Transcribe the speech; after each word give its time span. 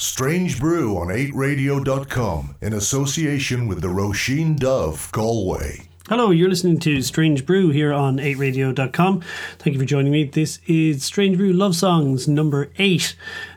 Strange 0.00 0.60
Brew 0.60 0.96
on 0.96 1.08
8radio.com 1.08 2.54
in 2.60 2.72
association 2.72 3.66
with 3.66 3.80
the 3.80 3.88
Roisin 3.88 4.56
Dubh 4.56 5.10
Galway. 5.10 5.88
Hello, 6.08 6.30
you're 6.30 6.48
listening 6.48 6.78
to 6.78 7.02
Strange 7.02 7.44
Brew 7.44 7.70
here 7.70 7.92
on 7.92 8.18
8radio.com. 8.18 9.22
Thank 9.58 9.74
you 9.74 9.80
for 9.80 9.84
joining 9.84 10.12
me. 10.12 10.22
This 10.22 10.60
is 10.68 11.02
Strange 11.02 11.36
Brew 11.36 11.52
Love 11.52 11.74
Songs 11.74 12.28
number 12.28 12.70
8. 12.78 13.16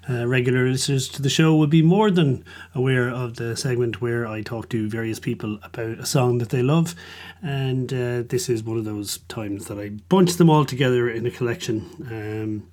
Uh, 0.09 0.25
regular 0.25 0.67
listeners 0.67 1.07
to 1.09 1.21
the 1.21 1.29
show 1.29 1.55
will 1.55 1.67
be 1.67 1.83
more 1.83 2.09
than 2.09 2.43
aware 2.73 3.07
of 3.07 3.35
the 3.35 3.55
segment 3.55 4.01
where 4.01 4.25
I 4.25 4.41
talk 4.41 4.67
to 4.69 4.89
various 4.89 5.19
people 5.19 5.59
about 5.61 5.99
a 5.99 6.07
song 6.07 6.39
that 6.39 6.49
they 6.49 6.63
love. 6.63 6.95
And 7.43 7.93
uh, 7.93 8.23
this 8.27 8.49
is 8.49 8.63
one 8.63 8.79
of 8.79 8.85
those 8.85 9.19
times 9.27 9.67
that 9.67 9.77
I 9.77 9.89
bunch 9.89 10.37
them 10.37 10.49
all 10.49 10.65
together 10.65 11.07
in 11.07 11.27
a 11.27 11.31
collection. 11.31 11.85
Um, 12.09 12.67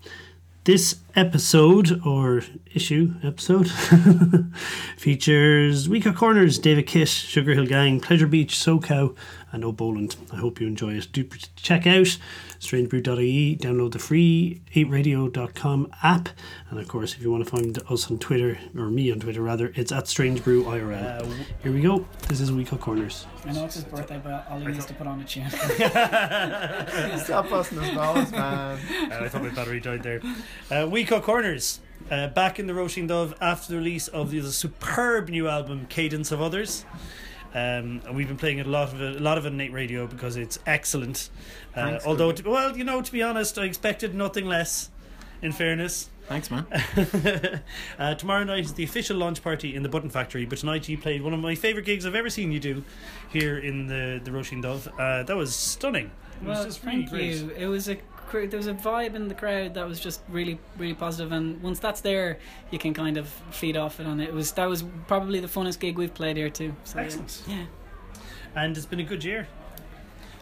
this 0.68 0.96
episode, 1.16 1.98
or 2.04 2.42
issue 2.74 3.14
episode, 3.22 3.70
features 4.98 5.88
We 5.88 5.98
Cut 5.98 6.14
Corners, 6.14 6.58
David 6.58 6.86
Kitt, 6.86 7.08
Sugar 7.08 7.54
Hill 7.54 7.64
Gang, 7.64 8.00
Pleasure 8.00 8.26
Beach, 8.26 8.54
SoCow, 8.54 9.16
and 9.52 9.64
O'Boland. 9.64 10.16
I 10.32 10.36
hope 10.36 10.60
you 10.60 10.66
enjoy 10.66 10.94
it. 10.94 11.08
Do 11.12 11.24
check 11.56 11.86
out 11.86 12.18
strangebrew.ie, 12.60 13.56
download 13.56 13.92
the 13.92 13.98
free 13.98 14.60
8radio.com 14.74 15.92
app, 16.02 16.28
and 16.70 16.78
of 16.78 16.88
course, 16.88 17.14
if 17.14 17.22
you 17.22 17.30
want 17.30 17.44
to 17.44 17.50
find 17.50 17.78
us 17.90 18.10
on 18.10 18.18
Twitter, 18.18 18.58
or 18.76 18.90
me 18.90 19.10
on 19.12 19.20
Twitter 19.20 19.40
rather, 19.42 19.72
it's 19.74 19.92
at 19.92 20.04
strangebrewirl. 20.04 21.22
Uh, 21.22 21.24
Here 21.62 21.72
we 21.72 21.80
go. 21.80 22.06
This 22.28 22.40
is 22.40 22.50
We 22.52 22.64
Cut 22.64 22.80
Corners. 22.80 23.26
I 23.44 23.52
know 23.52 23.64
it's 23.64 23.76
his 23.76 23.84
birthday, 23.84 24.20
but 24.22 24.46
Ollie 24.50 24.66
needs 24.72 24.86
to 24.86 24.94
put 24.94 25.06
on 25.06 25.20
a 25.20 25.24
tune. 25.24 25.48
Stop 27.24 27.48
busting 27.50 27.80
his 27.80 27.94
balls, 27.94 28.30
man. 28.32 28.78
Uh, 29.08 29.24
I 29.24 29.28
thought 29.28 29.42
my 29.42 29.48
battery 29.50 29.80
died 29.80 30.02
there. 30.02 30.20
Uh, 30.70 30.86
We 30.90 31.04
Cut 31.04 31.22
Corners. 31.22 31.80
Uh, 32.10 32.28
back 32.28 32.58
in 32.58 32.66
the 32.66 32.72
Roisin 32.72 33.08
Dubh 33.08 33.34
after 33.40 33.72
the 33.72 33.76
release 33.78 34.08
of 34.08 34.30
the, 34.30 34.40
the 34.40 34.52
superb 34.52 35.28
new 35.28 35.48
album 35.48 35.86
Cadence 35.88 36.30
of 36.32 36.40
Others. 36.40 36.84
Um, 37.54 38.02
and 38.06 38.14
we've 38.14 38.28
been 38.28 38.36
playing 38.36 38.58
it 38.58 38.66
a 38.66 38.70
lot 38.70 38.92
of 38.92 39.00
it, 39.00 39.16
a 39.16 39.20
lot 39.20 39.38
of 39.38 39.46
it 39.46 39.52
on 39.52 39.60
8 39.60 39.72
Radio 39.72 40.06
because 40.06 40.36
it's 40.36 40.58
excellent. 40.66 41.30
Uh, 41.74 41.90
Thanks, 41.90 42.06
although, 42.06 42.32
to, 42.32 42.48
well, 42.48 42.76
you 42.76 42.84
know, 42.84 43.00
to 43.00 43.12
be 43.12 43.22
honest, 43.22 43.58
I 43.58 43.64
expected 43.64 44.14
nothing 44.14 44.46
less. 44.46 44.90
In 45.40 45.52
fairness, 45.52 46.10
Thanks, 46.28 46.50
man. 46.50 46.66
uh, 47.98 48.14
tomorrow 48.16 48.44
night 48.44 48.64
is 48.64 48.74
the 48.74 48.84
official 48.84 49.16
launch 49.16 49.42
party 49.42 49.74
in 49.74 49.82
the 49.82 49.88
Button 49.88 50.10
Factory. 50.10 50.44
But 50.44 50.58
tonight 50.58 50.86
you 50.86 50.98
played 50.98 51.22
one 51.22 51.32
of 51.32 51.40
my 51.40 51.54
favourite 51.54 51.86
gigs 51.86 52.04
I've 52.04 52.14
ever 52.14 52.28
seen 52.28 52.52
you 52.52 52.60
do 52.60 52.84
here 53.32 53.56
in 53.56 53.86
the 53.86 54.20
the 54.22 54.30
Roisin 54.30 54.62
Dubh. 54.62 54.88
Uh, 54.98 55.22
that 55.22 55.34
was 55.34 55.54
stunning. 55.54 56.10
It 56.42 56.46
was 56.46 56.58
well, 56.58 56.64
just 56.66 56.84
really 56.84 56.96
thank 56.98 57.10
great. 57.10 57.36
you. 57.36 57.50
It 57.56 57.66
was 57.66 57.88
a 57.88 57.96
cr- 57.96 58.02
there 58.32 58.56
was 58.56 58.66
a 58.66 58.74
vibe 58.74 59.14
in 59.14 59.28
the 59.28 59.34
crowd 59.34 59.74
that 59.74 59.86
was 59.86 60.00
just 60.00 60.20
really 60.28 60.58
really 60.76 60.94
positive, 60.94 61.32
and 61.32 61.60
once 61.62 61.78
that's 61.78 62.00
there, 62.00 62.38
you 62.70 62.78
can 62.78 62.94
kind 62.94 63.16
of 63.16 63.28
feed 63.50 63.76
off 63.76 64.00
it. 64.00 64.06
And 64.06 64.20
it 64.20 64.32
was 64.32 64.52
that 64.52 64.68
was 64.68 64.84
probably 65.06 65.40
the 65.40 65.48
funnest 65.48 65.80
gig 65.80 65.98
we've 65.98 66.14
played 66.14 66.36
here 66.36 66.50
too. 66.50 66.74
So. 66.84 66.98
Excellent. 66.98 67.42
Yeah. 67.46 67.64
and 68.54 68.76
it's 68.76 68.86
been 68.86 69.00
a 69.00 69.04
good 69.04 69.24
year. 69.24 69.48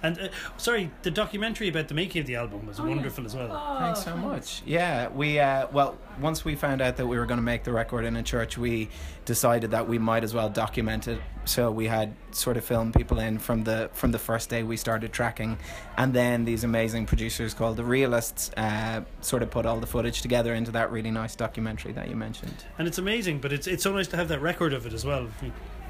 And 0.02 0.18
uh, 0.18 0.28
sorry, 0.56 0.90
the 1.02 1.10
documentary 1.10 1.68
about 1.68 1.88
the 1.88 1.94
making 1.94 2.20
of 2.20 2.26
the 2.26 2.36
album 2.36 2.66
was 2.66 2.78
Oh, 2.78 2.84
yeah. 2.84 2.94
wonderful 2.94 3.24
as 3.26 3.34
well. 3.34 3.78
Thanks 3.78 4.04
so 4.04 4.16
much. 4.16 4.62
Yeah, 4.66 5.08
we 5.08 5.38
uh, 5.38 5.68
well, 5.72 5.96
once 6.20 6.44
we 6.44 6.54
found 6.54 6.80
out 6.82 6.96
that 6.96 7.06
we 7.06 7.18
were 7.18 7.26
going 7.26 7.38
to 7.38 7.42
make 7.44 7.64
the 7.64 7.72
record 7.72 8.04
in 8.04 8.16
a 8.16 8.22
church, 8.22 8.56
we 8.58 8.88
decided 9.24 9.70
that 9.72 9.88
we 9.88 9.98
might 9.98 10.22
as 10.24 10.34
well 10.34 10.48
document 10.48 11.08
it. 11.08 11.20
So 11.44 11.70
we 11.70 11.86
had 11.86 12.14
sort 12.32 12.56
of 12.56 12.64
filmed 12.64 12.94
people 12.94 13.18
in 13.20 13.38
from 13.38 13.64
the 13.64 13.88
from 13.92 14.12
the 14.12 14.18
first 14.18 14.50
day 14.50 14.62
we 14.62 14.76
started 14.76 15.12
tracking, 15.12 15.58
and 15.96 16.12
then 16.12 16.44
these 16.44 16.64
amazing 16.64 17.06
producers 17.06 17.54
called 17.54 17.76
the 17.76 17.84
Realists 17.84 18.50
uh, 18.56 19.02
sort 19.20 19.42
of 19.42 19.50
put 19.50 19.64
all 19.66 19.78
the 19.80 19.86
footage 19.86 20.22
together 20.22 20.54
into 20.54 20.70
that 20.72 20.90
really 20.90 21.10
nice 21.10 21.34
documentary 21.36 21.92
that 21.92 22.08
you 22.08 22.16
mentioned. 22.16 22.64
And 22.78 22.86
it's 22.88 22.98
amazing, 22.98 23.38
but 23.40 23.52
it's 23.52 23.66
it's 23.66 23.82
so 23.82 23.92
nice 23.92 24.08
to 24.08 24.16
have 24.16 24.28
that 24.28 24.40
record 24.42 24.72
of 24.72 24.86
it 24.86 24.92
as 24.92 25.04
well. 25.04 25.28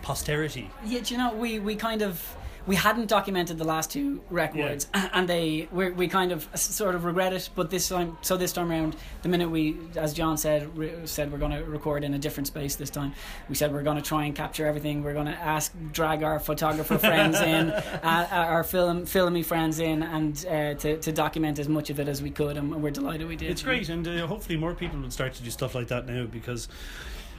Posterity. 0.02 0.70
Yeah, 0.84 1.00
do 1.00 1.14
you 1.14 1.18
know 1.18 1.32
we 1.34 1.58
we 1.58 1.74
kind 1.74 2.02
of 2.02 2.36
we 2.66 2.74
hadn't 2.74 3.06
documented 3.06 3.58
the 3.58 3.64
last 3.64 3.90
two 3.90 4.20
records, 4.28 4.88
and 4.92 5.28
they 5.28 5.68
we 5.70 5.90
we 5.90 6.08
kind 6.08 6.32
of 6.32 6.48
sort 6.54 6.94
of 6.94 7.04
regret 7.04 7.32
it. 7.32 7.48
But 7.54 7.70
this 7.70 7.88
time, 7.88 8.18
so 8.22 8.36
this 8.36 8.52
time 8.52 8.70
around, 8.70 8.96
the 9.22 9.28
minute 9.28 9.50
we, 9.50 9.76
as 9.96 10.12
John 10.12 10.36
said, 10.36 10.76
re- 10.76 10.92
said 11.04 11.30
we're 11.30 11.38
going 11.38 11.52
to 11.52 11.64
record 11.64 12.02
in 12.02 12.14
a 12.14 12.18
different 12.18 12.48
space 12.48 12.76
this 12.76 12.90
time. 12.90 13.12
We 13.48 13.54
said 13.54 13.72
we're 13.72 13.82
going 13.82 13.96
to 13.96 14.02
try 14.02 14.24
and 14.24 14.34
capture 14.34 14.66
everything. 14.66 15.04
We're 15.04 15.14
going 15.14 15.26
to 15.26 15.32
ask, 15.32 15.72
drag 15.92 16.22
our 16.22 16.40
photographer 16.40 16.98
friends 16.98 17.40
in, 17.40 17.70
uh, 17.70 18.28
our 18.30 18.64
film 18.64 19.06
filmy 19.06 19.42
friends 19.42 19.78
in, 19.78 20.02
and 20.02 20.46
uh, 20.46 20.74
to 20.74 20.98
to 20.98 21.12
document 21.12 21.58
as 21.58 21.68
much 21.68 21.90
of 21.90 22.00
it 22.00 22.08
as 22.08 22.20
we 22.20 22.30
could. 22.30 22.56
And 22.56 22.82
we're 22.82 22.90
delighted 22.90 23.28
we 23.28 23.36
did. 23.36 23.50
It's 23.50 23.62
great, 23.62 23.88
and 23.88 24.06
uh, 24.06 24.26
hopefully 24.26 24.56
more 24.58 24.74
people 24.74 25.00
will 25.00 25.10
start 25.10 25.34
to 25.34 25.42
do 25.42 25.50
stuff 25.50 25.74
like 25.74 25.88
that 25.88 26.06
now 26.06 26.26
because 26.26 26.68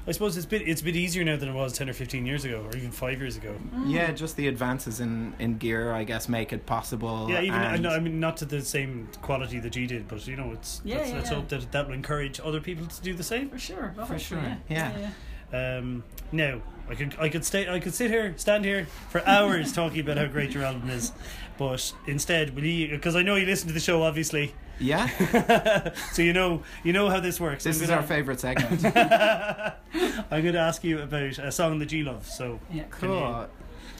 I 0.07 0.11
suppose 0.11 0.37
it's 0.37 0.45
a 0.45 0.49
bit 0.49 0.61
it's 0.67 0.79
a 0.81 0.83
bit 0.85 0.95
easier 0.95 1.23
now 1.25 1.35
than 1.35 1.49
it 1.49 1.53
was 1.53 1.73
ten 1.73 1.89
or 1.89 1.93
fifteen 1.93 2.25
years 2.25 2.45
ago, 2.45 2.63
or 2.65 2.77
even 2.77 2.91
five 2.91 3.19
years 3.19 3.35
ago. 3.35 3.53
Yeah, 3.85 4.11
just 4.11 4.37
the 4.37 4.47
advances 4.47 4.99
in, 5.01 5.33
in 5.37 5.57
gear, 5.57 5.91
I 5.91 6.05
guess, 6.05 6.29
make 6.29 6.53
it 6.53 6.65
possible. 6.65 7.27
Yeah, 7.29 7.41
even 7.41 7.53
I, 7.59 7.73
and- 7.73 7.83
know, 7.83 7.89
I 7.89 7.99
mean 7.99 8.19
not 8.19 8.37
to 8.37 8.45
the 8.45 8.61
same 8.61 9.09
quality 9.21 9.59
that 9.59 9.75
you 9.75 9.85
did, 9.85 10.07
but 10.07 10.25
you 10.25 10.37
know 10.37 10.51
it's 10.53 10.81
Yeah, 10.85 10.97
let's, 10.97 11.09
yeah, 11.09 11.15
let's 11.17 11.29
yeah. 11.29 11.35
hope 11.35 11.47
that 11.49 11.71
that 11.73 11.87
will 11.87 11.93
encourage 11.93 12.39
other 12.41 12.61
people 12.61 12.85
to 12.87 13.01
do 13.01 13.13
the 13.13 13.23
same. 13.23 13.49
for 13.49 13.59
sure. 13.59 13.93
Oh, 13.99 14.05
For 14.05 14.17
sure, 14.17 14.39
Yeah. 14.69 14.91
yeah. 15.51 15.77
Um, 15.77 16.03
now 16.31 16.61
I 16.89 16.95
could 16.95 17.15
I 17.19 17.29
could 17.29 17.43
stay 17.45 17.67
I 17.69 17.79
could 17.79 17.93
sit 17.93 18.09
here 18.11 18.33
stand 18.37 18.65
here 18.65 18.85
for 19.09 19.25
hours 19.27 19.71
talking 19.73 19.99
about 20.01 20.17
how 20.17 20.25
great 20.27 20.53
your 20.53 20.63
album 20.63 20.89
is, 20.89 21.11
but 21.57 21.93
instead 22.05 22.55
will 22.55 22.63
you 22.65 22.89
because 22.89 23.15
I 23.15 23.23
know 23.23 23.35
you 23.35 23.45
listen 23.45 23.67
to 23.69 23.73
the 23.73 23.79
show 23.79 24.03
obviously, 24.03 24.53
yeah, 24.79 25.91
so 26.13 26.21
you 26.21 26.33
know 26.33 26.63
you 26.83 26.93
know 26.93 27.09
how 27.09 27.19
this 27.19 27.39
works. 27.39 27.63
this 27.63 27.77
I'm 27.77 27.83
is 27.83 27.89
gonna- 27.89 28.01
our 28.01 28.07
favorite 28.07 28.39
segment. 28.39 28.85
I'm 30.31 30.41
going 30.41 30.53
to 30.53 30.59
ask 30.59 30.83
you 30.83 30.99
about 31.01 31.23
a 31.39 31.51
song 31.51 31.79
that 31.79 31.91
you 31.91 32.03
love. 32.03 32.27
So 32.27 32.59
Yeah. 32.71 32.83
can 32.91 33.09
you- 33.09 33.15
Cool. 33.17 33.47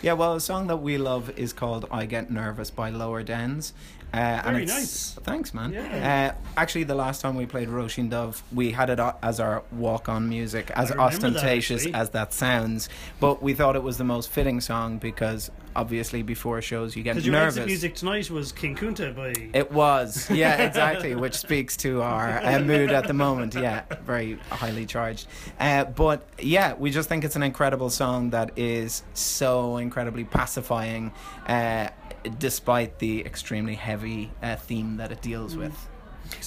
Yeah, 0.04 0.14
well, 0.14 0.36
a 0.36 0.40
song 0.42 0.68
that 0.68 0.78
we 0.78 0.98
love 1.00 1.32
is 1.38 1.54
called 1.54 1.88
"I 1.90 2.06
Get 2.06 2.30
Nervous" 2.30 2.70
by 2.70 2.90
Lower 2.92 3.24
Dens. 3.24 3.74
Uh, 4.14 4.18
and 4.18 4.44
Very 4.46 4.64
it's- 4.64 4.78
nice. 4.80 5.14
Thanks, 5.24 5.54
man. 5.54 5.74
Yeah. 5.74 6.34
Uh, 6.38 6.42
actually, 6.56 6.86
the 6.86 6.96
last 6.96 7.22
time 7.22 7.36
we 7.36 7.46
played 7.46 7.68
Roisin 7.68 8.10
Dubh, 8.10 8.42
we 8.54 8.72
had 8.72 8.90
it 8.90 9.00
as 9.22 9.40
our 9.40 9.64
walk-on 9.72 10.30
music, 10.30 10.72
as 10.72 10.90
remember 10.90 11.10
that, 11.12 11.16
ostentatious 11.16 11.86
as 11.88 12.12
that 12.12 12.34
sounds. 12.34 12.88
But 13.20 13.44
we 13.44 13.54
thought 13.54 13.76
it 13.76 13.84
was 13.84 13.98
the 13.98 14.06
most 14.06 14.30
fitting 14.30 14.62
song 14.62 14.98
because 14.98 15.52
obviously 15.76 16.24
before 16.24 16.60
shows 16.62 16.96
you 16.96 17.04
get 17.04 17.14
Because 17.16 17.28
your 17.28 17.36
exit 17.36 17.68
music 17.68 17.94
tonight 17.96 18.32
was 18.32 18.52
King 18.52 18.76
Kunta 18.76 19.16
by. 19.16 19.34
It 19.54 19.72
was, 19.72 20.30
yeah, 20.32 20.64
exactly, 20.66 21.14
which 21.14 21.36
speaks 21.36 21.78
to 21.78 22.02
our 22.02 22.40
uh, 22.44 22.60
mood 22.60 22.92
at 22.92 23.08
the 23.08 23.14
moment. 23.14 23.54
Yeah, 23.54 23.84
very 24.06 24.40
highly 24.50 24.86
charged. 24.86 25.28
Uh, 25.60 25.84
but 25.84 26.28
yeah, 26.40 26.74
we 26.74 26.90
just 26.90 27.10
think 27.10 27.24
it's 27.24 27.36
an 27.36 27.44
incredible 27.44 27.90
song 27.90 28.32
that 28.32 28.52
is 28.58 29.04
so 29.14 29.78
incredibly 29.78 30.24
pacifying, 30.24 31.12
uh, 31.48 31.90
despite 32.30 33.00
the 33.00 33.26
extremely 33.26 33.76
heavy 33.76 34.32
uh, 34.42 34.56
theme 34.56 34.98
that 34.98 35.12
it 35.12 35.22
deals 35.22 35.56
with. 35.56 35.88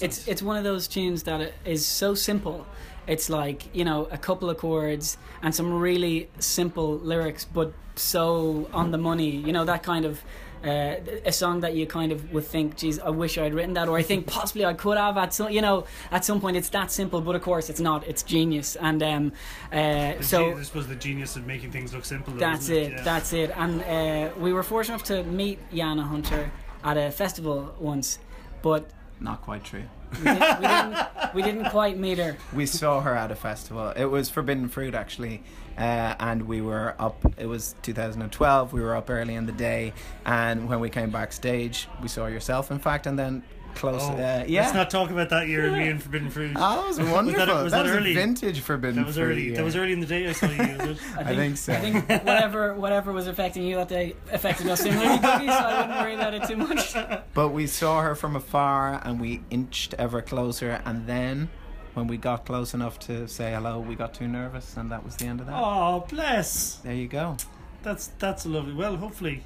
It's 0.00 0.28
it's 0.28 0.42
one 0.42 0.56
of 0.56 0.64
those 0.64 0.86
tunes 0.88 1.22
that 1.24 1.40
it 1.40 1.54
is 1.64 1.86
so 1.86 2.14
simple. 2.14 2.66
It's 3.06 3.30
like 3.30 3.74
you 3.74 3.84
know 3.84 4.08
a 4.10 4.18
couple 4.18 4.50
of 4.50 4.58
chords 4.58 5.16
and 5.42 5.54
some 5.54 5.72
really 5.72 6.28
simple 6.38 6.98
lyrics, 6.98 7.44
but 7.44 7.72
so 7.96 8.68
on 8.72 8.90
the 8.90 8.98
money. 8.98 9.30
You 9.30 9.52
know 9.52 9.64
that 9.64 9.82
kind 9.82 10.04
of 10.04 10.22
uh, 10.64 10.96
a 11.24 11.32
song 11.32 11.60
that 11.60 11.74
you 11.74 11.86
kind 11.86 12.12
of 12.12 12.32
would 12.32 12.44
think, 12.44 12.76
"Geez, 12.76 12.98
I 12.98 13.10
wish 13.10 13.38
I'd 13.38 13.54
written 13.54 13.74
that," 13.74 13.88
or 13.88 13.96
I 13.96 14.02
think 14.02 14.26
possibly 14.26 14.64
I 14.64 14.74
could 14.74 14.96
have 14.98 15.16
at 15.16 15.32
some. 15.34 15.50
You 15.50 15.62
know, 15.62 15.84
at 16.10 16.24
some 16.24 16.40
point 16.40 16.56
it's 16.56 16.68
that 16.70 16.90
simple, 16.90 17.20
but 17.20 17.34
of 17.34 17.42
course 17.42 17.70
it's 17.70 17.80
not. 17.80 18.06
It's 18.06 18.22
genius, 18.22 18.76
and 18.76 19.02
um, 19.02 19.32
uh, 19.72 20.20
so. 20.20 20.52
ge- 20.52 20.56
this 20.56 20.74
was 20.74 20.86
the 20.88 20.96
genius 20.96 21.36
of 21.36 21.46
making 21.46 21.70
things 21.72 21.92
look 21.94 22.04
simple. 22.04 22.32
though, 22.34 22.40
That's 22.40 22.68
isn't 22.68 22.76
it. 22.76 22.92
Yeah. 22.96 23.02
That's 23.02 23.32
it. 23.32 23.50
And 23.56 23.82
uh, 23.82 24.34
we 24.38 24.52
were 24.52 24.62
fortunate 24.62 24.94
enough 24.96 25.06
to 25.08 25.22
meet 25.24 25.58
Jana 25.72 26.02
Hunter 26.04 26.50
at 26.84 26.96
a 26.96 27.10
festival 27.10 27.74
once, 27.78 28.18
but 28.62 28.90
Not 29.20 29.42
quite 29.42 29.64
true. 29.64 29.84
we 30.18 30.24
didn't, 30.24 30.60
we 30.60 30.66
didn't, 30.66 31.34
we 31.34 31.42
didn't 31.42 31.70
quite 31.70 31.96
meet 31.98 32.18
her. 32.18 32.36
We 32.54 32.66
saw 32.66 33.00
her 33.00 33.14
at 33.14 33.30
a 33.30 33.36
festival. 33.36 33.90
It 33.90 34.06
was 34.06 34.28
Forbidden 34.28 34.68
Fruit, 34.68 34.94
actually, 34.94 35.42
uh, 35.80 36.14
and 36.20 36.46
we 36.46 36.60
were 36.60 36.94
up. 36.98 37.24
It 37.38 37.46
was 37.46 37.74
2012. 37.82 38.72
We 38.72 38.80
were 38.82 38.94
up 38.94 39.08
early 39.08 39.34
in 39.34 39.46
the 39.46 39.52
day, 39.52 39.94
and 40.26 40.68
when 40.68 40.78
we 40.78 40.90
came 40.90 41.10
backstage, 41.10 41.88
we 42.02 42.08
saw 42.08 42.26
yourself, 42.26 42.70
in 42.70 42.78
fact, 42.78 43.06
and 43.06 43.18
then 43.18 43.42
close. 43.74 44.02
Oh, 44.02 44.12
uh, 44.12 44.44
yeah. 44.46 44.62
Let's 44.62 44.74
not 44.74 44.90
talk 44.90 45.10
about 45.10 45.30
that 45.30 45.48
year 45.48 45.66
in 45.66 45.72
me 45.72 45.88
and 45.88 46.02
Forbidden 46.02 46.28
Fruit. 46.30 46.52
Oh, 46.56 46.82
that 46.82 46.88
was 46.88 47.00
wonderful. 47.00 47.62
was 47.62 47.72
that 47.72 47.78
that 47.78 47.82
was 47.84 47.92
early? 47.92 48.10
a 48.12 48.14
vintage 48.14 48.60
Forbidden 48.60 48.96
that 48.96 49.06
was 49.06 49.16
Fruit. 49.16 49.30
early. 49.30 49.50
yeah. 49.50 49.56
That 49.56 49.64
was 49.64 49.76
early 49.76 49.92
in 49.92 50.00
the 50.00 50.06
day. 50.06 50.28
I 50.28 50.32
saw 50.32 50.46
you. 50.46 50.58
Was 50.58 50.98
it? 50.98 50.98
I 51.16 51.34
think 51.34 51.56
so. 51.56 51.72
I 51.72 51.76
think 51.76 52.08
whatever 52.08 52.74
whatever 52.74 53.12
was 53.12 53.26
affecting 53.26 53.62
you 53.64 53.76
that 53.76 53.88
day 53.88 54.16
affected 54.32 54.68
us 54.68 54.80
similarly, 54.80 55.18
Dougie, 55.18 55.46
so 55.46 55.52
I 55.52 55.80
wouldn't 55.80 56.00
worry 56.00 56.14
about 56.14 56.34
it 56.34 56.44
too 56.44 56.56
much. 56.56 56.94
But 57.32 57.48
we 57.50 57.66
saw 57.66 58.02
her 58.02 58.14
from 58.14 58.36
afar, 58.36 59.00
and 59.04 59.20
we 59.20 59.42
inched 59.50 59.94
ever 59.98 60.20
closer, 60.20 60.82
and 60.84 61.06
then. 61.06 61.48
When 61.94 62.06
we 62.06 62.16
got 62.16 62.46
close 62.46 62.72
enough 62.72 62.98
to 63.00 63.26
say 63.26 63.52
hello, 63.52 63.80
we 63.80 63.96
got 63.96 64.14
too 64.14 64.28
nervous, 64.28 64.76
and 64.76 64.90
that 64.92 65.04
was 65.04 65.16
the 65.16 65.26
end 65.26 65.40
of 65.40 65.46
that. 65.46 65.56
Oh, 65.56 66.06
bless. 66.08 66.76
There 66.76 66.94
you 66.94 67.08
go. 67.08 67.36
That's 67.82 68.08
that's 68.18 68.46
lovely. 68.46 68.74
Well, 68.74 68.96
hopefully, 68.96 69.42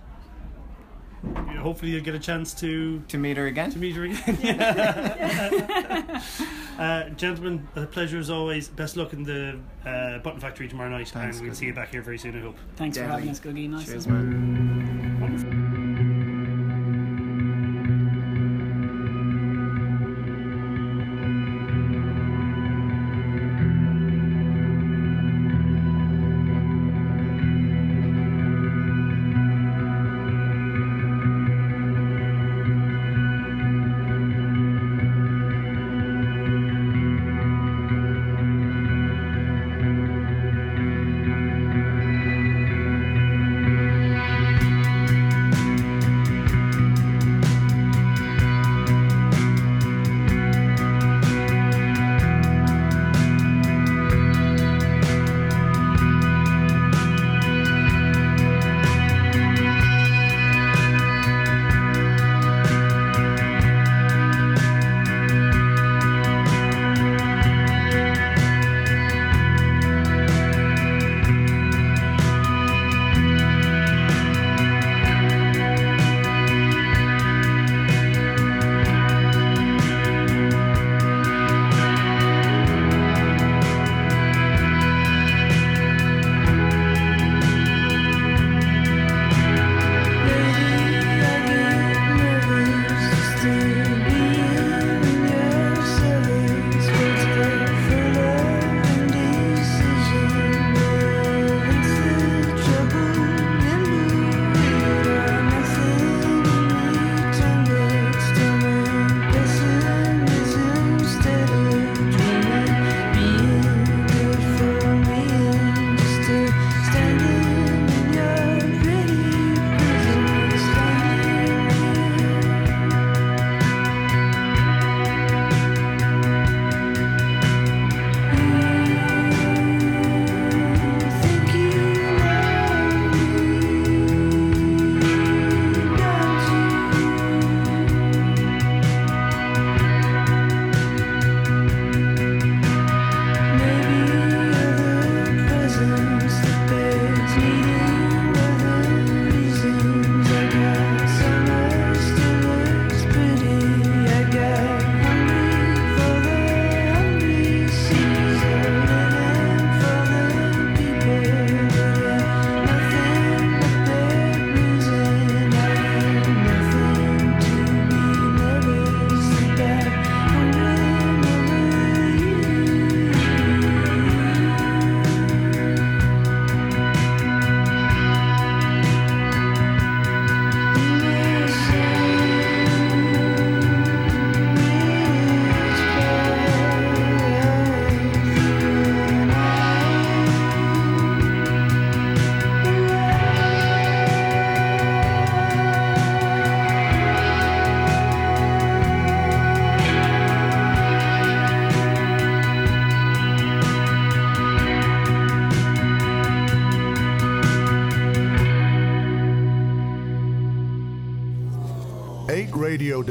hopefully 1.58 1.93
you'll 1.93 2.05
get 2.05 2.14
a 2.14 2.19
chance 2.19 2.52
to 2.61 3.00
To 3.08 3.19
meet 3.19 3.38
her 3.38 3.46
again. 3.46 3.70
to 3.70 3.79
meet 3.79 3.96
her 3.96 4.05
again. 4.05 6.20
Uh, 6.76 7.08
gentlemen, 7.11 7.69
a 7.76 7.87
pleasure 7.87 8.19
as 8.19 8.31
always. 8.31 8.67
Best 8.67 8.96
luck 8.96 9.12
in 9.12 9.23
the 9.23 9.56
uh, 9.87 10.19
Button 10.19 10.41
Factory 10.41 10.67
tomorrow 10.67 10.91
night, 10.91 11.06
Thanks, 11.06 11.37
and 11.37 11.44
we'll 11.44 11.52
good. 11.52 11.56
see 11.56 11.67
you 11.67 11.73
back 11.73 11.93
here 11.93 12.02
very 12.02 12.19
soon. 12.19 12.37
I 12.37 12.41
hope. 12.41 12.56
Thanks 12.75 12.99
for 12.99 13.05
having 13.05 13.29
us, 13.29 13.38
Googie. 13.38 13.70
Nice. 13.70 13.87
Cheers, 13.87 14.08
one. 14.08 15.20
man. 15.20 15.64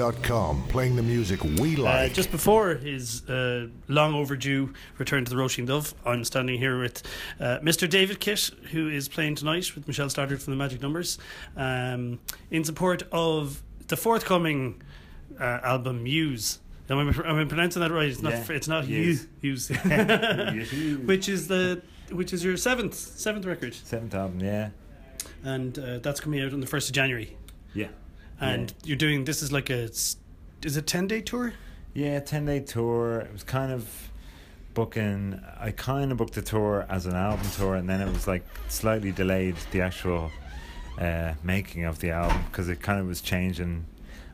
Radio.com, 0.04 0.64
playing 0.68 0.98
the 0.98 1.02
music 1.02 1.42
we 1.44 1.82
Uh, 1.82 2.10
just 2.10 2.30
before 2.30 2.76
his 2.76 3.28
uh, 3.30 3.68
long 3.88 4.14
overdue 4.14 4.74
return 4.98 5.24
to 5.24 5.30
the 5.30 5.38
Roisin 5.38 5.66
Dubh, 5.66 5.94
I'm 6.06 6.26
standing 6.26 6.60
here 6.60 6.78
with 6.78 7.04
uh, 7.40 7.60
Mr. 7.60 7.90
David 7.90 8.20
Kitt, 8.20 8.52
who 8.72 8.90
is 8.90 9.08
playing 9.08 9.36
tonight 9.36 9.74
with 9.76 9.88
Michele 9.88 10.08
Stodart 10.08 10.42
from 10.42 10.52
the 10.52 10.58
Magic 10.58 10.82
Numbers, 10.82 11.20
um, 11.56 12.20
in 12.52 12.66
support 12.66 13.04
of 13.14 13.64
the 13.88 13.96
forthcoming 13.96 14.82
uh, 15.40 15.60
album 15.64 16.04
Muse. 16.04 16.60
Am 16.90 16.98
I, 16.98 17.02
am 17.30 17.38
I 17.40 17.46
pronouncing 17.46 17.82
that 17.82 17.92
right? 17.92 18.10
It's 18.10 18.22
not. 18.22 18.34
Yeah. 18.34 18.46
It's 18.50 18.68
not 18.68 18.86
Muse. 18.88 19.28
Yous. 19.42 19.70
Yous. 19.70 21.00
Which 21.06 21.30
is 21.30 21.48
the 21.48 21.82
which 22.12 22.34
is 22.34 22.44
your 22.44 22.58
seventh 22.58 22.94
seventh 22.94 23.46
record, 23.46 23.74
Seventh 23.74 24.14
album, 24.14 24.42
yeah. 24.42 24.70
and 25.46 25.80
uh, 25.80 26.00
that's 26.00 26.20
coming 26.20 26.42
out 26.42 26.52
on 26.52 26.60
the 26.60 26.68
first 26.68 26.90
of 26.90 26.94
January. 26.94 27.38
Yeah. 27.74 27.88
And 28.44 28.70
Yeah. 28.70 28.76
you're 28.88 28.98
doing 28.98 29.26
this 29.26 29.42
is 29.42 29.52
like 29.52 29.70
a 29.70 29.84
is 29.84 30.78
it 30.78 30.88
ten 30.88 31.08
day 31.08 31.22
tour? 31.22 31.54
Yeah, 31.94 32.20
10 32.20 32.46
day 32.46 32.60
tour. 32.60 33.20
It 33.20 33.32
was 33.32 33.44
kind 33.44 33.72
of 33.72 33.88
booking, 34.74 35.40
I 35.60 35.70
kind 35.70 36.12
of 36.12 36.18
booked 36.18 36.34
the 36.34 36.42
tour 36.42 36.88
as 36.90 37.06
an 37.06 37.14
album 37.16 37.46
tour, 37.56 37.76
and 37.76 37.88
then 37.88 38.02
it 38.02 38.12
was 38.12 38.28
like 38.28 38.44
slightly 38.68 39.12
delayed 39.12 39.56
the 39.72 39.82
actual 39.82 40.32
uh, 40.98 41.34
making 41.44 41.86
of 41.86 42.00
the 42.00 42.10
album 42.10 42.42
because 42.50 42.68
it 42.70 42.82
kind 42.82 43.00
of 43.00 43.06
was 43.08 43.22
changing 43.22 43.86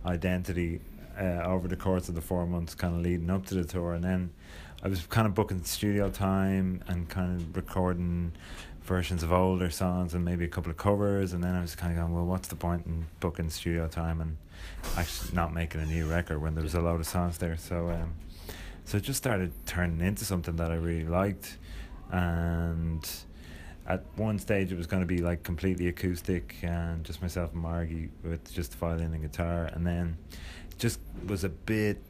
identity 0.05 0.79
uh, 1.19 1.41
over 1.43 1.67
the 1.67 1.75
course 1.75 2.07
of 2.07 2.15
the 2.15 2.21
four 2.21 2.45
months, 2.47 2.73
kind 2.75 2.95
of 2.95 3.01
leading 3.01 3.29
up 3.29 3.45
to 3.47 3.55
the 3.55 3.65
tour. 3.65 3.93
And 3.93 4.03
then 4.05 4.29
I 4.81 4.87
was 4.87 5.05
kind 5.07 5.27
of 5.27 5.35
booking 5.35 5.61
studio 5.65 6.09
time 6.09 6.81
and 6.87 7.09
kind 7.09 7.41
of 7.41 7.55
recording 7.57 8.31
versions 8.89 9.21
of 9.21 9.31
older 9.31 9.69
songs 9.69 10.15
and 10.15 10.25
maybe 10.25 10.43
a 10.43 10.47
couple 10.47 10.71
of 10.71 10.75
covers. 10.75 11.31
And 11.31 11.43
then 11.43 11.53
I 11.53 11.61
was 11.61 11.75
kind 11.75 11.93
of 11.93 11.99
going, 11.99 12.11
well, 12.11 12.25
what's 12.25 12.47
the 12.47 12.55
point 12.55 12.87
in 12.87 13.05
booking 13.19 13.51
studio 13.51 13.87
time 13.87 14.19
and 14.19 14.35
actually 14.97 15.33
not 15.35 15.53
making 15.53 15.79
a 15.79 15.85
new 15.85 16.09
record 16.09 16.41
when 16.41 16.55
there 16.55 16.63
was 16.63 16.73
a 16.73 16.81
lot 16.81 16.95
of 16.95 17.05
songs 17.05 17.37
there? 17.37 17.55
So, 17.55 17.89
um, 17.91 18.15
so 18.85 18.97
it 18.97 19.03
just 19.03 19.17
started 19.17 19.53
turning 19.67 20.01
into 20.01 20.25
something 20.25 20.55
that 20.55 20.71
I 20.71 20.75
really 20.75 21.05
liked. 21.05 21.57
And 22.11 23.07
at 23.87 24.03
one 24.15 24.39
stage, 24.39 24.71
it 24.71 24.77
was 24.77 24.87
going 24.87 25.01
to 25.03 25.07
be 25.07 25.19
like 25.19 25.43
completely 25.43 25.87
acoustic 25.87 26.55
and 26.63 27.03
just 27.03 27.21
myself 27.21 27.53
and 27.53 27.61
Margie 27.61 28.09
with 28.23 28.51
just 28.51 28.75
violin 28.75 29.13
and 29.13 29.21
guitar. 29.21 29.65
And 29.65 29.85
then 29.85 30.17
just 30.79 30.99
was 31.27 31.43
a 31.43 31.49
bit 31.49 32.01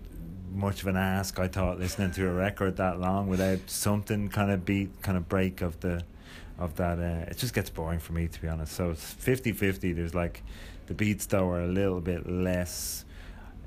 much 0.50 0.82
of 0.82 0.88
an 0.88 0.96
ask, 0.96 1.40
I 1.40 1.50
thought, 1.50 1.78
listening 1.78 2.12
to 2.12 2.30
a 2.30 2.32
record 2.32 2.78
that 2.78 3.02
long 3.02 3.28
without 3.28 3.60
something 3.68 4.30
kind 4.30 4.50
of 4.50 4.64
beat, 4.64 5.02
kind 5.02 5.18
of 5.18 5.28
break 5.28 5.62
of 5.62 5.78
the 5.82 6.04
of 6.60 6.76
that 6.76 7.00
uh, 7.00 7.30
it 7.30 7.38
just 7.38 7.54
gets 7.54 7.70
boring 7.70 8.00
for 8.00 8.14
me 8.14 8.28
to 8.28 8.42
be 8.42 8.48
honest. 8.48 8.74
So 8.74 8.92
it's 8.92 9.16
50-50 9.16 9.96
there's 9.96 10.14
like 10.14 10.44
the 10.88 10.94
beats 10.94 11.26
though 11.26 11.50
are 11.50 11.62
a 11.62 11.68
little 11.68 12.02
bit 12.02 12.30
less 12.30 13.06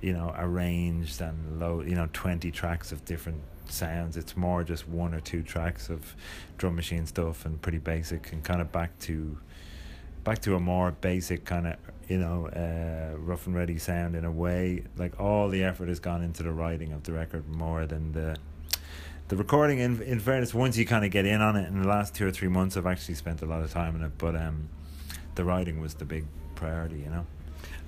you 0.01 0.13
know 0.13 0.35
arranged 0.37 1.21
and 1.21 1.61
low 1.61 1.81
you 1.81 1.95
know 1.95 2.09
20 2.13 2.51
tracks 2.51 2.93
of 2.93 3.05
different 3.05 3.41
sounds. 3.69 4.17
It's 4.17 4.37
more 4.37 4.63
just 4.65 4.89
one 4.89 5.15
or 5.15 5.21
two 5.21 5.43
tracks 5.43 5.89
of 5.89 6.15
drum 6.59 6.77
machine 6.77 7.07
stuff 7.07 7.47
and 7.47 7.61
pretty 7.61 7.79
basic 7.79 8.33
and 8.33 8.45
kind 8.45 8.61
of 8.61 8.71
back 8.71 8.99
to 9.01 9.39
back 10.25 10.41
to 10.41 10.55
a 10.55 10.61
more 10.61 10.93
basic 10.93 11.45
kind 11.45 11.67
of 11.67 11.77
you 12.09 12.19
know 12.19 12.47
uh, 12.49 13.17
rough 13.19 13.47
and 13.47 13.57
ready 13.57 13.79
sound 13.79 14.15
in 14.15 14.25
a 14.25 14.31
way. 14.31 14.85
Like 14.97 15.19
all 15.19 15.49
the 15.49 15.65
effort 15.65 15.89
has 15.89 16.01
gone 16.01 16.23
into 16.23 16.43
the 16.43 16.53
writing 16.53 16.93
of 16.93 17.05
the 17.05 17.13
record 17.13 17.49
more 17.49 17.87
than 17.87 18.13
the 18.13 18.37
the 19.33 19.39
recording 19.39 19.79
in 19.79 20.03
in 20.03 20.21
fairness 20.21 20.53
once 20.53 20.77
you 20.77 20.85
kind 20.85 21.07
of 21.07 21.11
get 21.11 21.25
in 21.25 21.41
on 21.41 21.57
it 21.57 21.67
in 21.67 21.81
the 21.81 21.89
last 21.89 22.15
two 22.15 22.27
or 22.27 22.31
three 22.31 22.49
months 22.49 22.77
I've 22.77 22.85
actually 22.85 23.15
spent 23.15 23.41
a 23.41 23.47
lot 23.47 23.63
of 23.63 23.73
time 23.73 23.97
in 23.97 24.03
it 24.03 24.13
but 24.19 24.37
um 24.37 24.69
the 25.37 25.43
writing 25.43 25.81
was 25.81 25.95
the 25.95 26.05
big 26.05 26.27
priority 26.55 26.97
you 26.97 27.09
know 27.09 27.25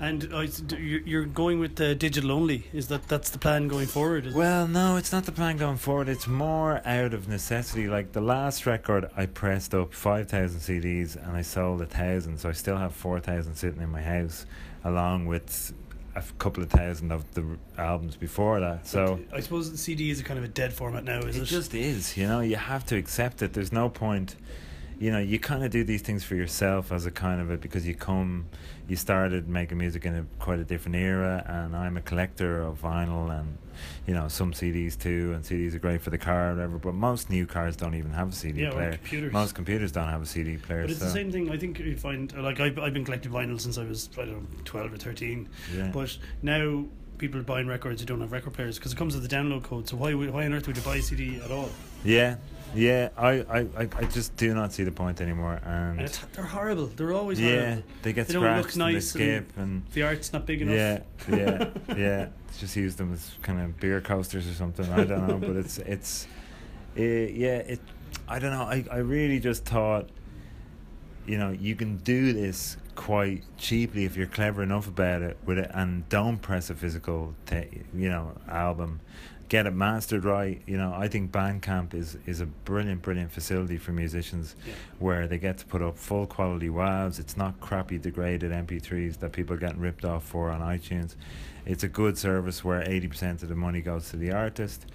And 0.00 0.32
uh, 0.32 0.46
you're 0.70 1.02
you're 1.02 1.26
going 1.26 1.60
with 1.60 1.76
the 1.76 1.94
digital 1.94 2.32
only. 2.32 2.66
Is 2.72 2.88
that 2.88 3.06
that's 3.08 3.30
the 3.30 3.38
plan 3.38 3.68
going 3.68 3.86
forward? 3.86 4.26
It? 4.26 4.34
Well, 4.34 4.66
no, 4.66 4.96
it's 4.96 5.12
not 5.12 5.24
the 5.24 5.32
plan 5.40 5.56
going 5.56 5.76
forward. 5.76 6.08
It's 6.08 6.26
more 6.26 6.80
out 6.84 7.12
of 7.14 7.28
necessity. 7.28 7.86
Like 7.96 8.10
the 8.12 8.26
last 8.36 8.66
record, 8.66 9.02
I 9.22 9.26
pressed 9.26 9.72
up 9.74 9.94
5,000 9.94 10.60
CDs 10.60 11.14
and 11.14 11.36
I 11.36 11.42
sold 11.42 11.80
a 11.82 11.86
thousand. 11.86 12.38
So 12.38 12.48
I 12.48 12.54
still 12.54 12.78
have 12.78 12.92
4,000 12.92 13.54
sitting 13.54 13.82
in 13.82 13.90
my 13.90 14.02
house, 14.02 14.46
along 14.82 15.26
with 15.26 15.72
a 16.16 16.22
couple 16.38 16.62
of 16.62 16.70
thousand 16.70 17.12
of 17.12 17.32
the 17.34 17.58
albums 17.78 18.16
before 18.16 18.60
that. 18.60 18.86
So 18.86 19.20
I 19.32 19.40
suppose 19.40 19.70
the 19.70 19.78
CD 19.78 20.10
is 20.10 20.20
a 20.20 20.24
kind 20.24 20.38
of 20.38 20.44
a 20.44 20.48
dead 20.48 20.72
format 20.72 21.04
now. 21.04 21.20
Is 21.20 21.36
it? 21.36 21.42
it 21.42 21.46
just 21.46 21.74
is, 21.74 22.16
you 22.16 22.26
know, 22.26 22.40
you 22.40 22.56
have 22.56 22.84
to 22.86 22.96
accept 22.96 23.42
it. 23.42 23.52
There's 23.52 23.72
no 23.72 23.88
point, 23.88 24.36
you 24.98 25.10
know, 25.10 25.18
you 25.18 25.38
kind 25.38 25.64
of 25.64 25.70
do 25.70 25.84
these 25.84 26.02
things 26.02 26.24
for 26.24 26.34
yourself 26.34 26.92
as 26.92 27.06
a 27.06 27.10
kind 27.10 27.40
of 27.40 27.50
a, 27.50 27.56
because 27.56 27.86
you 27.86 27.94
come, 27.94 28.46
you 28.88 28.96
started 28.96 29.48
making 29.48 29.78
music 29.78 30.04
in 30.04 30.14
a 30.14 30.24
quite 30.38 30.58
a 30.58 30.64
different 30.64 30.96
era, 30.96 31.44
and 31.46 31.76
I'm 31.76 31.96
a 31.96 32.00
collector 32.00 32.60
of 32.62 32.80
vinyl 32.80 33.30
and, 33.38 33.58
you 34.06 34.14
know, 34.14 34.28
some 34.28 34.52
CDs 34.52 34.98
too, 34.98 35.32
and 35.34 35.42
CDs 35.44 35.74
are 35.74 35.78
great 35.78 36.00
for 36.00 36.10
the 36.10 36.18
car 36.18 36.50
or 36.50 36.54
whatever, 36.54 36.78
but 36.78 36.94
most 36.94 37.28
new 37.28 37.44
cars 37.46 37.76
don't 37.76 37.94
even 37.94 38.12
have 38.12 38.28
a 38.28 38.32
CD 38.32 38.62
Yeah, 38.62 38.70
player. 38.70 38.92
computers. 38.92 39.32
Most 39.32 39.54
computers 39.54 39.90
don't 39.92 40.08
have 40.08 40.22
a 40.22 40.26
CD 40.26 40.56
player. 40.56 40.82
But 40.82 40.90
it's 40.90 41.00
so, 41.00 41.06
the 41.06 41.10
same 41.10 41.32
thing. 41.32 41.50
I 41.50 41.56
think 41.56 41.78
you 41.80 41.96
find 41.96 42.32
like 42.40 42.60
I've, 42.60 42.78
I've 42.78 42.94
been 42.94 43.04
collecting 43.04 43.32
vinyl 43.32 43.60
since 43.60 43.76
I 43.78 43.84
was 43.84 44.08
I 44.16 44.24
don't 44.26 44.32
know 44.42 44.46
twelve 44.64 44.92
or 44.92 44.96
thirteen. 44.96 45.48
Yeah. 45.74 45.90
But 45.92 46.16
now 46.42 46.84
people 47.18 47.40
are 47.40 47.44
buying 47.44 47.66
records 47.66 48.00
who 48.00 48.06
don't 48.06 48.20
have 48.20 48.32
record 48.32 48.52
players 48.52 48.78
because 48.78 48.92
it 48.92 48.96
comes 48.96 49.14
with 49.14 49.28
the 49.28 49.34
download 49.34 49.62
code. 49.64 49.88
So 49.88 49.96
why 49.96 50.14
why 50.14 50.44
on 50.44 50.52
earth 50.52 50.66
would 50.66 50.76
you 50.76 50.82
buy 50.82 50.96
a 50.96 51.02
CD 51.02 51.40
at 51.40 51.50
all? 51.50 51.68
Yeah, 52.04 52.36
yeah, 52.74 53.08
I, 53.16 53.30
I, 53.30 53.58
I, 53.76 53.88
I 53.96 54.04
just 54.04 54.36
do 54.36 54.52
not 54.54 54.72
see 54.72 54.84
the 54.84 54.92
point 54.92 55.20
anymore, 55.20 55.60
and, 55.64 55.98
And 55.98 56.00
it's, 56.02 56.18
they're 56.32 56.44
horrible. 56.44 56.86
They're 56.86 57.12
always 57.12 57.40
yeah, 57.40 57.60
horrible. 57.60 57.82
they 58.02 58.12
get 58.12 58.26
They 58.26 58.32
don't 58.34 58.42
scratched 58.42 58.64
look 58.64 58.72
and 58.72 58.78
nice 58.78 59.12
they 59.12 59.20
skip 59.20 59.56
and 59.56 59.82
The 59.92 60.02
art's 60.02 60.32
not 60.32 60.46
big 60.46 60.62
enough. 60.62 60.74
Yeah, 61.28 61.36
yeah, 61.36 61.68
yeah. 61.96 62.28
Just 62.58 62.76
use 62.76 62.96
them 62.96 63.12
as 63.12 63.32
kind 63.42 63.60
of 63.60 63.78
beer 63.80 64.00
coasters 64.00 64.48
or 64.48 64.54
something. 64.54 64.88
I 64.92 65.04
don't 65.04 65.26
know, 65.26 65.38
but 65.38 65.56
it's 65.56 65.78
it's, 65.78 66.26
uh, 66.98 67.02
yeah. 67.02 67.58
It. 67.58 67.80
I 68.28 68.38
don't 68.38 68.52
know. 68.52 68.62
I 68.62 68.84
I 68.90 68.98
really 68.98 69.40
just 69.40 69.64
thought, 69.64 70.08
you 71.26 71.36
know, 71.38 71.50
you 71.50 71.74
can 71.74 71.96
do 71.98 72.32
this 72.32 72.76
quite 72.94 73.42
cheaply 73.58 74.04
if 74.04 74.16
you're 74.16 74.26
clever 74.28 74.62
enough 74.62 74.86
about 74.86 75.22
it 75.22 75.36
with 75.44 75.58
it, 75.58 75.70
and 75.74 76.08
don't 76.08 76.38
press 76.38 76.70
a 76.70 76.74
physical, 76.74 77.34
ta- 77.46 77.62
you 77.94 78.08
know, 78.08 78.32
album. 78.48 79.00
Get 79.48 79.66
it 79.66 79.74
mastered 79.74 80.24
right. 80.24 80.62
You 80.66 80.78
know, 80.78 80.94
I 80.96 81.06
think 81.08 81.30
Bandcamp 81.30 81.92
is 81.94 82.16
is 82.26 82.40
a 82.40 82.46
brilliant, 82.46 83.02
brilliant 83.02 83.30
facility 83.30 83.76
for 83.76 83.92
musicians 83.92 84.56
Yeah. 84.66 84.72
where 84.98 85.26
they 85.28 85.38
get 85.38 85.58
to 85.58 85.66
put 85.66 85.82
up 85.82 85.98
full 85.98 86.26
quality 86.26 86.68
WAVs. 86.68 87.18
It's 87.18 87.36
not 87.36 87.60
crappy 87.60 87.98
degraded 87.98 88.50
MP3s 88.52 89.18
that 89.18 89.32
people 89.32 89.54
are 89.54 89.58
getting 89.58 89.80
ripped 89.80 90.04
off 90.04 90.24
for 90.24 90.50
on 90.50 90.60
iTunes. 90.60 91.14
It's 91.66 91.84
a 91.84 91.88
good 91.88 92.16
service 92.18 92.64
where 92.64 92.82
80% 92.82 93.42
of 93.42 93.48
the 93.48 93.54
money 93.54 93.80
goes 93.80 94.10
to 94.10 94.16
the 94.16 94.32
artist. 94.32 94.86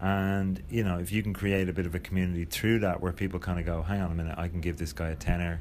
And, 0.00 0.60
you 0.68 0.82
know, 0.82 0.98
if 0.98 1.12
you 1.12 1.22
can 1.22 1.32
create 1.32 1.68
a 1.68 1.72
bit 1.72 1.86
of 1.86 1.94
a 1.94 2.00
community 2.00 2.44
through 2.44 2.80
that 2.80 3.00
where 3.00 3.12
people 3.12 3.38
kind 3.38 3.60
of 3.60 3.66
go, 3.66 3.82
hang 3.82 4.00
on 4.00 4.10
a 4.10 4.14
minute, 4.14 4.34
I 4.36 4.48
can 4.48 4.60
give 4.60 4.78
this 4.78 4.92
guy 4.92 5.10
a 5.10 5.14
tenner 5.14 5.60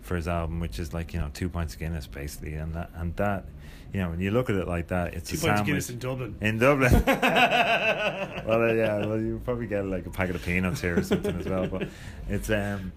for 0.00 0.16
his 0.16 0.26
album, 0.26 0.60
which 0.60 0.78
is 0.78 0.94
like, 0.94 1.12
you 1.12 1.20
know, 1.20 1.30
two 1.34 1.50
pints 1.50 1.74
of 1.74 1.80
Guinness 1.80 2.06
basically. 2.06 2.54
And 2.54 2.72
that, 2.74 2.90
and 2.94 3.14
that 3.16 3.44
you 3.92 4.00
know, 4.00 4.10
when 4.10 4.20
you 4.20 4.30
look 4.30 4.48
at 4.48 4.56
it 4.56 4.66
like 4.66 4.88
that, 4.88 5.14
it's 5.14 5.30
Two 5.30 5.36
a 5.36 5.40
sandwich. 5.40 5.66
Guinness 5.66 5.90
in 5.90 5.98
Dublin. 5.98 6.36
In 6.40 6.58
Dublin. 6.58 6.92
well, 7.06 8.62
uh, 8.62 8.72
yeah, 8.72 9.06
well, 9.06 9.20
you 9.20 9.40
probably 9.44 9.66
get 9.66 9.84
like 9.84 10.06
a 10.06 10.10
packet 10.10 10.34
of 10.34 10.44
peanuts 10.44 10.80
here 10.80 10.98
or 10.98 11.02
something 11.02 11.38
as 11.38 11.46
well. 11.46 11.66
But 11.66 11.88
it's 12.28 12.48
um, 12.48 12.92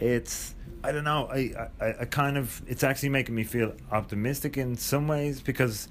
it's 0.00 0.54
I 0.82 0.90
don't 0.90 1.04
know. 1.04 1.28
I, 1.30 1.68
I 1.80 1.94
I 2.00 2.04
kind 2.06 2.38
of 2.38 2.62
it's 2.66 2.82
actually 2.82 3.10
making 3.10 3.34
me 3.34 3.44
feel 3.44 3.74
optimistic 3.90 4.56
in 4.56 4.76
some 4.76 5.06
ways 5.06 5.42
because 5.42 5.88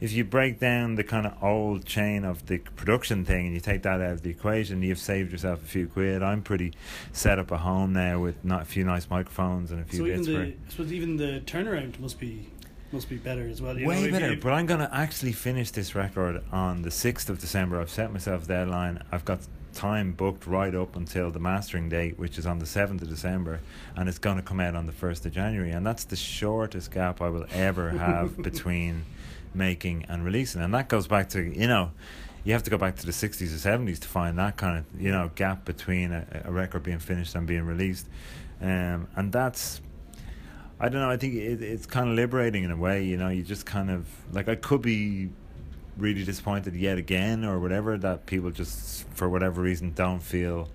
if 0.00 0.12
you 0.12 0.24
break 0.24 0.58
down 0.58 0.96
the 0.96 1.04
kind 1.04 1.26
of 1.26 1.42
old 1.42 1.86
chain 1.86 2.24
of 2.24 2.46
the 2.46 2.58
production 2.58 3.24
thing 3.24 3.46
and 3.46 3.54
you 3.54 3.60
take 3.60 3.84
that 3.84 4.00
out 4.00 4.12
of 4.12 4.22
the 4.22 4.30
equation, 4.30 4.82
you've 4.82 4.98
saved 4.98 5.30
yourself 5.30 5.62
a 5.62 5.66
few 5.66 5.86
quid. 5.86 6.22
I'm 6.22 6.42
pretty 6.42 6.74
set 7.12 7.38
up 7.38 7.52
at 7.52 7.60
home 7.60 7.92
now 7.92 8.18
with 8.18 8.44
not 8.44 8.62
a 8.62 8.64
few 8.64 8.84
nice 8.84 9.08
microphones 9.08 9.70
and 9.70 9.80
a 9.80 9.84
few 9.84 10.00
So 10.00 10.06
even 10.06 10.16
bits 10.16 10.26
the 10.26 10.34
for. 10.34 10.42
I 10.42 10.54
suppose 10.68 10.92
even 10.92 11.16
the 11.16 11.42
turnaround 11.46 12.00
must 12.00 12.18
be 12.18 12.48
must 12.94 13.08
be 13.10 13.16
better 13.16 13.46
as 13.48 13.60
well. 13.60 13.78
You 13.78 13.86
Way 13.86 14.06
know, 14.06 14.10
better, 14.12 14.30
you- 14.34 14.40
but 14.40 14.52
I'm 14.52 14.66
going 14.66 14.80
to 14.80 14.94
actually 14.94 15.32
finish 15.32 15.70
this 15.72 15.94
record 15.94 16.42
on 16.52 16.82
the 16.82 16.90
6th 16.90 17.28
of 17.28 17.38
December. 17.38 17.80
I've 17.80 17.90
set 17.90 18.12
myself 18.12 18.44
a 18.44 18.46
deadline. 18.48 19.02
I've 19.12 19.24
got 19.24 19.40
time 19.74 20.12
booked 20.12 20.46
right 20.46 20.74
up 20.74 20.94
until 20.96 21.30
the 21.32 21.40
mastering 21.40 21.88
date, 21.88 22.18
which 22.18 22.38
is 22.38 22.46
on 22.46 22.60
the 22.60 22.64
7th 22.64 23.02
of 23.02 23.08
December, 23.08 23.60
and 23.96 24.08
it's 24.08 24.18
going 24.18 24.36
to 24.36 24.42
come 24.42 24.60
out 24.60 24.74
on 24.76 24.86
the 24.86 24.92
1st 24.92 25.26
of 25.26 25.32
January. 25.32 25.72
And 25.72 25.84
that's 25.84 26.04
the 26.04 26.16
shortest 26.16 26.92
gap 26.92 27.20
I 27.20 27.28
will 27.28 27.46
ever 27.52 27.90
have 27.90 28.40
between 28.42 29.04
making 29.52 30.04
and 30.08 30.24
releasing. 30.24 30.62
And 30.62 30.72
that 30.74 30.88
goes 30.88 31.06
back 31.08 31.28
to, 31.30 31.42
you 31.42 31.66
know, 31.66 31.90
you 32.44 32.52
have 32.52 32.62
to 32.64 32.70
go 32.70 32.78
back 32.78 32.96
to 32.96 33.06
the 33.06 33.12
60s 33.12 33.42
or 33.54 33.68
70s 33.68 33.98
to 34.00 34.08
find 34.08 34.38
that 34.38 34.56
kind 34.56 34.78
of, 34.78 35.00
you 35.00 35.10
know, 35.10 35.30
gap 35.34 35.64
between 35.64 36.12
a, 36.12 36.24
a 36.44 36.52
record 36.52 36.82
being 36.84 36.98
finished 36.98 37.34
and 37.34 37.46
being 37.46 37.64
released. 37.66 38.06
Um, 38.60 39.08
and 39.16 39.32
that's 39.32 39.80
I 40.80 40.88
don't 40.88 41.00
know. 41.00 41.10
I 41.10 41.16
think 41.16 41.34
it, 41.34 41.62
it's 41.62 41.86
kind 41.86 42.08
of 42.08 42.14
liberating 42.16 42.64
in 42.64 42.70
a 42.70 42.76
way. 42.76 43.04
You 43.04 43.16
know, 43.16 43.28
you 43.28 43.42
just 43.42 43.64
kind 43.66 43.90
of 43.90 44.06
like 44.32 44.48
I 44.48 44.54
could 44.56 44.82
be 44.82 45.30
really 45.96 46.24
disappointed 46.24 46.74
yet 46.74 46.98
again 46.98 47.44
or 47.44 47.60
whatever 47.60 47.96
that 47.98 48.26
people 48.26 48.50
just 48.50 49.08
for 49.10 49.28
whatever 49.28 49.62
reason 49.62 49.92
don't 49.94 50.20
feel. 50.20 50.68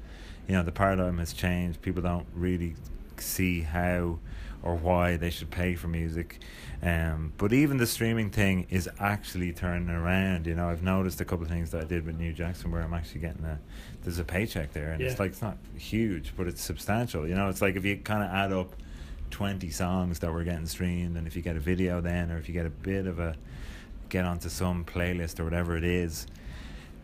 You 0.48 0.56
know, 0.56 0.64
the 0.64 0.72
paradigm 0.72 1.18
has 1.20 1.34
changed. 1.34 1.82
People 1.82 2.02
don't 2.02 2.26
really 2.34 2.76
see 3.18 3.62
how 3.62 4.20
or 4.62 4.76
why 4.76 5.16
they 5.16 5.30
should 5.30 5.50
pay 5.52 5.76
for 5.76 5.88
music. 5.88 6.40
Um, 6.82 7.34
but 7.38 7.52
even 7.54 7.78
the 7.78 7.86
streaming 7.86 8.30
thing 8.30 8.68
is 8.70 8.90
actually 9.00 9.52
turning 9.54 9.90
around. 9.90 10.48
You 10.48 10.56
know, 10.56 10.70
I've 10.70 10.84
noticed 10.84 11.20
a 11.22 11.26
couple 11.26 11.44
of 11.46 11.52
things 11.52 11.72
that 11.72 11.82
I 11.82 11.86
did 11.86 12.06
with 12.06 12.18
New 12.18 12.34
Jackson 12.34 12.72
where 12.72 12.82
I'm 12.82 12.94
actually 12.94 13.22
getting 13.22 13.44
a 13.46 13.60
there's 14.04 14.20
a 14.20 14.24
paycheck 14.24 14.72
there, 14.74 14.92
and 14.92 15.02
Yeah. 15.02 15.08
it's 15.10 15.20
like 15.20 15.32
it's 15.32 15.42
not 15.42 15.58
huge, 15.78 16.34
but 16.38 16.48
it's 16.48 16.62
substantial. 16.62 17.28
You 17.28 17.36
know, 17.36 17.50
it's 17.50 17.62
like 17.62 17.76
if 17.76 17.84
you 17.86 17.98
kind 17.98 18.24
of 18.24 18.30
add 18.30 18.52
up 18.54 18.74
20 19.32 19.70
songs 19.70 20.20
that 20.20 20.32
were 20.32 20.44
getting 20.44 20.66
streamed 20.66 21.18
and 21.18 21.28
if 21.28 21.36
you 21.36 21.42
get 21.42 21.56
a 21.56 21.60
video 21.60 22.02
then 22.02 22.32
or 22.32 22.38
if 22.38 22.48
you 22.48 22.54
get 22.54 22.66
a 22.66 22.70
bit 22.70 23.06
of 23.08 23.20
a 23.20 23.36
get 24.10 24.26
onto 24.26 24.50
some 24.50 24.84
playlist 24.86 25.40
or 25.40 25.44
whatever 25.44 25.78
it 25.78 25.84
is 25.84 26.26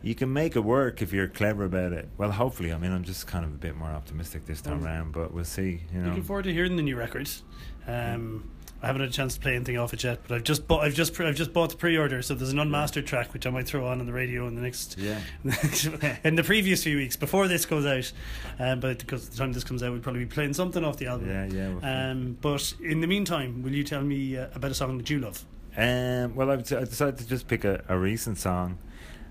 you 0.01 0.13
can 0.15 0.32
make 0.32 0.55
it 0.55 0.60
work 0.60 1.01
if 1.01 1.12
you're 1.12 1.27
clever 1.27 1.65
about 1.65 1.91
it. 1.91 2.08
Well 2.17 2.32
hopefully 2.32 2.72
i 2.74 2.77
mean 2.77 2.91
i'm 2.91 3.03
just 3.03 3.25
kind 3.27 3.44
of 3.46 3.51
a 3.51 3.58
bit 3.58 3.75
more 3.75 3.89
optimistic 3.89 4.46
this 4.46 4.62
time 4.62 4.79
Um, 4.79 4.86
around 4.86 5.12
but 5.13 5.34
we'll 5.34 5.46
see 5.46 5.82
you 5.94 6.01
know. 6.01 6.10
Looking 6.10 6.24
forward 6.24 6.44
to 6.46 6.53
hearing 6.53 6.75
the 6.75 6.84
new 6.84 6.96
records. 6.96 7.44
Um, 7.88 8.50
I 8.86 8.89
haven't 8.89 9.01
had 9.01 9.10
a 9.10 9.13
chance 9.13 9.34
to 9.34 9.39
play 9.39 9.56
anything 9.56 9.80
off 9.80 9.96
it 9.96 10.04
yet, 10.04 10.20
but 10.27 10.36
I've 10.36 10.44
just 10.44 10.68
bought. 10.68 10.84
I've 10.84 10.94
just 10.94 11.15
pre- 11.15 11.25
I've 11.25 11.34
just 11.36 11.54
bought 11.54 11.72
the 11.72 11.75
pre-order, 11.75 12.22
so 12.22 12.36
there's 12.36 12.51
an 12.51 12.60
unmastered 12.60 13.08
track 13.08 13.34
which 13.34 13.48
I 13.48 13.50
might 13.50 13.65
throw 13.65 13.88
on 13.88 14.00
on 14.00 14.06
the 14.06 14.13
radio 14.13 14.46
in 14.48 14.54
the 14.54 14.62
next 14.62 15.00
yeah 15.00 15.20
in 16.24 16.36
the 16.36 16.44
previous 16.44 16.84
few 16.84 16.96
weeks 16.98 17.15
before 17.15 17.48
this 17.48 17.65
goes 17.65 17.84
out. 17.84 18.12
Um, 18.60 18.80
but 18.82 19.00
because 19.00 19.27
the 19.27 19.38
time 19.38 19.54
this 19.54 19.63
comes 19.63 19.82
out, 19.82 19.92
we'll 19.92 20.01
probably 20.01 20.24
be 20.25 20.30
playing 20.30 20.54
something 20.54 20.86
off 20.86 20.98
the 20.98 21.08
album. 21.08 21.27
yeah 21.30 21.46
yeah 21.46 21.70
we'll 21.70 21.84
Um, 21.84 22.38
but 22.42 22.75
in 22.80 23.01
the 23.01 23.08
meantime, 23.08 23.63
will 23.63 23.74
you 23.74 23.84
tell 23.84 24.04
me 24.04 24.38
uh, 24.38 24.50
about 24.54 24.70
a 24.70 24.75
song 24.75 25.00
that 25.00 25.10
you 25.10 25.18
love? 25.20 25.44
Um, 25.75 26.36
well, 26.36 26.51
I've, 26.51 26.60
I 26.72 26.84
decided 26.84 27.18
to 27.18 27.27
just 27.27 27.48
pick 27.48 27.65
a, 27.65 27.84
a 27.89 27.98
recent 27.98 28.38
song. 28.38 28.77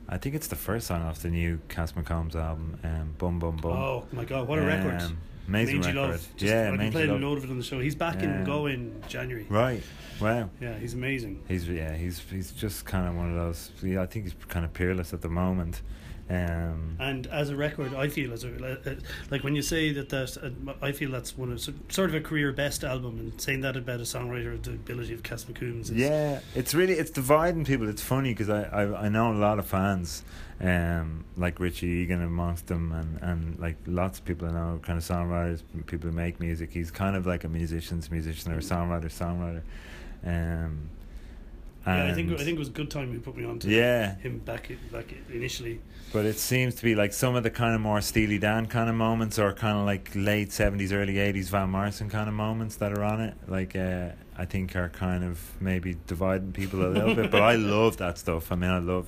I 0.08 0.18
think 0.18 0.34
it's 0.34 0.48
the 0.48 0.56
first 0.56 0.88
song 0.88 1.02
off 1.02 1.20
the 1.20 1.30
new 1.30 1.60
Cass 1.68 1.92
McCombs 1.92 2.34
album, 2.34 2.80
um, 2.82 3.14
Bum 3.18 3.38
Bum 3.38 3.56
Bum. 3.58 3.70
Oh 3.72 4.04
my 4.10 4.24
god, 4.24 4.48
what 4.48 4.58
a 4.58 4.62
record! 4.62 5.00
Um, 5.00 5.18
amazing 5.48 5.80
Mangy 5.80 5.96
record. 5.96 6.10
Love. 6.12 6.28
Just, 6.36 6.52
yeah, 6.52 6.70
I've 6.72 6.78
been 6.78 6.92
playing 6.92 7.10
Love. 7.10 7.20
a 7.22 7.24
load 7.26 7.38
of 7.38 7.44
it 7.44 7.50
on 7.50 7.58
the 7.58 7.64
show. 7.64 7.80
He's 7.80 7.94
back 7.94 8.22
in 8.22 8.30
Um, 8.38 8.44
Go 8.44 8.66
in 8.66 8.94
January. 9.08 9.46
Right. 9.48 9.82
Wow. 10.20 10.50
Yeah, 10.60 10.78
he's 10.78 10.94
amazing. 10.94 11.42
He's 11.48 11.68
yeah. 11.68 11.94
He's 11.96 12.20
he's 12.30 12.52
just 12.52 12.84
kind 12.84 13.08
of 13.08 13.16
one 13.16 13.30
of 13.30 13.36
those. 13.36 13.70
Yeah, 13.82 14.02
I 14.02 14.06
think 14.06 14.26
he's 14.26 14.34
kind 14.48 14.64
of 14.64 14.72
peerless 14.72 15.12
at 15.12 15.20
the 15.22 15.28
moment. 15.28 15.82
Um, 16.30 16.96
And 16.98 17.26
as 17.26 17.50
a 17.50 17.56
record, 17.56 17.92
I 17.92 18.08
feel 18.08 18.32
as 18.32 18.44
a 18.44 18.48
uh, 18.48 18.94
like 19.30 19.44
when 19.44 19.54
you 19.54 19.60
say 19.60 19.92
that 19.92 20.08
that 20.08 20.36
uh, 20.38 20.72
I 20.80 20.92
feel 20.92 21.10
that's 21.10 21.36
one 21.36 21.52
of 21.52 21.60
sort 21.60 22.08
of 22.08 22.14
a 22.14 22.20
career 22.20 22.50
best 22.50 22.82
album, 22.82 23.18
and 23.18 23.38
saying 23.38 23.60
that 23.60 23.76
about 23.76 24.00
a 24.00 24.04
songwriter, 24.04 24.54
of 24.54 24.62
the 24.62 24.70
ability 24.70 25.12
of 25.12 25.22
Cass 25.22 25.44
McCombs. 25.44 25.82
Is, 25.82 25.90
yeah, 25.92 26.40
it's 26.54 26.74
really 26.74 26.94
it's 26.94 27.10
dividing 27.10 27.66
people. 27.66 27.88
It's 27.90 28.00
funny 28.02 28.32
because 28.32 28.48
I, 28.48 28.62
I 28.62 29.04
I 29.04 29.08
know 29.10 29.32
a 29.32 29.34
lot 29.34 29.58
of 29.58 29.66
fans, 29.66 30.24
um, 30.62 31.26
like 31.36 31.60
Richie 31.60 31.88
Egan 31.88 32.22
amongst 32.22 32.68
them, 32.68 32.92
and 32.92 33.18
and 33.20 33.58
like 33.58 33.76
lots 33.86 34.18
of 34.18 34.24
people 34.24 34.48
I 34.48 34.52
know, 34.52 34.80
kind 34.82 34.96
of 34.96 35.04
songwriters, 35.04 35.62
people 35.84 36.08
who 36.08 36.16
make 36.16 36.40
music. 36.40 36.72
He's 36.72 36.90
kind 36.90 37.16
of 37.16 37.26
like 37.26 37.44
a 37.44 37.48
musician's 37.50 38.10
musician 38.10 38.50
or 38.50 38.56
a 38.56 38.60
songwriter 38.60 39.12
songwriter, 39.12 39.62
um, 40.24 40.88
Yeah, 41.86 42.06
I 42.06 42.14
think 42.14 42.32
I 42.32 42.36
think 42.36 42.56
it 42.56 42.58
was 42.58 42.68
a 42.68 42.72
good 42.72 42.90
time 42.90 43.12
you 43.12 43.20
put 43.20 43.36
me 43.36 43.44
on 43.44 43.58
to 43.60 43.68
Yeah. 43.68 44.16
him 44.16 44.38
back 44.38 44.70
back 44.92 45.06
initially. 45.32 45.80
But 46.12 46.24
it 46.26 46.38
seems 46.38 46.76
to 46.76 46.82
be 46.84 46.94
like 46.94 47.12
some 47.12 47.34
of 47.34 47.42
the 47.42 47.50
kind 47.50 47.74
of 47.74 47.80
more 47.80 48.00
Steely 48.00 48.38
Dan 48.38 48.66
kind 48.66 48.88
of 48.88 48.94
moments, 48.94 49.38
or 49.38 49.52
kind 49.52 49.76
of 49.78 49.84
like 49.84 50.10
late 50.14 50.52
seventies, 50.52 50.92
early 50.92 51.18
eighties 51.18 51.48
Van 51.50 51.68
Morrison 51.70 52.08
kind 52.08 52.28
of 52.28 52.34
moments 52.34 52.76
that 52.76 52.92
are 52.96 53.02
on 53.02 53.20
it. 53.20 53.34
Like 53.48 53.74
uh, 53.76 54.10
I 54.38 54.44
think 54.46 54.76
are 54.76 54.88
kind 54.88 55.24
of 55.24 55.40
maybe 55.60 55.96
dividing 56.06 56.52
people 56.52 56.86
a 56.86 56.88
little 56.88 57.14
bit. 57.14 57.30
But 57.30 57.42
I 57.42 57.54
love 57.76 57.96
that 57.98 58.16
stuff. 58.18 58.50
I 58.52 58.54
mean, 58.54 58.70
I 58.70 58.78
love, 58.78 59.06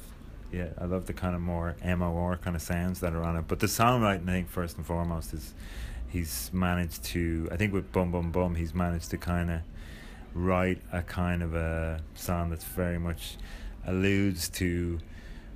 yeah, 0.52 0.68
I 0.78 0.84
love 0.84 1.06
the 1.06 1.12
kind 1.12 1.34
of 1.34 1.40
more 1.40 1.76
MOR 1.84 2.36
kind 2.38 2.56
of 2.56 2.62
sounds 2.62 3.00
that 3.00 3.12
are 3.14 3.22
on 3.22 3.36
it. 3.36 3.44
But 3.48 3.60
the 3.60 3.66
songwriting, 3.68 4.28
I 4.28 4.32
think, 4.32 4.48
first 4.50 4.76
and 4.76 4.84
foremost, 4.84 5.32
is 5.32 5.54
he's 6.08 6.50
managed 6.52 7.04
to. 7.04 7.48
I 7.52 7.56
think 7.56 7.72
with 7.72 7.90
Bum 7.92 8.10
Bum 8.10 8.32
Bum, 8.32 8.56
he's 8.56 8.74
managed 8.74 9.10
to 9.10 9.16
kind 9.18 9.50
of 9.50 9.60
write 10.36 10.80
a 10.92 11.02
kind 11.02 11.42
of 11.42 11.54
a 11.54 12.00
song 12.14 12.50
that's 12.50 12.64
very 12.64 12.98
much 12.98 13.36
alludes 13.86 14.48
to 14.50 14.98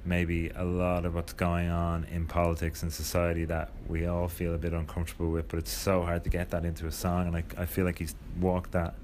maybe 0.05 0.49
a 0.57 0.65
lot 0.65 1.05
of 1.05 1.15
what's 1.15 1.35
going 1.35 1.69
on 1.69 2.05
in 2.05 2.27
politics 2.27 2.83
and 2.83 2.91
society 2.91 3.45
that 3.45 3.71
we 3.87 4.07
all 4.07 4.27
feel 4.27 4.55
a 4.55 4.59
bit 4.59 4.73
uncomfortable 4.73 5.31
with 5.31 5.47
but 5.49 5.59
it's 5.59 5.71
so 5.71 6.03
hard 6.03 6.25
to 6.25 6.31
get 6.31 6.51
that 6.51 6.65
into 6.65 6.87
a 6.87 6.93
song. 6.93 7.27
And 7.27 7.37
I, 7.37 7.45
I 7.59 7.67
feel 7.67 7.85
like 7.85 7.99
he's 7.99 8.15
walked 8.41 8.73
that 8.73 8.95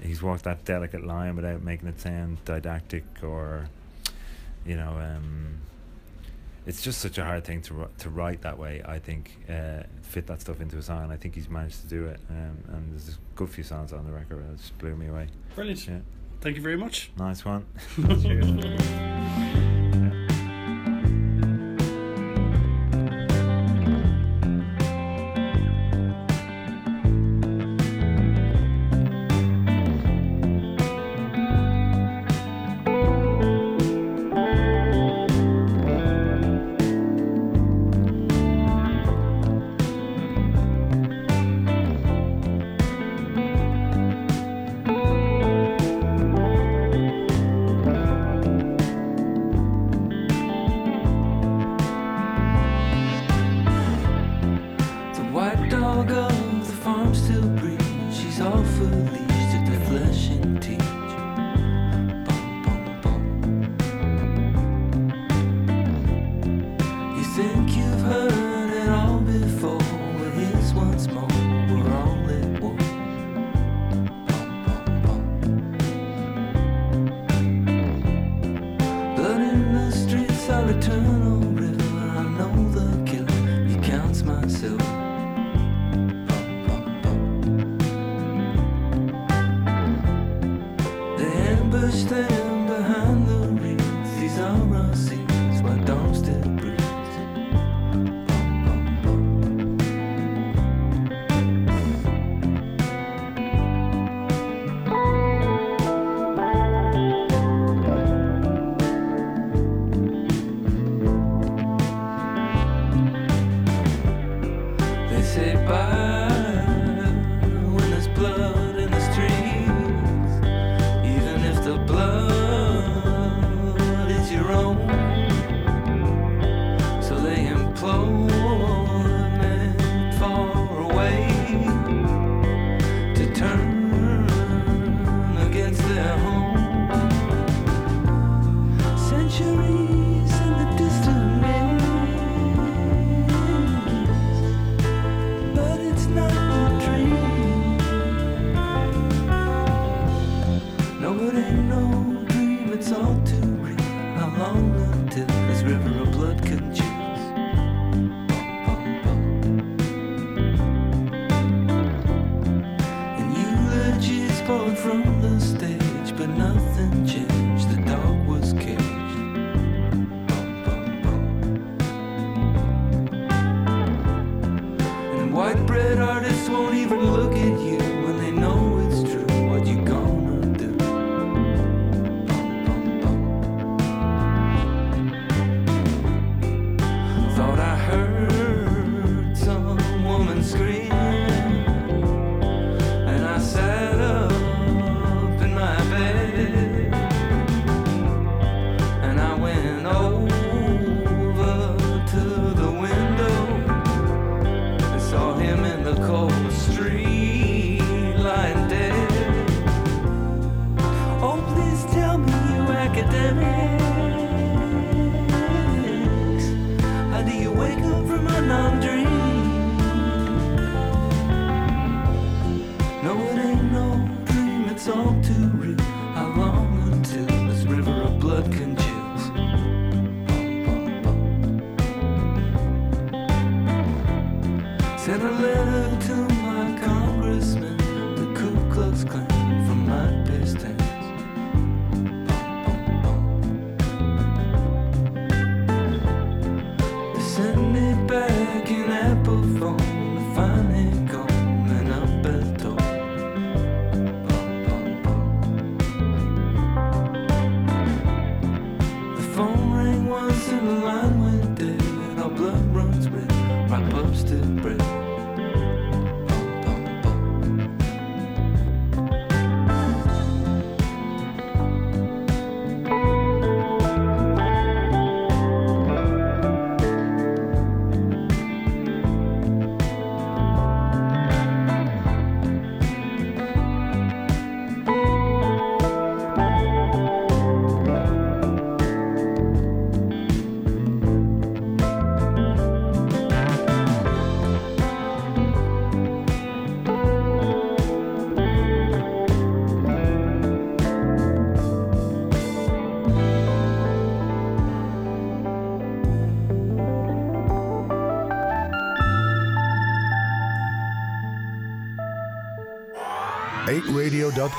he's 0.00 0.22
walked 0.22 0.44
that 0.44 0.64
delicate 0.64 1.06
line 1.06 1.36
without 1.36 1.62
making 1.62 1.88
it 1.88 2.00
sound 2.00 2.44
didactic 2.44 3.04
or 3.22 3.68
you 4.66 4.76
know 4.76 4.90
um 4.98 5.60
it's 6.66 6.82
just 6.82 7.00
such 7.00 7.18
a 7.18 7.24
hard 7.24 7.44
thing 7.44 7.62
to 7.62 7.88
to 7.98 8.10
write 8.10 8.42
that 8.42 8.58
way. 8.58 8.82
I 8.84 8.98
think 8.98 9.38
uh, 9.48 9.84
fit 10.02 10.26
that 10.26 10.40
stuff 10.40 10.60
into 10.60 10.76
a 10.78 10.82
song. 10.82 11.10
I 11.12 11.16
think 11.16 11.34
he's 11.34 11.48
managed 11.48 11.80
to 11.82 11.86
do 11.86 12.06
it. 12.06 12.20
Um, 12.30 12.58
and 12.72 12.92
there's 12.92 13.08
a 13.10 13.18
good 13.36 13.48
few 13.48 13.64
songs 13.64 13.92
on 13.92 14.04
the 14.04 14.12
record 14.12 14.44
that 14.48 14.56
just 14.58 14.76
blew 14.78 14.96
me 14.96 15.06
away. 15.08 15.28
Brilliant. 15.54 15.86
Yeah, 15.86 15.98
Thank 16.40 16.56
you 16.56 16.62
very 16.62 16.76
much. 16.76 17.10
nice 17.16 17.44
one. 17.44 17.64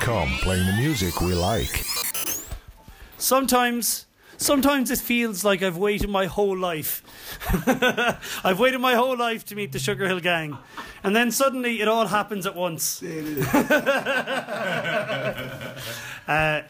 8radio.com, 0.08 0.28
playing 0.40 0.66
the 0.66 0.72
music 0.72 1.20
we 1.20 1.34
like. 1.34 1.84
Sometimes, 3.18 4.06
sometimes 4.38 4.90
it 4.90 4.98
feels 4.98 5.44
like 5.44 5.62
I've 5.62 5.76
waited 5.76 6.08
my 6.08 6.24
whole 6.26 6.56
life. 6.56 7.02
I've 8.44 8.58
waited 8.58 8.80
my 8.80 8.94
whole 8.94 9.18
life 9.18 9.44
to 9.46 9.54
meet 9.54 9.72
the 9.72 9.78
Sugar 9.78 10.08
Hill 10.08 10.20
Gang, 10.20 10.56
and 11.02 11.14
then 11.14 11.30
suddenly 11.30 11.82
it 11.82 11.88
all 11.88 12.06
happens 12.06 12.46
at 12.46 12.56
once. 12.56 13.02
uh, 16.26 16.62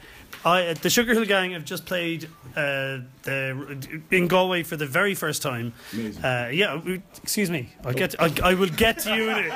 I, 0.44 0.72
the 0.74 0.90
Sugar 0.90 1.14
Hill 1.14 1.24
Gang 1.24 1.53
have 1.53 1.64
just 1.64 1.85
played 1.87 2.29
uh, 2.57 2.98
the, 3.22 3.90
in 4.11 4.29
Galway 4.29 4.62
for 4.62 4.77
the 4.77 4.87
very 4.87 5.14
first 5.14 5.42
time. 5.42 5.72
Amazing. 5.92 6.24
Uh, 6.24 6.51
yeah, 6.53 6.81
we- 6.81 7.03
excuse 7.22 7.51
me. 7.51 7.70
I'll 7.85 7.92
get. 7.92 8.14
I, 8.20 8.33
I 8.42 8.55
will 8.55 8.68
get 8.68 8.98
to 9.01 9.14
you. 9.14 9.31
In 9.31 9.37
it. 9.38 9.53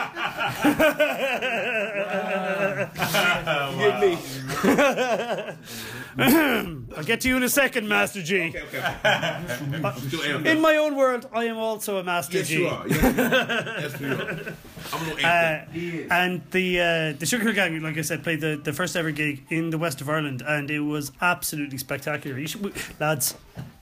Give 6.93 6.97
me. 6.97 6.99
I'll 6.99 7.05
get 7.05 7.21
to 7.23 7.29
you 7.29 7.37
in 7.37 7.43
a 7.43 7.49
second, 7.49 7.89
Master 7.89 8.23
G. 8.23 8.49
Okay, 8.49 8.63
okay. 8.63 9.93
Still. 10.09 10.47
In 10.47 10.61
my 10.61 10.77
own 10.77 10.97
world, 10.97 11.29
I 11.33 11.45
am 11.45 11.57
also 11.59 11.99
a 11.99 12.05
Master 12.05 12.39
yes, 12.39 12.49
G. 12.49 12.61
you 12.61 12.69
are. 12.69 12.87
Yes, 12.89 13.03
yes, 13.03 14.01
you 14.01 14.09
are. 14.09 14.55
I'm 14.93 15.09
a 15.09 15.23
Uh, 15.23 15.65
and 16.11 16.43
the 16.51 16.81
uh, 16.81 17.19
the 17.19 17.27
Sugar 17.27 17.53
Gang, 17.53 17.81
like 17.81 17.97
I 17.99 18.03
said, 18.03 18.23
played 18.23 18.41
the, 18.41 18.61
the 18.63 18.73
first 18.73 18.97
ever 18.97 19.11
gig 19.11 19.45
in 19.51 19.71
the 19.71 19.79
west 19.79 20.01
of 20.01 20.09
Ireland, 20.09 20.43
and 20.47 20.71
it 20.71 20.81
was 20.81 21.13
absolutely 21.21 21.79
spectacular. 21.79 22.39
You 22.39 22.47
should, 22.47 22.63
we, 22.63 22.73
lads, 23.01 23.35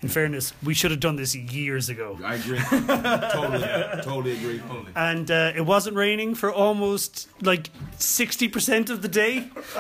in 0.03 0.09
fairness, 0.09 0.53
we 0.63 0.73
should 0.75 0.91
have 0.91 1.01
done 1.01 1.17
this 1.17 1.35
years 1.37 1.89
ago. 1.91 2.19
I 2.25 2.35
agree. 2.37 2.59
totally, 2.71 4.03
totally 4.03 4.33
agree. 4.33 4.59
Totally. 4.61 4.93
And 4.97 5.31
uh, 5.31 5.53
it 5.55 5.61
wasn't 5.67 5.97
raining 5.97 6.35
for 6.35 6.51
almost 6.53 7.29
like 7.43 7.71
sixty 7.99 8.49
percent 8.49 8.89
of 8.91 9.03
the 9.03 9.09
day. 9.09 9.49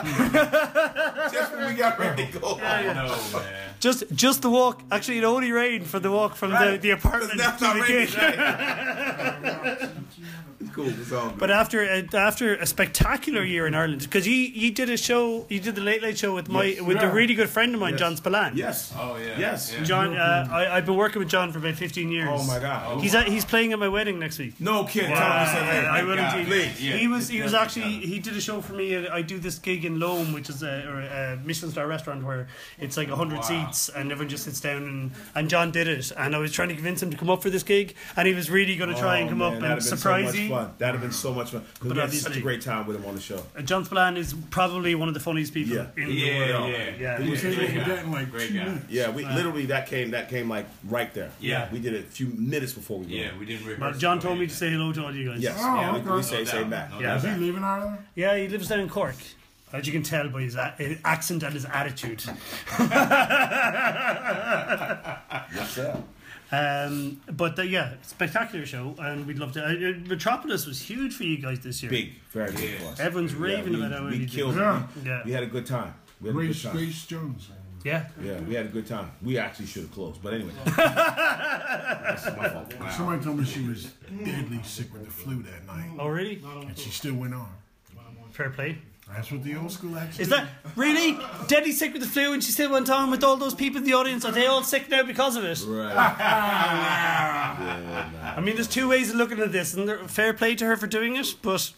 Just 1.32 1.52
when 1.54 1.66
we 1.68 1.74
got 1.74 1.98
ready 1.98 2.26
to 2.26 2.38
go. 2.38 2.56
Yeah, 2.60 2.92
know, 2.92 3.16
man. 3.38 3.74
Just 3.80 4.04
just 4.14 4.42
the 4.42 4.50
walk. 4.50 4.82
Actually, 4.92 5.18
it 5.18 5.24
only 5.24 5.52
rained 5.52 5.86
for 5.86 5.98
the 5.98 6.10
walk 6.10 6.34
from 6.36 6.50
the, 6.50 6.56
Right. 6.56 6.80
the 6.82 6.90
apartment 6.90 7.38
That's 7.38 7.58
to 7.58 7.64
not 7.64 7.74
the 7.76 7.82
raining. 7.82 8.06
gig. 9.88 9.90
It's 10.70 10.74
cool. 10.76 10.88
It's 10.88 11.12
all. 11.12 11.30
But 11.36 11.50
after 11.50 11.82
a, 11.82 12.04
after 12.14 12.54
a 12.54 12.66
spectacular 12.66 13.42
year 13.42 13.66
in 13.66 13.74
Ireland, 13.74 14.02
because 14.02 14.26
you, 14.26 14.34
you 14.34 14.70
did 14.70 14.88
a 14.90 14.96
show, 14.96 15.46
you 15.48 15.60
did 15.60 15.74
the 15.74 15.80
Late 15.80 16.02
Late 16.02 16.18
Show 16.18 16.34
with 16.34 16.48
my 16.48 16.64
Yes. 16.64 16.80
with 16.82 16.98
a 17.02 17.08
really 17.10 17.34
good 17.34 17.48
friend 17.48 17.74
of 17.74 17.80
mine, 17.80 17.92
Yes. 17.92 18.00
John 18.00 18.16
Spillane. 18.16 18.52
yes. 18.56 18.92
Oh 18.96 19.16
yeah. 19.16 19.38
Yes. 19.38 19.72
Yeah. 19.76 19.84
John, 19.84 20.16
uh, 20.16 20.48
I, 20.50 20.76
I've 20.76 20.86
been 20.86 20.96
working 20.96 21.18
with 21.20 21.28
John 21.28 21.52
for 21.52 21.58
about 21.58 21.74
fifteen 21.74 22.10
years. 22.10 22.28
Oh 22.30 22.44
my 22.44 22.58
God. 22.58 23.00
He's 23.00 23.14
at, 23.14 23.26
he's 23.28 23.44
playing 23.44 23.72
at 23.72 23.78
my 23.78 23.88
wedding 23.88 24.18
next 24.18 24.38
week. 24.38 24.54
No 24.60 24.84
kid. 24.84 25.06
Tell 25.06 25.10
me. 25.10 25.16
Hey, 25.70 25.86
I 25.86 26.02
will 26.02 26.16
God, 26.16 26.38
indeed. 26.40 26.72
Yeah. 26.78 26.96
He 26.96 27.08
was 27.08 27.28
he 27.28 27.42
was 27.42 27.54
actually 27.54 27.90
he 28.06 28.18
did 28.18 28.36
a 28.36 28.40
show 28.40 28.60
for 28.60 28.74
me. 28.74 28.96
I 29.08 29.22
do 29.22 29.38
this 29.38 29.58
gig 29.58 29.84
in 29.84 29.98
Loam, 29.98 30.32
which 30.32 30.48
is 30.48 30.62
a, 30.62 30.86
or 30.88 31.00
a 31.00 31.38
Michelin 31.44 31.72
star 31.72 31.86
restaurant 31.86 32.24
where 32.24 32.48
it's 32.78 32.96
like 32.96 33.08
hundred 33.08 33.44
seats 33.44 33.88
and 33.88 34.12
everyone 34.12 34.28
just 34.28 34.44
sits 34.44 34.60
down 34.60 34.82
and 34.84 35.10
and 35.34 35.48
John 35.50 35.70
did 35.70 35.88
it. 35.88 36.12
And 36.16 36.34
I 36.34 36.38
was 36.38 36.52
trying 36.52 36.68
to 36.68 36.74
convince 36.74 37.02
him 37.02 37.10
to 37.10 37.16
come 37.16 37.30
up 37.30 37.42
for 37.42 37.50
this 37.50 37.62
gig, 37.62 37.94
and 38.16 38.26
he 38.28 38.34
was 38.34 38.50
really 38.50 38.76
going 38.76 38.90
to 38.94 38.98
try 39.00 39.18
and 39.18 39.28
come 39.28 39.40
Oh, 39.42 39.46
up 39.46 39.54
and 39.54 39.62
that'd 39.62 39.82
have 39.82 39.88
been 39.90 39.98
surprise 39.98 40.30
so 40.32 40.36
you. 40.38 40.48
much 40.50 40.59
fun. 40.64 40.74
That'd 40.78 40.94
have 40.94 41.02
been 41.02 41.12
so 41.12 41.32
much 41.34 41.50
fun. 41.50 41.62
Because 41.74 41.88
But 41.88 41.94
we 41.96 42.00
had 42.02 42.12
such 42.12 42.36
a 42.36 42.40
great 42.40 42.60
time 42.62 42.86
with 42.86 42.96
him 42.96 43.04
on 43.06 43.14
the 43.14 43.20
show. 43.20 43.42
Uh, 43.56 43.62
John 43.62 43.84
Spillane 43.84 44.16
is 44.16 44.34
probably 44.50 44.94
one 44.94 45.08
of 45.08 45.14
the 45.14 45.20
funniest 45.20 45.52
people 45.54 45.76
Yeah. 45.76 45.86
in 45.96 46.08
the 46.08 46.30
world. 46.52 46.70
yeah, 46.70 46.90
yeah. 46.98 47.20
He 47.20 47.30
was- 47.30 47.40
Great 47.40 47.70
he 47.70 47.78
was 47.78 47.86
guy. 47.86 48.02
like 48.02 48.30
Great 48.30 48.54
guy. 48.54 48.78
Yeah, 48.88 49.10
we 49.10 49.24
literally 49.26 49.66
that 49.66 49.86
came 49.86 50.10
that 50.12 50.28
came 50.28 50.48
like 50.48 50.66
right 50.88 51.12
there. 51.14 51.30
Yeah. 51.40 51.68
we 51.72 51.78
did 51.80 51.94
it 51.94 52.04
a 52.04 52.08
few 52.08 52.26
minutes 52.28 52.72
before 52.72 52.98
we. 53.00 53.06
Yeah, 53.06 53.26
went. 53.28 53.38
we 53.40 53.46
didn't 53.46 53.66
rehearse. 53.66 53.80
Well, 53.80 53.92
John 53.94 54.20
told 54.20 54.38
me 54.38 54.46
to 54.46 54.54
say 54.54 54.70
hello 54.70 54.92
to 54.92 55.04
all 55.04 55.14
you 55.14 55.28
guys. 55.30 55.40
Yes. 55.40 55.56
Oh, 55.58 55.74
yeah, 55.76 55.92
we, 55.92 55.98
okay. 55.98 56.08
we 56.10 56.16
No 56.16 56.20
say 56.22 56.44
say 56.44 56.60
doubt. 56.60 56.70
back. 56.70 56.90
No 56.92 57.00
Yeah. 57.00 57.14
Does 57.14 57.22
he 57.24 57.30
live 57.30 57.56
in 57.56 57.64
Ireland? 57.64 57.98
Yeah, 58.14 58.36
he 58.36 58.48
lives 58.48 58.68
down 58.68 58.80
in 58.80 58.88
Cork. 58.88 59.16
As 59.72 59.86
you 59.86 59.92
can 59.92 60.02
tell 60.02 60.28
by 60.28 60.42
his 60.42 60.56
a- 60.56 60.74
his 60.78 60.98
accent 61.04 61.44
and 61.44 61.54
his 61.54 61.64
attitude. 61.64 62.22
Yes, 65.54 65.70
sir. 65.70 66.02
Um, 66.52 67.20
but 67.32 67.58
uh, 67.58 67.62
yeah, 67.62 67.94
spectacular 68.02 68.66
show, 68.66 68.94
and 68.98 69.26
we'd 69.26 69.38
love 69.38 69.52
to. 69.52 69.64
Uh, 69.64 69.68
uh, 69.68 69.92
Metropolis 70.08 70.66
was 70.66 70.80
huge 70.80 71.14
for 71.14 71.22
you 71.24 71.38
guys 71.40 71.60
this 71.60 71.82
year. 71.82 71.90
Big, 71.90 72.12
very 72.32 72.50
big 72.52 72.78
for 72.80 72.88
us. 72.88 73.00
Everyone's 73.00 73.34
raving 73.34 73.74
we, 73.74 73.78
about 73.80 73.92
how 73.92 74.06
we 74.08 74.14
you 74.16 74.18
did. 74.26 74.30
killed 74.30 74.56
Yeah. 74.56 74.82
it. 74.82 74.86
We, 75.02 75.08
Yeah. 75.08 75.22
we 75.26 75.30
had 75.32 75.42
a 75.44 75.46
good 75.46 75.66
time. 75.66 75.94
We 76.20 76.28
had 76.28 76.36
a 76.36 76.46
good 76.46 76.60
time. 76.62 76.72
Grace 76.76 77.06
Jones. 77.06 77.48
Yeah, 77.82 78.08
Yeah, 78.22 78.38
we 78.40 78.54
had 78.54 78.66
a 78.66 78.68
good 78.68 78.86
time. 78.86 79.10
We 79.22 79.38
actually 79.38 79.64
should 79.66 79.82
have 79.84 79.92
closed, 79.92 80.22
but 80.22 80.34
anyway. 80.34 80.52
That's 80.66 82.26
my 82.36 82.48
fault. 82.50 82.74
Somebody 82.94 83.24
told 83.24 83.38
me 83.38 83.44
she 83.46 83.66
was 83.66 83.84
deadly 84.22 84.60
sick 84.62 84.92
with 84.92 85.04
the 85.06 85.10
flu 85.10 85.42
that 85.44 85.66
night, 85.66 85.90
Oh, 85.98 86.08
really? 86.08 86.42
and 86.66 86.76
she 86.76 86.90
still 86.90 87.14
went 87.14 87.32
on. 87.32 87.48
Fair 88.32 88.50
play. 88.50 88.76
That's 89.14 89.30
what 89.32 89.42
the 89.42 89.56
old 89.56 89.72
school 89.72 89.98
actually. 89.98 90.22
Is 90.22 90.28
that 90.30 90.46
really 90.76 91.18
deadly 91.48 91.72
sick 91.72 91.92
with 91.92 92.00
the 92.02 92.08
flu, 92.08 92.32
and 92.32 92.42
she 92.42 92.52
still 92.52 92.70
went 92.70 92.88
on 92.88 93.10
with 93.10 93.22
all 93.24 93.36
those 93.36 93.54
people 93.54 93.78
in 93.78 93.84
the 93.84 93.92
audience? 93.94 94.24
Are 94.24 94.30
they 94.32 94.46
all 94.46 94.62
sick 94.62 94.88
now 94.88 95.02
because 95.02 95.36
of 95.36 95.44
it? 95.44 95.62
Right. 95.66 95.92
I 98.36 98.40
mean, 98.40 98.54
there's 98.54 98.68
two 98.68 98.88
ways 98.88 99.10
of 99.10 99.16
looking 99.16 99.40
at 99.40 99.50
this, 99.52 99.74
and 99.74 99.88
there- 99.88 100.06
fair 100.08 100.32
play 100.32 100.54
to 100.54 100.64
her 100.66 100.76
for 100.76 100.86
doing 100.86 101.16
it. 101.16 101.34
But 101.42 101.72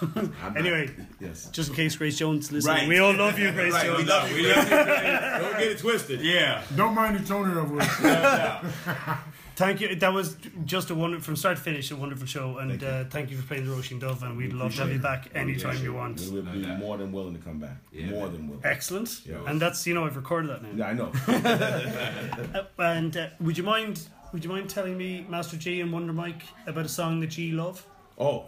I'm 0.00 0.32
not- 0.40 0.56
anyway, 0.56 0.90
Yes. 1.20 1.48
just 1.50 1.70
in 1.70 1.74
case 1.76 1.96
Grace 1.96 2.16
Jones 2.18 2.52
listening, 2.52 2.76
Right. 2.76 2.88
we 2.88 2.98
all 3.00 3.12
love 3.14 3.36
you, 3.38 3.50
Grace 3.52 3.72
Right, 3.72 3.86
Jones. 3.86 3.98
we 3.98 4.04
love 4.04 4.30
you. 4.30 4.36
We 4.36 4.46
love 4.54 4.64
you. 4.64 4.70
Don't 4.70 5.58
get 5.58 5.68
it 5.72 5.78
twisted. 5.78 6.20
Yeah. 6.20 6.62
Don't 6.76 6.94
mind 6.94 7.18
the 7.18 7.24
tone 7.26 7.50
of 7.56 7.72
it. 7.76 9.18
Thank 9.56 9.80
you. 9.80 9.94
That 9.94 10.12
was 10.12 10.36
just 10.64 10.90
a 10.90 10.94
wonderful, 10.94 11.24
from 11.24 11.36
start 11.36 11.56
to 11.56 11.62
finish, 11.62 11.90
a 11.90 11.96
wonderful 11.96 12.26
show. 12.26 12.58
And 12.58 12.70
thank 12.70 12.82
you, 12.82 12.88
uh, 12.88 13.04
thank 13.08 13.30
you 13.30 13.36
for 13.36 13.46
playing 13.46 13.66
the 13.66 13.72
Roisin 13.72 14.00
Dubh. 14.00 14.22
And 14.22 14.36
we'd 14.36 14.52
love 14.52 14.74
to 14.74 14.82
have 14.82 14.92
you 14.92 14.98
back 14.98 15.28
anytime 15.34 15.82
you 15.82 15.92
want. 15.92 16.20
We 16.20 16.30
would 16.30 16.52
be 16.52 16.62
doubt. 16.62 16.78
more 16.78 16.98
than 16.98 17.12
willing 17.12 17.34
to 17.34 17.40
come 17.40 17.60
back. 17.60 17.76
Yeah, 17.92 18.06
more 18.06 18.24
man. 18.26 18.32
than 18.32 18.48
willing. 18.48 18.64
Excellent. 18.64 19.20
Yeah. 19.24 19.36
And 19.46 19.60
that's 19.60 19.86
you 19.86 19.94
know 19.94 20.04
I've 20.04 20.16
recorded 20.16 20.50
that 20.50 20.62
now. 20.62 20.70
Yeah, 20.74 20.88
I 20.88 20.92
know. 20.92 21.12
Uh, 22.54 22.64
and 22.78 23.16
uh, 23.16 23.28
would 23.40 23.56
you 23.56 23.64
mind? 23.64 24.06
Would 24.32 24.44
you 24.44 24.50
mind 24.50 24.68
telling 24.68 24.96
me, 24.98 25.24
Master 25.28 25.56
G 25.56 25.80
and 25.80 25.92
Wonder 25.92 26.12
Mike, 26.12 26.42
about 26.66 26.84
a 26.84 26.88
song 26.88 27.20
that 27.20 27.38
you 27.38 27.56
love? 27.56 27.84
Oh, 28.18 28.44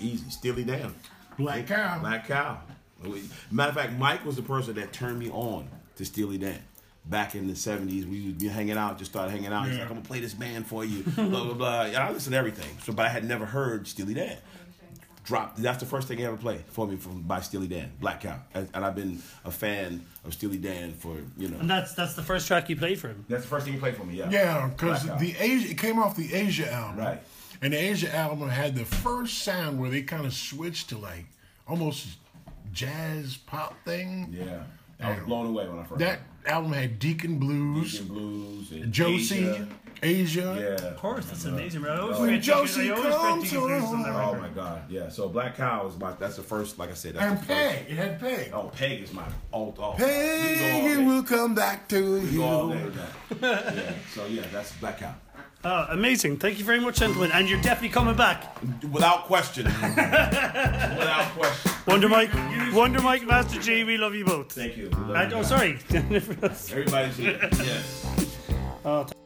easy. 0.00 0.28
Steely 0.30 0.64
Dan. 0.64 0.94
Black 1.38 1.66
Cow. 1.68 2.00
Black 2.00 2.26
Cow. 2.26 2.58
Matter 3.50 3.68
of 3.68 3.76
fact, 3.76 3.92
Mike 3.92 4.24
was 4.24 4.36
the 4.36 4.42
person 4.42 4.74
that 4.74 4.92
turned 4.92 5.18
me 5.18 5.30
on 5.30 5.68
to 5.96 6.04
Steely 6.04 6.38
Dan. 6.38 6.60
Back 7.08 7.34
in 7.34 7.46
the 7.46 7.54
70s, 7.54 8.04
we 8.06 8.26
would 8.26 8.38
be 8.38 8.48
hanging 8.48 8.76
out, 8.76 8.98
just 8.98 9.10
started 9.10 9.30
hanging 9.30 9.52
out. 9.52 9.66
He's 9.66 9.74
like, 9.78 9.84
I'm 9.84 9.92
going 9.92 10.02
to 10.02 10.06
play 10.08 10.20
this 10.20 10.34
band 10.34 10.66
for 10.66 10.84
you, 10.84 11.02
blah, 11.04 11.24
blah, 11.26 11.54
blah. 11.54 11.80
And 11.86 11.96
I 11.96 12.10
listened 12.10 12.34
to 12.34 12.38
everything. 12.38 12.68
So, 12.84 12.92
But 12.92 13.06
I 13.06 13.08
had 13.08 13.24
never 13.24 13.46
heard 13.46 13.86
Steely 13.88 14.12
Dan. 14.14 14.36
Dropped. 15.24 15.58
That's 15.58 15.78
the 15.78 15.84
first 15.86 16.08
thing 16.08 16.16
he 16.18 16.24
ever 16.24 16.38
played 16.38 16.64
for 16.68 16.86
me 16.86 16.96
from 16.96 17.20
by 17.22 17.40
Steely 17.40 17.66
Dan, 17.66 17.92
Black 18.00 18.22
Cow. 18.22 18.38
And, 18.54 18.66
and 18.72 18.82
I've 18.84 18.94
been 18.94 19.22
a 19.44 19.50
fan 19.50 20.04
of 20.24 20.32
Steely 20.32 20.56
Dan 20.56 20.92
for, 20.94 21.16
you 21.36 21.48
know. 21.48 21.58
And 21.58 21.68
that's 21.68 21.92
that's 21.94 22.14
the 22.14 22.22
first 22.22 22.46
track 22.46 22.70
you 22.70 22.76
played 22.76 22.98
for 22.98 23.08
him. 23.08 23.26
That's 23.28 23.42
the 23.42 23.48
first 23.48 23.64
thing 23.66 23.74
he 23.74 23.78
played 23.80 23.94
for 23.96 24.04
me, 24.04 24.14
yeah. 24.16 24.30
Yeah, 24.30 24.68
because 24.68 25.04
the 25.04 25.34
Aja 25.38 25.70
it 25.70 25.76
came 25.78 25.98
off 25.98 26.16
the 26.16 26.34
Aja 26.34 26.70
album, 26.72 26.98
Right. 26.98 27.22
And 27.60 27.74
the 27.74 27.90
Aja 27.90 28.08
album 28.14 28.48
had 28.48 28.74
the 28.74 28.86
first 28.86 29.38
sound 29.42 29.78
where 29.78 29.90
they 29.90 30.00
kind 30.02 30.24
of 30.24 30.32
switched 30.32 30.88
to 30.90 30.98
like 30.98 31.26
almost 31.66 32.06
jazz 32.72 33.36
pop 33.36 33.74
thing. 33.84 34.34
Yeah. 34.36 34.62
I 35.00 35.10
was 35.10 35.20
blown 35.26 35.46
away 35.46 35.68
when 35.68 35.78
I 35.78 35.84
first 35.84 35.98
That 36.00 36.20
album 36.46 36.72
had 36.72 36.98
Deacon 36.98 37.38
Blues, 37.38 37.92
Deacon 37.92 38.08
Blues 38.08 38.70
and 38.72 38.92
Josie, 38.92 39.48
Aja. 39.48 39.66
Aja. 40.02 40.56
Yeah. 40.60 40.88
Of 40.88 40.96
course, 40.96 41.26
that's 41.26 41.44
amazing. 41.44 41.82
Bro. 41.82 41.92
I 41.92 41.98
always 42.00 42.16
Oh, 42.16 42.24
forget 42.24 42.42
Josie 42.42 42.90
always 42.90 43.14
comes 43.14 43.50
forget 43.50 43.60
Blues 43.66 43.82
on. 43.84 44.04
Oh 44.06 44.18
record. 44.34 44.40
my 44.42 44.48
god, 44.48 44.82
yeah. 44.90 45.08
So 45.08 45.28
Black 45.28 45.56
Cow 45.56 45.86
is 45.88 45.96
my 45.98 46.12
that's 46.12 46.36
the 46.36 46.42
first, 46.42 46.78
like 46.78 46.90
I 46.90 46.94
said, 46.94 47.14
that's 47.14 47.24
And 47.24 47.38
the 47.40 47.46
Peg. 47.46 47.78
first. 47.78 47.90
It 47.90 47.96
had 47.96 48.20
Peg. 48.20 48.50
Oh, 48.54 48.70
Peg 48.74 49.02
is 49.02 49.12
my 49.12 49.24
alt 49.52 49.78
alt. 49.78 49.96
Peg, 49.98 50.98
it 50.98 51.04
will 51.04 51.22
come 51.22 51.54
back 51.54 51.88
to 51.88 52.20
We 52.20 52.36
go 52.36 52.42
all 52.44 52.68
day 52.68 52.80
you. 52.82 52.92
yeah. 53.42 53.92
So 54.14 54.26
yeah, 54.26 54.42
that's 54.52 54.72
Black 54.76 54.98
Cow. 55.00 55.14
Oh, 55.64 55.86
amazing. 55.90 56.36
Thank 56.38 56.60
you 56.60 56.64
very 56.64 56.78
much, 56.78 57.00
gentlemen. 57.00 57.32
And 57.32 57.48
you're 57.48 57.60
definitely 57.60 57.88
coming 57.88 58.14
back. 58.14 58.56
Without 58.92 59.24
question. 59.24 59.64
Without 59.82 61.32
question. 61.36 61.72
Wonder 61.88 62.08
Mike, 62.10 62.30
Wonder 62.74 63.00
Mike, 63.00 63.26
Master 63.26 63.58
G, 63.60 63.82
we 63.82 63.96
love 63.96 64.14
you 64.14 64.24
both. 64.24 64.52
Thank 64.52 64.76
you. 64.76 64.90
We 64.90 64.96
love 64.96 65.16
And, 65.16 65.30
you 65.30 65.38
oh, 65.38 65.40
guys. 65.40 65.48
sorry. 65.48 65.78
Everybody's 65.90 67.16
here. 67.16 67.38
Yes. 67.52 68.04
In 68.84 69.17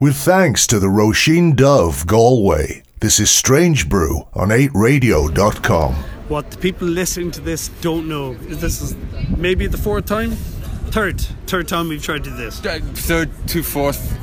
With 0.00 0.16
thanks 0.16 0.66
to 0.68 0.78
the 0.78 0.86
Roisin 0.86 1.54
Dubh 1.54 2.06
Galway, 2.06 2.82
this 3.00 3.18
is 3.18 3.30
Strange 3.30 3.88
Brew 3.88 4.28
on 4.32 4.48
8radio.com. 4.50 5.94
What 6.28 6.50
the 6.52 6.58
people 6.58 6.86
listening 6.86 7.30
to 7.32 7.40
this 7.40 7.68
don't 7.80 8.08
know 8.08 8.32
is 8.46 8.60
this 8.60 8.80
is 8.80 8.96
maybe 9.36 9.66
the 9.66 9.76
fourth 9.78 10.06
time, 10.06 10.32
third, 10.92 11.20
third 11.48 11.66
time 11.66 11.88
we've 11.88 12.02
tried 12.02 12.22
to 12.24 12.30
do 12.30 12.36
this. 12.36 12.64
Uh, 12.64 12.78
third 12.94 13.30
to 13.48 13.62
fourth. 13.62 14.14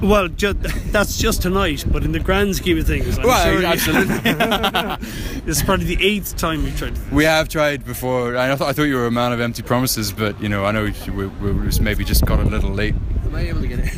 Well, 0.00 0.28
ju- 0.28 0.52
that's 0.52 1.16
just 1.16 1.42
tonight, 1.42 1.84
but 1.88 2.04
in 2.04 2.12
the 2.12 2.20
grand 2.20 2.54
scheme 2.54 2.78
of 2.78 2.86
things, 2.86 3.18
I'm 3.18 3.26
Well, 3.26 3.52
sure 3.58 3.64
absolutely. 3.66 4.18
this 5.46 5.56
is 5.58 5.62
probably 5.64 5.86
the 5.96 6.04
eighth 6.06 6.36
time 6.36 6.62
we've 6.62 6.76
tried. 6.78 6.94
This. 6.94 7.10
We 7.10 7.24
have 7.24 7.48
tried 7.48 7.84
before. 7.84 8.36
I, 8.36 8.48
th- 8.48 8.60
I 8.60 8.72
thought 8.72 8.82
you 8.84 8.96
were 8.96 9.06
a 9.06 9.10
man 9.10 9.32
of 9.32 9.40
empty 9.40 9.62
promises, 9.62 10.12
but 10.12 10.40
you 10.40 10.48
know, 10.48 10.64
I 10.64 10.70
know 10.72 10.84
we, 11.08 11.26
we, 11.26 11.50
we 11.52 11.70
maybe 11.80 12.04
just 12.04 12.24
got 12.26 12.38
a 12.38 12.44
little 12.44 12.70
late. 12.70 12.94
Am 13.34 13.40
I 13.40 13.48
able 13.48 13.62
to 13.62 13.66
get 13.66 13.80
it? 13.80 13.92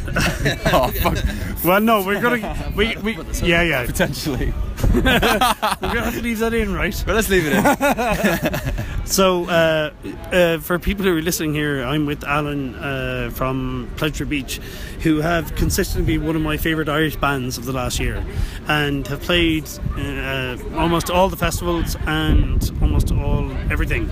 oh 0.72 0.88
fuck! 0.88 1.62
Well, 1.62 1.78
no, 1.78 2.02
we're 2.02 2.22
gonna, 2.22 2.72
we, 2.74 2.96
we, 2.96 3.18
yeah, 3.42 3.60
yeah, 3.60 3.84
Potentially. 3.84 4.54
we're 4.94 5.02
gonna 5.02 6.04
have 6.04 6.14
to 6.14 6.22
leave 6.22 6.38
that 6.38 6.54
in, 6.54 6.72
right? 6.72 7.02
But 7.04 7.16
let's 7.16 7.28
leave 7.28 7.44
it 7.46 7.52
in. 7.52 8.86
So, 9.06 9.44
uh, 9.44 9.92
uh, 10.32 10.58
for 10.58 10.80
people 10.80 11.04
who 11.04 11.16
are 11.16 11.22
listening 11.22 11.54
here, 11.54 11.84
I'm 11.84 12.06
with 12.06 12.24
Alan 12.24 12.74
uh, 12.74 13.30
from 13.32 13.88
Pleasure 13.96 14.26
Beach, 14.26 14.58
who 15.02 15.20
have 15.20 15.54
consistently 15.54 16.16
been 16.18 16.26
one 16.26 16.34
of 16.34 16.42
my 16.42 16.56
favourite 16.56 16.88
Irish 16.88 17.14
bands 17.14 17.56
of 17.56 17.66
the 17.66 17.72
last 17.72 18.00
year, 18.00 18.24
and 18.66 19.06
have 19.06 19.20
played 19.20 19.64
uh, 19.96 20.56
almost 20.74 21.08
all 21.08 21.28
the 21.28 21.36
festivals 21.36 21.96
and 22.08 22.72
almost 22.82 23.12
all 23.12 23.48
everything. 23.70 24.10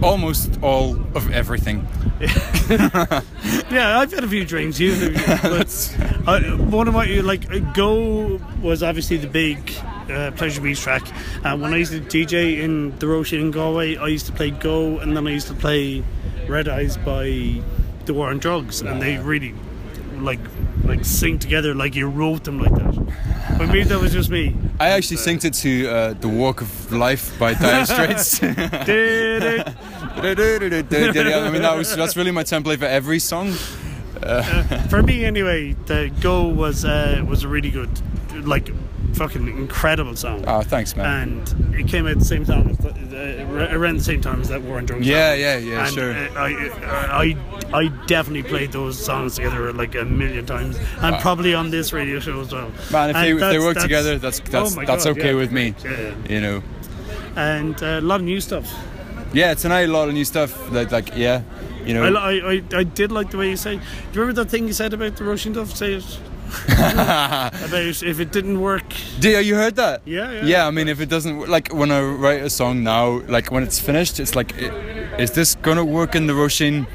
Almost 0.00 0.60
all 0.62 0.94
of 1.16 1.32
everything. 1.32 1.88
Yeah, 3.70 4.00
I've 4.00 4.12
had 4.12 4.24
a 4.24 4.28
few 4.28 4.44
drinks. 4.44 4.80
You, 4.80 5.12
but 5.42 5.96
uh, 6.26 6.40
one 6.56 6.88
of 6.88 6.94
my 6.94 7.06
like 7.20 7.48
uh, 7.52 7.60
Go 7.72 8.40
was 8.60 8.82
obviously 8.82 9.16
the 9.16 9.28
big 9.28 9.72
uh, 10.10 10.32
Pleasure 10.32 10.60
Beach 10.60 10.80
track. 10.80 11.02
Uh, 11.44 11.56
when 11.56 11.72
I 11.72 11.76
used 11.76 11.92
to 11.92 12.00
DJ 12.00 12.58
in 12.58 12.98
the 12.98 13.06
Roisin 13.06 13.40
in 13.40 13.50
Galway, 13.52 13.96
I 13.96 14.08
used 14.08 14.26
to 14.26 14.32
play 14.32 14.50
Go, 14.50 14.98
and 14.98 15.16
then 15.16 15.24
I 15.28 15.30
used 15.30 15.46
to 15.48 15.54
play 15.54 16.02
Red 16.48 16.68
Eyes 16.68 16.96
by 16.96 17.62
the 18.06 18.12
War 18.14 18.30
on 18.30 18.38
Drugs, 18.38 18.82
and 18.82 19.00
they 19.00 19.18
really 19.18 19.54
like 20.18 20.40
like 20.84 21.04
sing 21.04 21.38
together 21.38 21.72
like 21.74 21.94
you 21.94 22.08
wrote 22.08 22.42
them 22.42 22.58
like 22.58 22.74
that. 22.74 23.56
But 23.56 23.68
maybe 23.68 23.84
that 23.84 24.00
was 24.00 24.12
just 24.12 24.30
me. 24.30 24.56
I 24.80 24.88
actually 24.90 25.18
synced 25.18 25.44
it 25.44 25.54
to 25.54 25.88
uh, 25.88 26.12
"The 26.14 26.28
Walk 26.28 26.60
of 26.60 26.92
Life" 26.92 27.38
by 27.38 27.54
Dire 27.54 27.86
Straits. 27.86 28.40
I 30.16 31.50
mean, 31.50 31.62
that 31.62 31.74
was 31.76 31.94
that's 31.96 32.16
really 32.16 32.30
my 32.30 32.42
template 32.42 32.78
for 32.78 32.86
every 32.86 33.18
song. 33.18 33.52
For 34.88 35.02
me, 35.02 35.24
anyway, 35.24 35.72
the 35.86 36.10
Go 36.20 36.46
was 36.46 36.84
uh, 36.84 37.24
was 37.26 37.42
a 37.44 37.48
really 37.48 37.70
good, 37.70 37.88
like, 38.46 38.68
fucking 39.14 39.48
incredible 39.48 40.14
song. 40.16 40.44
Oh, 40.46 40.60
thanks, 40.62 40.94
man. 40.96 41.42
and 41.54 41.74
it 41.74 41.88
came 41.88 42.06
at 42.06 42.18
the 42.18 42.24
same 42.24 42.44
time 42.44 42.68
as 42.68 42.76
the, 42.78 42.90
uh, 43.42 43.76
around 43.76 43.96
the 43.98 44.04
same 44.04 44.20
time 44.20 44.40
as 44.42 44.48
that 44.48 44.60
War 44.62 44.76
on 44.78 44.84
Drugs. 44.86 45.06
Yeah, 45.06 45.30
album. 45.30 45.40
yeah, 45.40 45.56
yeah, 45.58 45.86
And, 45.86 45.94
sure. 45.94 46.12
uh, 46.12 46.28
I, 46.36 47.34
I, 47.72 47.78
I 47.78 47.88
definitely 48.06 48.42
played 48.42 48.72
those 48.72 49.02
songs 49.02 49.36
together 49.36 49.72
like 49.72 49.94
a 49.94 50.04
million 50.04 50.44
times, 50.44 50.78
and 51.00 51.16
probably 51.20 51.54
on 51.54 51.70
this 51.70 51.92
radio 51.92 52.20
show 52.20 52.40
as 52.40 52.52
well. 52.52 52.70
Man, 52.92 53.10
if 53.10 53.16
And 53.16 53.24
they, 53.24 53.32
if 53.32 53.38
they 53.40 53.58
work 53.58 53.74
that's- 53.74 53.84
together, 53.84 54.18
that's 54.18 54.40
that's 54.40 54.76
oh 54.76 54.84
that's 54.84 55.04
God, 55.06 55.18
okay 55.18 55.30
yeah. 55.30 55.34
with 55.36 55.50
me. 55.52 55.74
Yeah. 55.82 56.14
You 56.28 56.40
know. 56.40 56.62
And 57.36 57.80
uh, 57.82 57.86
a 57.86 58.00
lot 58.00 58.20
of 58.20 58.26
new 58.26 58.40
stuff. 58.40 58.70
Yeah, 59.32 59.54
tonight 59.54 59.88
a 59.88 59.92
lot 59.92 60.08
of 60.08 60.14
new 60.14 60.24
stuff. 60.24 60.70
That 60.70 60.90
like 60.90 61.16
yeah, 61.16 61.42
you 61.84 61.94
know. 61.94 62.02
I, 62.02 62.54
I, 62.54 62.62
I, 62.74 62.84
did 62.84 63.12
like 63.12 63.30
the 63.30 63.38
way 63.38 63.50
you 63.50 63.56
say. 63.56 63.76
Do 63.76 63.82
you 64.12 64.20
remember 64.20 64.42
that 64.42 64.50
thing 64.50 64.66
you 64.66 64.72
said 64.72 64.92
about 64.92 65.16
the 65.16 65.24
Roisin 65.24 65.52
stuff? 65.52 65.76
Say 65.76 65.94
it. 65.94 66.18
about 66.66 68.02
if 68.02 68.18
it 68.18 68.32
didn't 68.32 68.60
work. 68.60 68.82
Do 69.20 69.30
you 69.40 69.54
heard 69.54 69.76
that? 69.76 70.02
Yeah, 70.04 70.32
yeah. 70.32 70.44
Yeah, 70.44 70.66
I 70.66 70.72
mean, 70.72 70.88
if 70.88 71.00
it 71.00 71.08
doesn't 71.08 71.48
like 71.48 71.72
when 71.72 71.92
I 71.92 72.00
write 72.00 72.42
a 72.42 72.50
song 72.50 72.82
now, 72.82 73.20
like 73.28 73.52
when 73.52 73.62
it's 73.62 73.78
finished, 73.78 74.18
it's 74.18 74.34
like, 74.34 74.52
is 75.18 75.30
this 75.30 75.54
gonna 75.54 75.84
work 75.84 76.16
in 76.16 76.26
the 76.26 76.32
Roisin? 76.32 76.86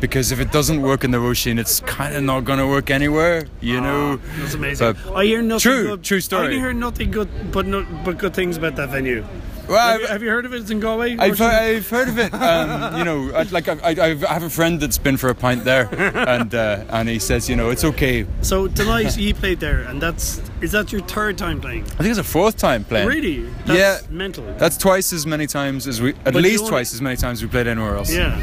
Because 0.00 0.30
if 0.32 0.38
it 0.40 0.52
doesn't 0.52 0.80
work 0.82 1.02
in 1.04 1.10
the 1.10 1.18
Roisin, 1.18 1.58
it's 1.58 1.80
kind 1.80 2.14
of 2.14 2.22
not 2.22 2.44
gonna 2.44 2.66
work 2.68 2.90
anywhere, 2.90 3.46
you 3.60 3.80
know. 3.80 4.16
That's 4.38 4.54
amazing. 4.54 4.92
But- 5.04 5.14
I 5.14 5.24
hear 5.24 5.42
nothing 5.42 5.60
True, 5.72 5.84
good. 5.88 6.04
true 6.04 6.20
story. 6.20 6.54
I 6.54 6.58
hear 6.58 6.72
nothing 6.72 7.10
good, 7.10 7.28
but 7.52 7.66
no, 7.66 7.84
but 8.04 8.16
good 8.18 8.34
things 8.34 8.56
about 8.56 8.76
that 8.76 8.90
venue. 8.90 9.24
Well, 9.68 9.76
Have 9.76 10.00
you, 10.00 10.06
I've, 10.08 10.22
you 10.22 10.28
heard 10.30 10.46
of 10.46 10.54
it? 10.54 10.62
It's 10.62 10.70
in 10.70 10.80
Galway. 10.80 11.18
I've, 11.18 11.38
I've 11.42 11.90
heard 11.90 12.08
of 12.08 12.18
it. 12.18 12.32
Um, 12.32 12.96
you 12.96 13.04
know, 13.04 13.30
I, 13.34 13.42
like 13.42 13.68
I, 13.68 13.74
I, 13.84 14.10
I 14.12 14.32
have 14.32 14.42
a 14.42 14.48
friend 14.48 14.80
that's 14.80 14.96
been 14.96 15.18
for 15.18 15.28
a 15.28 15.34
pint 15.34 15.64
there, 15.64 15.90
and 16.26 16.54
uh, 16.54 16.84
and 16.88 17.06
he 17.06 17.18
says, 17.18 17.50
you 17.50 17.56
know, 17.56 17.68
it's 17.68 17.84
okay. 17.84 18.24
So 18.40 18.66
tonight 18.68 19.18
you 19.18 19.34
played 19.34 19.60
there, 19.60 19.80
and 19.82 20.00
that's 20.00 20.40
is 20.62 20.72
that 20.72 20.90
your 20.90 21.02
third 21.02 21.36
time 21.36 21.60
playing? 21.60 21.84
I 21.84 21.88
think 22.02 22.08
it's 22.10 22.18
a 22.18 22.24
fourth 22.24 22.56
time 22.56 22.82
playing. 22.84 23.08
Really? 23.08 23.42
That's 23.66 23.78
Yeah. 23.78 23.98
mental. 24.10 24.44
That's 24.56 24.78
twice 24.78 25.12
as 25.12 25.26
many 25.26 25.46
times 25.46 25.86
as 25.86 26.00
we, 26.00 26.14
at 26.24 26.32
But 26.32 26.36
least 26.36 26.66
twice 26.66 26.94
as 26.94 27.02
many 27.02 27.16
times 27.18 27.42
we 27.42 27.48
played 27.48 27.66
anywhere 27.66 27.94
else. 27.96 28.10
yeah, 28.10 28.40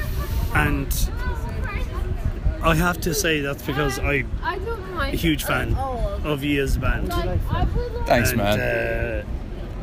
and 0.53 0.87
I 2.65 2.73
have 2.73 2.99
to 3.01 3.13
say 3.13 3.41
that's 3.41 3.63
because 3.63 3.99
I'm 3.99 4.27
a 4.97 5.11
huge 5.11 5.43
fan 5.43 5.75
of 5.75 6.43
you 6.43 6.63
as 6.63 6.77
a 6.77 6.79
band. 6.79 7.13
Thanks, 8.07 8.31
and, 8.31 8.37
man. 8.37 8.59
Uh, 8.59 9.23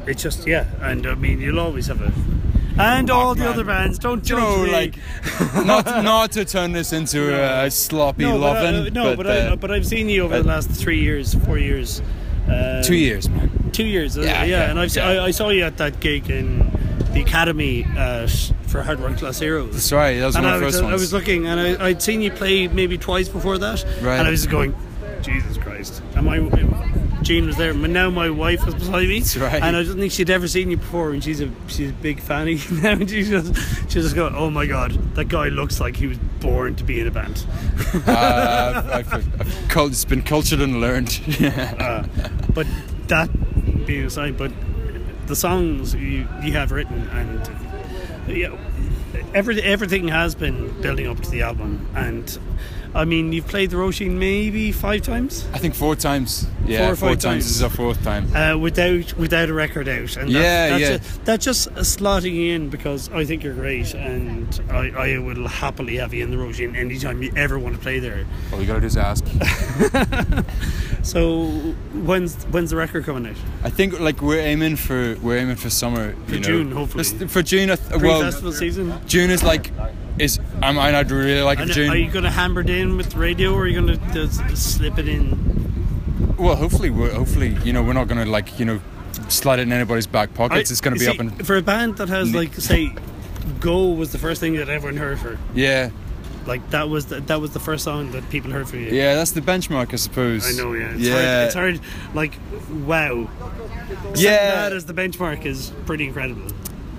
it's 0.06 0.20
just 0.20 0.48
yeah, 0.48 0.66
and 0.80 1.06
I 1.06 1.14
mean 1.14 1.40
you'll 1.40 1.60
always 1.60 1.86
have 1.86 2.00
a. 2.00 2.12
And 2.78 3.08
all 3.10 3.34
the 3.34 3.44
man. 3.44 3.52
other 3.52 3.64
bands, 3.64 3.98
don't 4.00 4.28
you 4.28 4.36
judge 4.36 4.42
know, 4.42 4.64
me. 4.64 4.72
like 4.72 4.96
not 5.64 5.86
not 6.02 6.32
to 6.32 6.44
turn 6.44 6.72
this 6.72 6.92
into 6.92 7.32
a, 7.32 7.70
sloppy 7.70 8.24
no, 8.24 8.32
but, 8.32 8.40
loving, 8.40 8.74
uh, 8.74 8.90
no, 8.90 9.16
but, 9.16 9.26
I, 9.28 9.38
uh, 9.38 9.56
but 9.56 9.70
I've 9.70 9.86
seen 9.86 10.08
you 10.08 10.24
over 10.24 10.42
the 10.42 10.48
uh, 10.48 10.54
last 10.54 10.70
three 10.70 11.00
years, 11.00 11.34
four 11.34 11.58
years. 11.58 12.02
Um, 12.48 12.82
two 12.82 12.96
years, 12.96 13.28
man. 13.28 13.70
Two 13.72 13.84
years, 13.84 14.18
uh, 14.18 14.22
Yeah, 14.22 14.42
yeah, 14.42 14.44
yeah, 14.44 14.70
and 14.70 14.80
I've, 14.80 14.96
yeah. 14.96 15.08
I, 15.08 15.24
I 15.26 15.30
saw 15.30 15.50
you 15.50 15.62
at 15.62 15.76
that 15.76 16.00
gig 16.00 16.28
in 16.30 16.68
the 17.12 17.20
Academy 17.20 17.84
uh, 17.96 18.26
for 18.66 18.82
Hard 18.82 19.00
Working 19.00 19.18
Class 19.18 19.38
Heroes. 19.38 19.72
That's 19.72 19.92
right. 19.92 20.18
That 20.18 20.26
was 20.26 20.36
and 20.36 20.44
one 20.44 20.52
I 20.52 20.56
of 20.56 20.60
the 20.60 20.66
was, 20.66 20.74
first 20.80 20.84
I 20.90 20.92
was 20.94 21.12
looking, 21.12 21.46
and 21.46 21.60
I, 21.60 21.86
I'd 21.88 22.02
seen 22.02 22.20
you 22.22 22.30
play 22.30 22.68
maybe 22.68 22.98
twice 22.98 23.28
before 23.28 23.58
that, 23.58 23.84
Right. 24.00 24.18
and 24.18 24.26
I 24.26 24.30
was 24.30 24.40
just 24.40 24.50
going, 24.50 24.74
Jesus 25.22 25.56
Christ! 25.58 26.02
And 26.16 26.26
my 26.26 26.38
Jean 27.22 27.46
was 27.46 27.56
there, 27.56 27.72
but 27.72 27.90
now 27.90 28.10
my 28.10 28.30
wife 28.30 28.64
was 28.66 28.74
beside 28.74 29.06
me, 29.06 29.20
That's 29.20 29.36
right. 29.36 29.62
and 29.62 29.76
I 29.76 29.84
don't 29.84 29.96
think 29.96 30.10
she'd 30.10 30.30
ever 30.30 30.48
seen 30.48 30.70
you 30.70 30.76
before, 30.76 31.12
and 31.12 31.22
she's 31.22 31.40
a 31.40 31.50
she's 31.68 31.90
a 31.90 31.94
big 31.94 32.18
fan 32.20 32.48
of 32.48 32.70
you 32.70 32.80
now, 32.82 32.92
and 32.92 33.08
she 33.08 33.22
just 33.22 33.54
she 33.90 34.00
just 34.00 34.14
go, 34.16 34.32
Oh 34.34 34.50
my 34.50 34.66
God, 34.66 34.92
that 35.14 35.26
guy 35.26 35.48
looks 35.48 35.80
like 35.80 35.94
he 35.96 36.08
was 36.08 36.18
born 36.40 36.74
to 36.76 36.84
be 36.84 36.98
in 37.00 37.06
a 37.06 37.10
band. 37.12 37.46
uh, 38.06 38.82
I've, 38.92 39.12
I've, 39.14 39.40
I've 39.40 39.86
it's 39.92 40.04
been 40.04 40.22
cultured 40.22 40.60
and 40.60 40.80
learned. 40.80 41.20
Uh, 41.42 42.06
but 42.54 42.66
that 43.08 43.28
being 43.86 44.04
aside, 44.04 44.36
but 44.36 44.50
the 45.26 45.36
songs 45.36 45.94
you, 45.94 46.26
you 46.42 46.52
have 46.52 46.72
written 46.72 47.08
and 47.10 47.50
yeah, 48.28 48.56
every, 49.34 49.60
everything 49.62 50.08
has 50.08 50.34
been 50.34 50.80
building 50.80 51.06
up 51.06 51.20
to 51.20 51.30
the 51.30 51.42
album. 51.42 51.86
And 51.94 52.38
I 52.94 53.04
mean, 53.06 53.32
you've 53.32 53.46
played 53.46 53.70
the 53.70 53.76
Roisin 53.76 54.12
maybe 54.18 54.70
five 54.70 55.00
times 55.02 55.46
I 55.54 55.58
think 55.58 55.74
four 55.74 55.96
times. 55.96 56.46
Yeah, 56.66 56.80
Four 56.84 56.92
or 56.92 56.96
four 56.96 57.08
five 57.08 57.18
times. 57.18 57.22
times. 57.24 57.44
This 57.46 57.56
is 57.56 57.62
our 57.62 57.70
fourth 57.70 58.02
time. 58.04 58.36
uh, 58.36 58.56
without 58.58 59.16
without 59.16 59.48
a 59.48 59.54
record 59.54 59.88
out. 59.88 60.16
And 60.16 60.28
Yeah, 60.30 60.68
that's, 60.68 60.80
yeah. 60.80 60.90
that's, 60.90 61.16
that's 61.24 61.44
just 61.44 61.68
slotting 61.76 62.50
in 62.54 62.68
because 62.68 63.10
I 63.10 63.24
think 63.24 63.42
you're 63.42 63.54
great, 63.54 63.94
and 63.94 64.60
I, 64.70 64.90
I 65.14 65.18
will 65.18 65.48
happily 65.48 65.96
have 65.96 66.12
you 66.12 66.22
in 66.22 66.30
the 66.30 66.36
Roisin 66.36 66.76
anytime 66.76 67.22
you 67.22 67.32
ever 67.34 67.58
want 67.58 67.74
to 67.76 67.80
play 67.80 67.98
there. 67.98 68.26
All 68.52 68.60
you 68.60 68.66
gotta 68.66 68.80
do 68.80 68.86
is 68.86 68.96
ask. 68.96 69.24
So 71.02 71.46
when's 71.94 72.44
when's 72.44 72.70
the 72.70 72.76
record 72.76 73.04
coming 73.04 73.26
out? 73.28 73.36
I 73.64 73.70
think 73.70 73.98
like 73.98 74.22
we're 74.22 74.38
aiming 74.40 74.76
for 74.76 75.16
we're 75.20 75.36
aiming 75.38 75.56
for 75.56 75.68
summer. 75.68 76.14
For 76.26 76.34
you 76.34 76.40
know. 76.40 76.46
June, 76.46 76.70
hopefully. 76.70 77.02
Just 77.02 77.24
for 77.28 77.42
June, 77.42 77.68
th- 77.68 77.80
well, 78.00 78.20
Pre-festival 78.20 78.52
season. 78.52 78.94
June 79.06 79.30
is 79.30 79.42
like 79.42 79.72
is 80.18 80.38
I 80.60 80.72
might 80.72 80.94
I'd 80.94 81.10
really 81.10 81.42
like 81.42 81.58
it 81.60 81.68
June. 81.70 81.90
Are 81.90 81.96
you 81.96 82.10
going 82.10 82.24
to 82.24 82.30
hammer 82.30 82.60
it 82.60 82.70
in 82.70 82.96
with 82.96 83.14
radio, 83.16 83.54
or 83.54 83.62
are 83.62 83.66
you 83.66 83.80
going 83.80 83.98
to 84.12 84.56
slip 84.56 84.98
it 84.98 85.08
in? 85.08 86.34
Well, 86.38 86.56
hopefully, 86.56 86.90
we're, 86.90 87.12
hopefully, 87.12 87.56
you 87.64 87.72
know, 87.72 87.82
we're 87.82 87.92
not 87.92 88.08
going 88.08 88.24
to 88.24 88.30
like, 88.30 88.58
you 88.58 88.64
know, 88.64 88.80
slide 89.28 89.58
it 89.58 89.62
in 89.62 89.72
anybody's 89.72 90.06
back 90.06 90.34
pockets. 90.34 90.70
I- 90.70 90.72
it's 90.72 90.80
going 90.80 90.94
to 90.94 90.98
be 91.00 91.06
you 91.06 91.12
up 91.12 91.18
and 91.20 91.46
for 91.46 91.56
a 91.56 91.62
band 91.62 91.96
that 91.98 92.08
has 92.08 92.34
like 92.34 92.54
say, 92.54 92.94
"Go" 93.60 93.88
was 93.90 94.12
the 94.12 94.18
first 94.18 94.40
thing 94.40 94.54
that 94.56 94.68
everyone 94.68 94.96
heard 94.98 95.18
for. 95.18 95.38
yeah, 95.54 95.90
Like 96.46 96.68
that 96.70 96.88
was 96.88 97.06
the, 97.06 97.20
that 97.20 97.40
was 97.40 97.52
the 97.52 97.60
first 97.60 97.84
song 97.84 98.10
that 98.12 98.28
people 98.30 98.50
heard 98.50 98.68
for 98.68 98.76
you. 98.76 98.88
yeah. 98.90 99.14
That's 99.14 99.30
the 99.32 99.40
benchmark, 99.40 99.92
I 99.92 99.96
suppose. 99.96 100.46
I 100.46 100.60
know. 100.62 100.72
Yeah. 100.72 100.90
It's 100.94 101.00
yeah, 101.00 101.14
Hard, 101.14 101.46
it's 101.46 101.54
hard. 101.54 101.80
Like, 102.14 102.34
wow. 102.84 103.28
Yeah. 104.16 104.54
That 104.68 104.72
as 104.72 104.86
the 104.86 104.94
benchmark 104.94 105.44
is 105.46 105.72
pretty 105.86 106.06
incredible. 106.06 106.46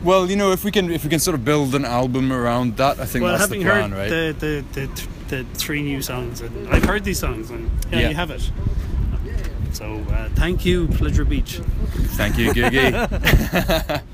Well, 0.04 0.30
you 0.30 0.36
know, 0.36 0.52
if 0.52 0.64
we 0.64 0.72
can, 0.72 0.92
if 0.92 1.04
we 1.04 1.10
can 1.10 1.20
sort 1.20 1.36
of 1.36 1.46
build 1.46 1.76
an 1.76 1.86
album 1.86 2.32
around 2.34 2.78
that, 2.78 3.00
I 3.00 3.06
think 3.06 3.24
well, 3.24 3.38
that's 3.38 3.50
the 3.50 3.62
plan, 3.62 3.92
heard 3.92 3.98
right? 3.98 4.10
the, 4.10 4.64
the, 4.74 4.82
the 4.82 4.88
th- 4.96 5.10
the 5.30 5.44
three 5.56 5.82
new 5.82 6.02
songs, 6.02 6.42
and 6.42 6.68
I've 6.70 6.84
heard 6.84 7.04
these 7.04 7.20
songs, 7.20 7.50
and 7.50 7.72
yeah, 7.92 8.00
Yeah. 8.00 8.10
you 8.10 8.16
have 8.16 8.30
it. 8.32 8.52
So 9.72 10.06
uh, 10.12 10.30
thank 10.36 10.66
you, 10.66 10.88
Pleasure 10.88 11.26
Beach. 11.26 11.62
Thank 12.18 12.38
you, 12.38 12.54
Gigi. 12.54 12.92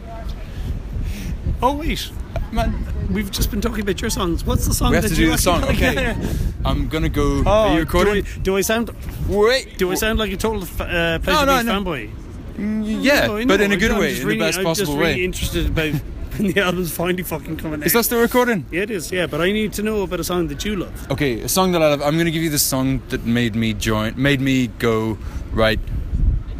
Oh 1.61 1.75
wait, 1.75 2.09
Man, 2.53 2.85
we've 3.11 3.29
just 3.29 3.51
been 3.51 3.61
talking 3.61 3.81
about 3.81 3.99
your 4.01 4.09
songs. 4.09 4.45
What's 4.45 4.65
the 4.65 4.73
song 4.73 4.91
we 4.91 4.95
have 4.95 5.03
that 5.03 5.09
to 5.09 5.15
you 5.21 5.25
do 5.27 5.31
the 5.33 5.37
song. 5.37 5.63
Okay. 5.65 6.15
I'm 6.65 6.87
gonna 6.87 7.09
go. 7.09 7.43
Oh, 7.45 7.49
are 7.51 7.73
you 7.73 7.79
recording? 7.81 8.23
Do 8.23 8.29
I, 8.29 8.37
do 8.39 8.57
I 8.57 8.61
sound? 8.61 8.91
Wait. 9.27 9.77
Do 9.77 9.91
I 9.91 9.95
sound 9.95 10.19
like 10.19 10.31
a 10.31 10.37
total 10.37 10.63
uh, 10.63 11.19
pleasure 11.19 11.45
no, 11.45 11.57
Beach 11.57 11.65
no. 11.65 11.83
fanboy? 11.83 12.09
Yeah, 12.57 13.27
No, 13.27 13.45
but 13.45 13.61
in 13.61 13.71
a 13.71 13.77
good 13.77 13.91
I'm 13.91 13.99
way, 13.99 14.19
in 14.19 14.25
really, 14.27 14.39
the 14.39 14.45
best 14.45 14.57
I'm 14.59 14.65
possible 14.65 14.93
just 14.93 14.97
really 14.97 15.15
way. 15.15 15.23
interested 15.23 15.65
about 15.67 15.93
when 16.37 16.51
the 16.53 16.61
album's 16.61 16.91
finally 16.95 17.23
fucking 17.23 17.57
coming 17.57 17.81
out. 17.81 17.85
Is 17.85 17.93
that 17.93 18.03
still 18.03 18.21
recording? 18.21 18.65
Yeah, 18.71 18.81
it 18.83 18.91
is. 18.91 19.11
Yeah, 19.11 19.27
but 19.27 19.41
I 19.41 19.51
need 19.51 19.73
to 19.73 19.83
know 19.83 20.01
about 20.03 20.19
a 20.19 20.23
song 20.23 20.47
that 20.47 20.63
you 20.65 20.75
love. 20.75 21.11
Okay, 21.11 21.41
a 21.41 21.49
song 21.49 21.71
that 21.73 21.81
I 21.81 21.87
love. 21.89 22.01
I'm 22.01 22.17
gonna 22.17 22.31
give 22.31 22.43
you 22.43 22.49
the 22.49 22.59
song 22.59 23.01
that 23.09 23.25
made 23.25 23.55
me 23.55 23.73
join, 23.73 24.13
made 24.21 24.41
me 24.41 24.67
go 24.67 25.17
right. 25.51 25.79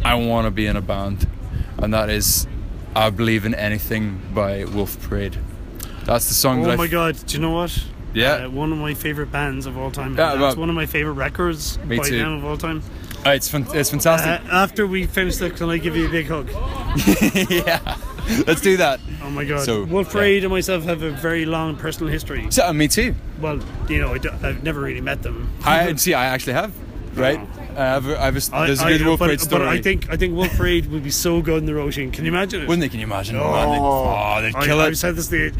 I 0.04 0.14
want 0.14 0.46
to 0.46 0.50
be 0.50 0.66
in 0.66 0.76
a 0.76 0.80
band, 0.82 1.28
and 1.78 1.92
that 1.94 2.08
is 2.10 2.46
"I 2.96 3.10
Believe 3.10 3.44
in 3.44 3.54
Anything" 3.54 4.20
by 4.34 4.64
Wolf 4.64 5.00
Parade. 5.08 5.36
That's 6.04 6.28
the 6.28 6.34
song 6.34 6.62
that 6.62 6.70
Oh 6.74 6.76
my 6.76 6.84
f- 6.86 6.90
god! 6.90 7.16
Do 7.26 7.36
you 7.36 7.42
know 7.42 7.50
what? 7.50 7.84
Yeah. 8.12 8.46
Uh, 8.46 8.50
one 8.50 8.72
of 8.72 8.78
my 8.78 8.94
favorite 8.94 9.30
bands 9.30 9.66
of 9.66 9.76
all 9.78 9.90
time. 9.92 10.16
Yeah, 10.16 10.30
that's 10.34 10.40
well- 10.40 10.56
one 10.56 10.68
of 10.70 10.74
my 10.74 10.86
favorite 10.86 11.12
records 11.12 11.78
Me 11.84 11.98
by 11.98 12.08
too. 12.08 12.16
them 12.18 12.32
of 12.32 12.44
all 12.44 12.56
time. 12.56 12.82
Uh, 13.26 13.30
it's 13.30 13.48
fan- 13.48 13.66
it's 13.74 13.90
fantastic. 13.90 14.50
Uh, 14.50 14.54
after 14.54 14.86
we 14.86 15.06
finish 15.06 15.36
this, 15.36 15.52
can 15.58 15.68
I 15.68 15.76
give 15.76 15.94
you 15.96 16.06
a 16.06 16.10
big 16.10 16.26
hug? 16.26 16.48
yeah, 17.50 17.96
let's 18.46 18.62
do 18.62 18.76
that. 18.78 18.98
Oh 19.22 19.28
my 19.30 19.44
god! 19.44 19.64
So, 19.64 19.84
Wolf 19.84 20.14
yeah. 20.14 20.22
And 20.22 20.48
myself 20.48 20.84
have 20.84 21.02
a 21.02 21.10
very 21.10 21.44
long 21.44 21.76
personal 21.76 22.10
history. 22.10 22.46
So, 22.50 22.66
uh, 22.66 22.72
me 22.72 22.88
too. 22.88 23.14
Well, 23.40 23.60
you 23.88 23.98
know, 24.00 24.14
I 24.14 24.18
I've 24.46 24.62
never 24.62 24.80
really 24.80 25.02
met 25.02 25.22
them. 25.22 25.50
I 25.64 25.94
see. 25.96 26.14
I 26.14 26.26
actually 26.26 26.54
have. 26.54 26.72
Right. 27.14 27.38
I 27.76 27.82
have. 27.84 28.08
A, 28.08 28.18
I 28.20 28.24
have 28.26 28.36
a, 28.36 28.56
I- 28.56 28.66
there's 28.66 28.80
a 28.80 28.84
I- 28.86 28.96
good 28.98 29.06
Wolf 29.06 29.18
but, 29.18 29.26
Parade 29.26 29.50
but. 29.50 29.62
I 29.62 29.82
think 29.82 30.08
I 30.10 30.16
think 30.16 30.34
Wolf 30.34 30.56
Parade 30.56 30.86
would 30.86 31.02
be 31.02 31.10
so 31.10 31.42
good 31.42 31.58
in 31.58 31.66
the 31.66 31.72
Roisin. 31.72 32.12
Can 32.12 32.24
you 32.24 32.30
imagine 32.30 32.62
it? 32.62 32.68
Wouldn't 32.68 32.80
they? 32.80 32.88
Can 32.88 33.00
you 33.00 33.06
imagine? 33.06 33.36
Oh, 33.36 33.52
they- 33.52 33.78
oh, 33.78 34.40
they'd 34.42 34.54
I, 34.56 34.64
kill 34.64 34.80
it. 34.80 34.84
I've 34.84 34.98
said 34.98 35.16
this 35.16 35.28
to. 35.28 35.52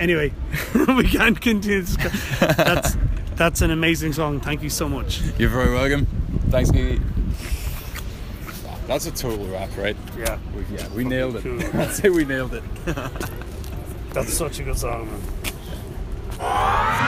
Anyway, 0.00 0.32
we 0.88 1.04
can't 1.04 1.38
continue. 1.38 1.82
This. 1.82 1.96
That's 2.56 2.96
that's 3.36 3.60
an 3.62 3.70
amazing 3.70 4.12
song. 4.12 4.40
Thank 4.40 4.62
you 4.62 4.70
so 4.70 4.88
much. 4.88 5.20
You're 5.38 5.48
very 5.50 5.72
welcome. 5.74 6.06
Thanks, 6.52 6.70
Gigi. 6.70 7.00
That's 8.86 9.06
a 9.06 9.10
total 9.10 9.46
wrap, 9.46 9.74
right? 9.78 9.96
Yeah. 10.18 10.38
We, 10.54 10.76
yeah, 10.76 10.86
we 10.90 11.02
nailed 11.02 11.36
it. 11.36 11.44
cool. 11.44 11.80
I'd 11.80 11.92
say 11.92 12.10
we 12.10 12.26
nailed 12.26 12.52
it. 12.52 12.62
That's 14.12 14.34
such 14.34 14.58
a 14.58 14.62
good 14.62 14.78
song, 14.78 15.06
man. 15.06 15.22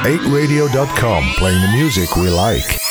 8radio.com, 0.03 1.25
playing 1.37 1.61
the 1.61 1.73
music 1.77 2.17
we 2.17 2.31
like. 2.31 2.84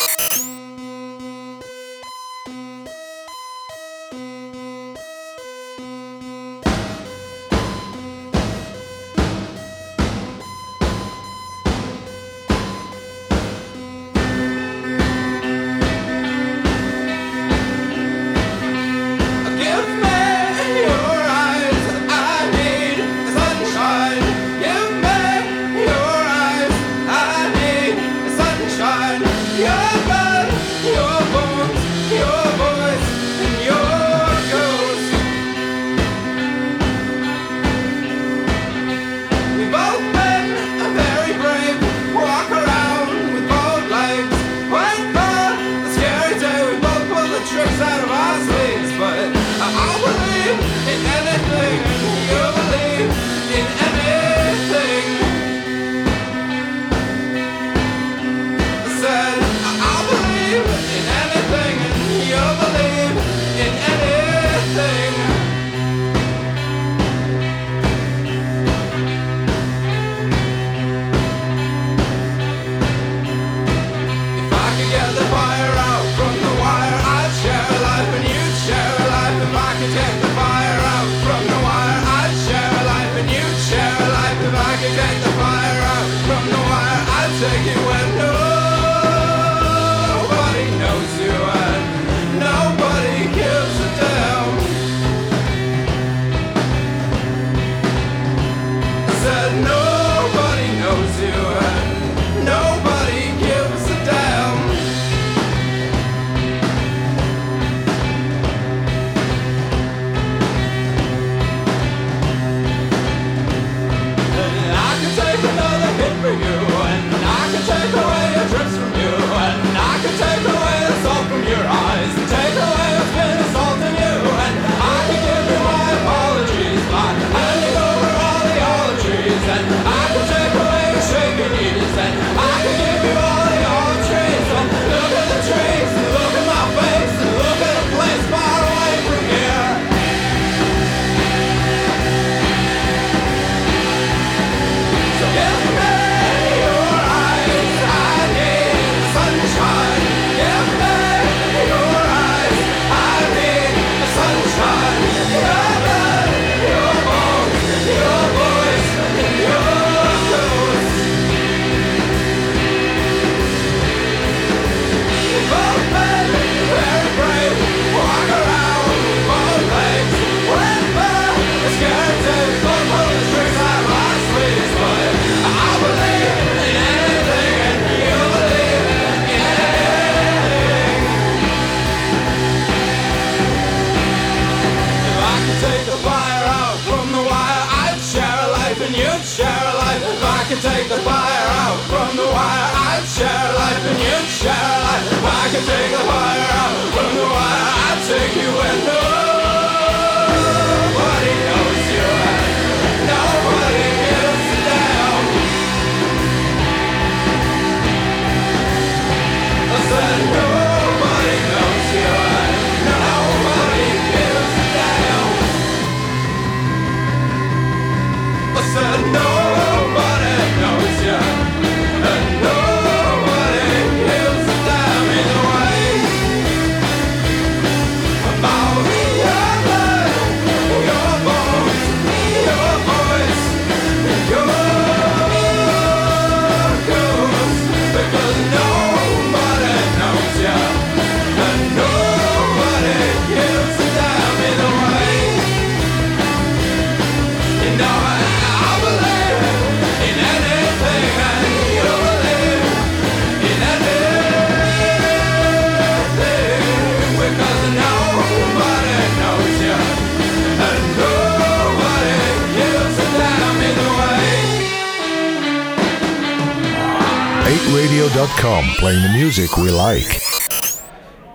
8radio.com, 267.74 268.66
playing 268.76 269.02
the 269.02 269.10
music 269.10 269.58
we 269.58 269.72
like. 269.72 270.22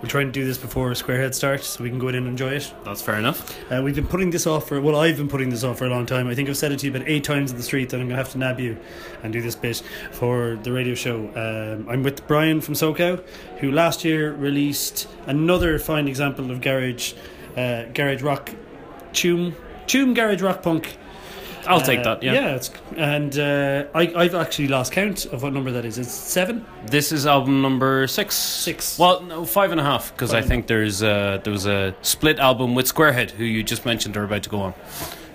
We're 0.01 0.07
trying 0.07 0.27
to 0.27 0.31
do 0.31 0.45
this 0.45 0.57
before 0.57 0.89
Squarehead 0.91 1.33
starts 1.33 1.67
so 1.67 1.83
we 1.83 1.89
can 1.89 1.99
go 1.99 2.07
in 2.07 2.15
and 2.15 2.25
enjoy 2.27 2.51
it. 2.51 2.73
That's 2.85 3.01
fair 3.01 3.15
enough. 3.15 3.53
Uh, 3.69 3.81
we've 3.83 3.93
been 3.93 4.07
putting 4.07 4.29
this 4.29 4.47
off 4.47 4.69
for, 4.69 4.79
well, 4.79 4.95
I've 4.95 5.17
been 5.17 5.27
putting 5.27 5.49
this 5.49 5.65
off 5.65 5.79
for 5.79 5.85
a 5.85 5.89
long 5.89 6.05
time. 6.05 6.29
I 6.29 6.35
think 6.35 6.47
I've 6.47 6.55
said 6.55 6.71
it 6.71 6.79
to 6.79 6.85
you 6.85 6.95
about 6.95 7.09
eight 7.09 7.25
times 7.25 7.51
in 7.51 7.57
the 7.57 7.63
street 7.63 7.89
that 7.89 7.97
I'm 7.97 8.07
going 8.07 8.11
to 8.11 8.23
have 8.23 8.31
to 8.31 8.37
nab 8.37 8.57
you 8.57 8.77
and 9.21 9.33
do 9.33 9.41
this 9.41 9.57
bit 9.57 9.83
for 10.13 10.57
the 10.63 10.71
radio 10.71 10.95
show. 10.95 11.27
Um, 11.35 11.89
I'm 11.89 12.03
with 12.03 12.25
Brian 12.25 12.61
from 12.61 12.73
So 12.73 12.95
Cow, 12.95 13.17
who 13.57 13.73
last 13.73 14.05
year 14.05 14.33
released 14.33 15.09
another 15.25 15.77
fine 15.77 16.07
example 16.07 16.51
of 16.51 16.61
garage, 16.61 17.15
uh, 17.57 17.83
garage 17.93 18.21
rock, 18.21 18.49
tune, 19.11 19.57
tune 19.87 20.13
garage 20.13 20.41
rock 20.41 20.63
punk. 20.63 20.95
I'll 21.69 21.81
take 21.81 21.99
Uh, 21.99 22.03
that. 22.15 22.23
Yeah. 22.23 22.33
Yeah, 22.33 22.55
it's, 22.55 22.71
and 22.97 23.37
uh, 23.39 23.85
I, 23.93 24.11
I've 24.15 24.35
actually 24.35 24.67
lost 24.67 24.91
count 24.91 25.25
of 25.27 25.43
what 25.43 25.53
number 25.53 25.71
that 25.71 25.85
is. 25.85 25.97
It's 25.97 26.11
seven. 26.11 26.65
This 26.87 27.11
is 27.11 27.25
album 27.25 27.61
number 27.61 28.07
six. 28.07 28.35
Six. 28.35 28.97
Well, 28.99 29.21
no, 29.21 29.45
five 29.45 29.71
and 29.71 29.79
a 29.79 29.83
half 29.83 30.11
because 30.13 30.33
I 30.33 30.41
think 30.41 30.67
there's 30.67 31.01
uh, 31.03 31.39
there 31.43 31.53
was 31.53 31.65
a 31.65 31.95
split 32.01 32.39
album 32.39 32.75
with 32.75 32.87
Squarehead, 32.93 33.31
who 33.31 33.43
you 33.45 33.63
just 33.63 33.85
mentioned 33.85 34.17
are 34.17 34.23
about 34.23 34.43
to 34.43 34.49
go 34.49 34.61
on. 34.61 34.73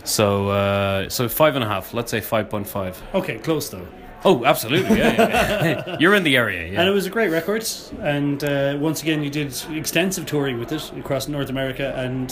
So 0.04 0.48
uh, 0.50 1.08
so 1.08 1.28
five 1.28 1.54
and 1.54 1.64
a 1.64 1.68
half. 1.68 1.94
Let's 1.94 2.10
say 2.10 2.20
five 2.20 2.50
point 2.50 2.66
five. 2.68 3.00
Okay, 3.14 3.38
close 3.38 3.68
though. 3.70 3.86
Oh, 4.26 4.44
absolutely. 4.46 4.98
Yeah, 4.98 5.12
yeah, 5.12 5.82
yeah. 5.86 5.96
You're 6.00 6.14
in 6.14 6.22
the 6.24 6.36
area. 6.36 6.66
Yeah. 6.72 6.80
And 6.80 6.88
it 6.88 6.92
was 6.92 7.04
a 7.06 7.10
great 7.10 7.28
record. 7.30 7.66
And 8.00 8.42
uh, 8.42 8.76
once 8.80 9.02
again, 9.02 9.22
you 9.22 9.28
did 9.28 9.54
extensive 9.70 10.24
touring 10.24 10.58
with 10.58 10.72
it 10.72 10.92
across 10.98 11.28
North 11.28 11.50
America. 11.50 11.92
And 11.94 12.30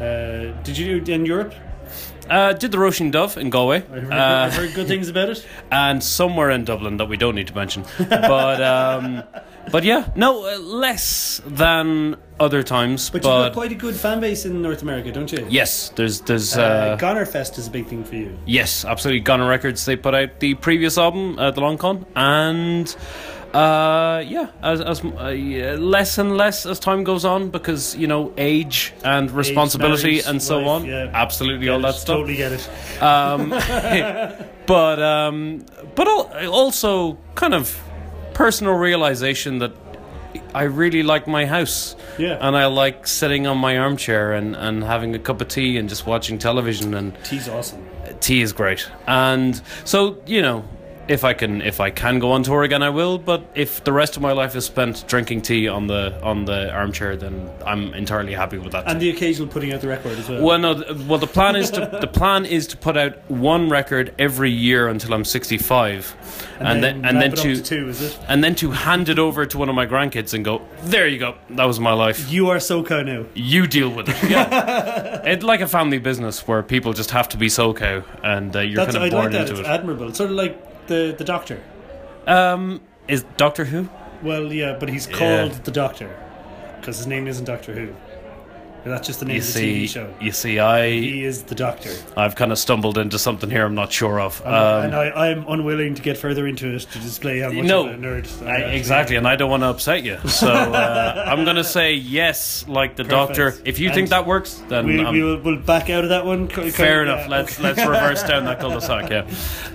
uh, 0.00 0.58
did 0.62 0.78
you 0.78 0.86
do 0.98 1.12
it 1.12 1.14
in 1.14 1.26
Europe? 1.26 1.54
Uh, 2.30 2.52
did 2.52 2.70
the 2.70 2.78
Roisin 2.78 3.10
Dubh 3.12 3.36
in 3.36 3.50
Galway. 3.50 3.78
I've 3.78 3.88
heard, 4.04 4.12
Uh, 4.12 4.50
heard 4.50 4.74
good 4.74 4.86
things 4.86 5.08
about 5.08 5.30
it. 5.30 5.44
and 5.72 6.02
somewhere 6.02 6.50
in 6.50 6.64
Dublin 6.64 6.96
that 6.98 7.06
we 7.08 7.16
don't 7.16 7.34
need 7.34 7.48
to 7.48 7.54
mention. 7.54 7.84
But 7.98 8.62
um, 8.62 9.24
but 9.72 9.82
yeah, 9.84 10.08
no 10.14 10.46
uh, 10.46 10.58
less 10.58 11.42
than 11.44 12.16
other 12.38 12.62
times. 12.62 13.10
But, 13.10 13.22
But, 13.22 13.28
you've 13.28 13.46
got 13.46 13.52
quite 13.52 13.72
a 13.72 13.74
good 13.74 13.96
fan 13.96 14.20
base 14.20 14.46
in 14.46 14.62
North 14.62 14.82
America, 14.82 15.10
don't 15.12 15.30
you? 15.32 15.44
yes, 15.50 15.90
there's 15.96 16.20
there's 16.22 16.56
Uh, 16.56 16.62
uh, 16.62 16.96
Goner 16.96 17.26
Fest 17.26 17.58
is 17.58 17.66
a 17.66 17.70
big 17.70 17.86
thing 17.88 18.04
for 18.04 18.14
you. 18.16 18.38
yes, 18.46 18.84
absolutely. 18.84 19.20
Goner 19.20 19.48
Records 19.48 19.84
they 19.84 19.96
put 19.96 20.14
out 20.14 20.38
the 20.40 20.54
previous 20.54 20.96
album, 20.98 21.36
uh, 21.38 21.50
the 21.50 21.60
Long 21.60 21.78
Con, 21.78 22.06
and. 22.14 22.94
Uh 23.52 24.22
yeah, 24.26 24.50
as, 24.62 24.80
as 24.80 25.04
uh, 25.04 25.28
yeah, 25.28 25.74
less 25.78 26.18
and 26.18 26.36
less 26.36 26.66
as 26.66 26.78
time 26.78 27.04
goes 27.04 27.24
on 27.24 27.50
because 27.50 27.96
you 27.96 28.06
know 28.06 28.32
age 28.36 28.92
and 29.04 29.30
responsibility 29.30 30.10
marriage, 30.10 30.26
and 30.26 30.42
so 30.42 30.58
life, 30.58 30.68
on, 30.68 30.84
yeah. 30.84 31.10
absolutely 31.12 31.66
Get 31.66 31.72
all 31.72 31.80
it, 31.80 31.82
that 31.82 31.94
stuff. 31.94 32.16
Totally 32.18 32.36
get 32.36 32.52
it. 32.52 33.02
Um, 33.02 33.50
but 34.66 35.02
um, 35.02 35.64
but 35.94 36.06
also 36.08 37.18
kind 37.34 37.54
of 37.54 37.76
personal 38.34 38.74
realization 38.74 39.58
that 39.58 39.72
I 40.54 40.64
really 40.64 41.02
like 41.02 41.26
my 41.26 41.46
house. 41.46 41.96
Yeah. 42.18 42.38
And 42.40 42.56
I 42.56 42.66
like 42.66 43.06
sitting 43.06 43.46
on 43.46 43.58
my 43.58 43.78
armchair 43.78 44.32
and, 44.32 44.56
and 44.56 44.82
having 44.82 45.14
a 45.14 45.18
cup 45.18 45.40
of 45.40 45.48
tea 45.48 45.76
and 45.76 45.88
just 45.88 46.06
watching 46.06 46.38
television 46.38 46.94
and 46.94 47.16
Tea's 47.24 47.48
awesome. 47.48 47.86
tea 48.20 48.42
is 48.42 48.52
great. 48.52 48.88
And 49.06 49.60
so, 49.84 50.18
you 50.26 50.42
know, 50.42 50.64
if 51.08 51.24
I 51.24 51.32
can 51.32 51.60
if 51.62 51.80
I 51.80 51.90
can 51.90 52.18
go 52.18 52.32
on 52.32 52.42
tour 52.42 52.62
again 52.62 52.82
I 52.82 52.90
will, 52.90 53.18
but 53.18 53.42
if 53.54 53.82
the 53.84 53.92
rest 53.92 54.16
of 54.16 54.22
my 54.22 54.32
life 54.32 54.54
is 54.54 54.64
spent 54.64 55.04
drinking 55.08 55.42
tea 55.42 55.66
on 55.68 55.86
the 55.86 56.20
on 56.22 56.44
the 56.44 56.70
armchair 56.72 57.16
then 57.16 57.50
I'm 57.66 57.92
entirely 57.94 58.32
happy 58.32 58.58
with 58.58 58.72
that. 58.72 58.88
And 58.88 59.00
the 59.00 59.10
occasional 59.10 59.48
putting 59.48 59.72
out 59.72 59.80
the 59.80 59.88
record 59.88 60.18
as 60.18 60.28
well. 60.28 60.42
Well, 60.42 60.58
no. 60.58 60.84
Well, 61.08 61.18
the 61.18 61.26
plan 61.26 61.56
is 61.56 61.70
to 61.72 61.98
the 62.00 62.06
plan 62.06 62.44
is 62.46 62.66
to 62.68 62.76
put 62.76 62.96
out 62.96 63.28
one 63.30 63.68
record 63.68 64.14
every 64.18 64.50
year 64.50 64.88
until 64.88 65.12
I'm 65.14 65.24
65, 65.24 66.56
and, 66.60 66.82
then, 66.82 66.96
and 66.96 67.02
wrap 67.04 67.12
then 67.14 67.22
it 67.32 67.38
up 67.38 67.44
to, 67.44 67.56
to 67.56 67.62
two, 67.62 67.88
is 67.88 68.02
it? 68.02 68.18
and 68.28 68.44
then 68.44 68.54
to 68.56 68.70
hand 68.70 69.08
it 69.08 69.18
over 69.18 69.46
to 69.46 69.58
one 69.58 69.68
of 69.68 69.74
my 69.74 69.86
grandkids 69.86 70.34
and 70.34 70.44
go, 70.44 70.62
there 70.84 71.08
you 71.08 71.18
go, 71.18 71.34
that 71.50 71.64
was 71.64 71.80
my 71.80 71.92
life. 71.92 72.30
You 72.30 72.50
are 72.50 72.60
So 72.60 72.84
Cow 72.84 73.02
now. 73.02 73.24
You 73.34 73.66
deal 73.66 73.88
with 73.90 74.08
it. 74.08 74.16
Yeah, 74.30 75.22
it's 75.24 75.42
like 75.42 75.60
a 75.60 75.66
family 75.66 75.98
business 75.98 76.46
where 76.46 76.62
people 76.62 76.92
just 76.92 77.10
have 77.10 77.28
to 77.30 77.36
be 77.36 77.48
So 77.48 77.74
Cow, 77.74 78.02
and 78.22 78.54
uh, 78.54 78.60
you're 78.60 78.76
That's, 78.76 78.94
kind 78.94 78.96
of 78.96 79.02
like 79.02 79.10
born 79.12 79.32
that. 79.32 79.40
into 79.48 79.52
It's 79.60 79.60
it. 79.60 79.66
admirable. 79.66 80.08
It's 80.08 80.18
sort 80.18 80.30
of 80.30 80.36
like 80.36 80.69
the, 80.90 81.14
the 81.16 81.24
Doctor. 81.24 81.62
Um, 82.26 82.80
is 83.08 83.24
Doctor 83.36 83.64
Who? 83.64 83.88
Well, 84.22 84.52
yeah, 84.52 84.76
but 84.78 84.88
he's 84.90 85.08
Yeah. 85.08 85.16
called 85.16 85.52
the 85.64 85.70
Doctor 85.70 86.10
because 86.78 86.98
his 86.98 87.06
name 87.06 87.26
isn't 87.28 87.44
Doctor 87.46 87.72
Who. 87.72 87.94
That's 88.84 89.06
just 89.06 89.20
the 89.20 89.26
name 89.26 89.36
You 89.36 89.40
of 89.42 89.46
the 89.46 89.52
see, 89.52 89.84
TV 89.84 89.88
show. 89.88 90.14
you 90.20 90.32
see, 90.32 90.58
I 90.58 90.88
He 90.90 91.24
is 91.24 91.42
the 91.42 91.54
Doctor. 91.54 91.90
I've 92.16 92.34
kind 92.34 92.50
of 92.50 92.58
stumbled 92.58 92.96
into 92.98 93.18
something 93.18 93.50
here 93.50 93.64
I'm 93.66 93.74
not 93.74 93.92
sure 93.92 94.18
of. 94.20 94.40
And, 94.44 94.54
Um, 94.54 94.84
and 94.86 94.94
I, 94.94 95.28
I'm 95.30 95.44
unwilling 95.48 95.94
to 95.96 96.02
get 96.02 96.16
further 96.16 96.46
into 96.46 96.74
it 96.74 96.80
to 96.92 96.98
display 96.98 97.40
how 97.40 97.50
much 97.52 97.64
no, 97.66 97.86
of 97.88 97.94
a 97.94 97.98
nerd 97.98 98.46
I 98.46 98.56
I- 98.56 98.58
exactly, 98.72 99.16
and 99.16 99.28
I 99.28 99.36
don't 99.36 99.50
want 99.50 99.62
to 99.62 99.68
upset 99.68 100.02
you. 100.02 100.18
So 100.26 100.48
uh, 100.50 101.24
I'm 101.28 101.44
going 101.44 101.56
to 101.56 101.64
say 101.64 101.94
yes, 101.94 102.64
like 102.68 102.96
the 102.96 103.04
Perfect. 103.04 103.36
doctor. 103.36 103.54
If 103.64 103.78
you 103.78 103.88
And 103.88 103.94
think 103.94 104.08
that 104.10 104.26
works, 104.26 104.62
then 104.68 104.86
we, 104.86 105.04
um, 105.04 105.12
we 105.14 105.22
will 105.22 105.38
we'll 105.40 105.56
back 105.56 105.90
out 105.90 106.04
of 106.04 106.10
that 106.10 106.24
one. 106.24 106.48
fair 106.48 107.04
yeah, 107.04 107.12
enough. 107.14 107.28
Let's 107.28 107.60
let's 107.60 107.78
reverse 107.78 108.22
down 108.22 108.44
that 108.46 108.60
cul-de-sac. 108.60 109.10
Yeah. 109.10 109.26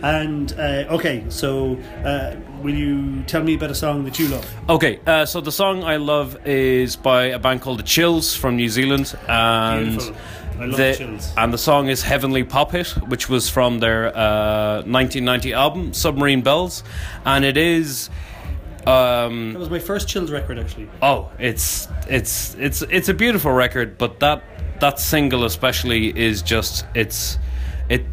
And 0.02 0.52
uh, 0.54 0.96
okay, 0.96 1.24
so 1.30 1.76
uh, 2.04 2.36
will 2.66 2.74
you 2.74 3.22
tell 3.24 3.44
me 3.44 3.54
about 3.54 3.70
a 3.70 3.76
song 3.76 4.04
that 4.06 4.18
you 4.18 4.28
love? 4.28 4.46
Okay, 4.68 5.00
uh, 5.06 5.26
so 5.26 5.40
the 5.40 5.52
song 5.52 5.84
I 5.84 5.98
love 5.98 6.46
is 6.48 6.96
by 6.96 7.26
a 7.26 7.38
band 7.40 7.62
called 7.62 7.78
The 7.80 7.84
Chills 7.84 8.36
from 8.36 8.56
New 8.56 8.70
Zealand, 8.70 9.16
and 9.30 9.90
Beautiful. 9.98 10.16
I 10.60 10.66
love 10.66 10.78
the, 10.78 11.34
and 11.38 11.54
the 11.54 11.58
song 11.58 11.90
is 11.90 12.02
Heavenly 12.02 12.44
Pop 12.44 12.72
Hit, 12.72 12.88
which 13.08 13.30
was 13.30 13.50
from 13.50 13.80
their 13.80 14.08
uh, 14.18 14.78
1990 14.88 15.54
album 15.54 15.94
Submarine 15.94 16.42
Bells, 16.42 16.84
and 17.24 17.46
it 17.46 17.56
is. 17.56 18.10
Um, 18.88 19.54
That 19.54 19.60
was 19.60 19.70
my 19.70 19.80
first 19.80 20.08
Chills 20.08 20.32
record, 20.32 20.58
actually. 20.58 20.90
Oh, 21.02 21.32
it's 21.38 21.88
it's 22.08 22.56
it's 22.56 22.82
it's 22.84 23.10
a 23.10 23.14
beautiful 23.14 23.52
record, 23.52 23.98
but 23.98 24.20
that 24.22 24.44
that 24.80 25.00
single 25.00 25.46
especially 25.46 26.18
is 26.18 26.42
just 26.42 26.86
it's 26.96 27.38
it. 27.90 28.06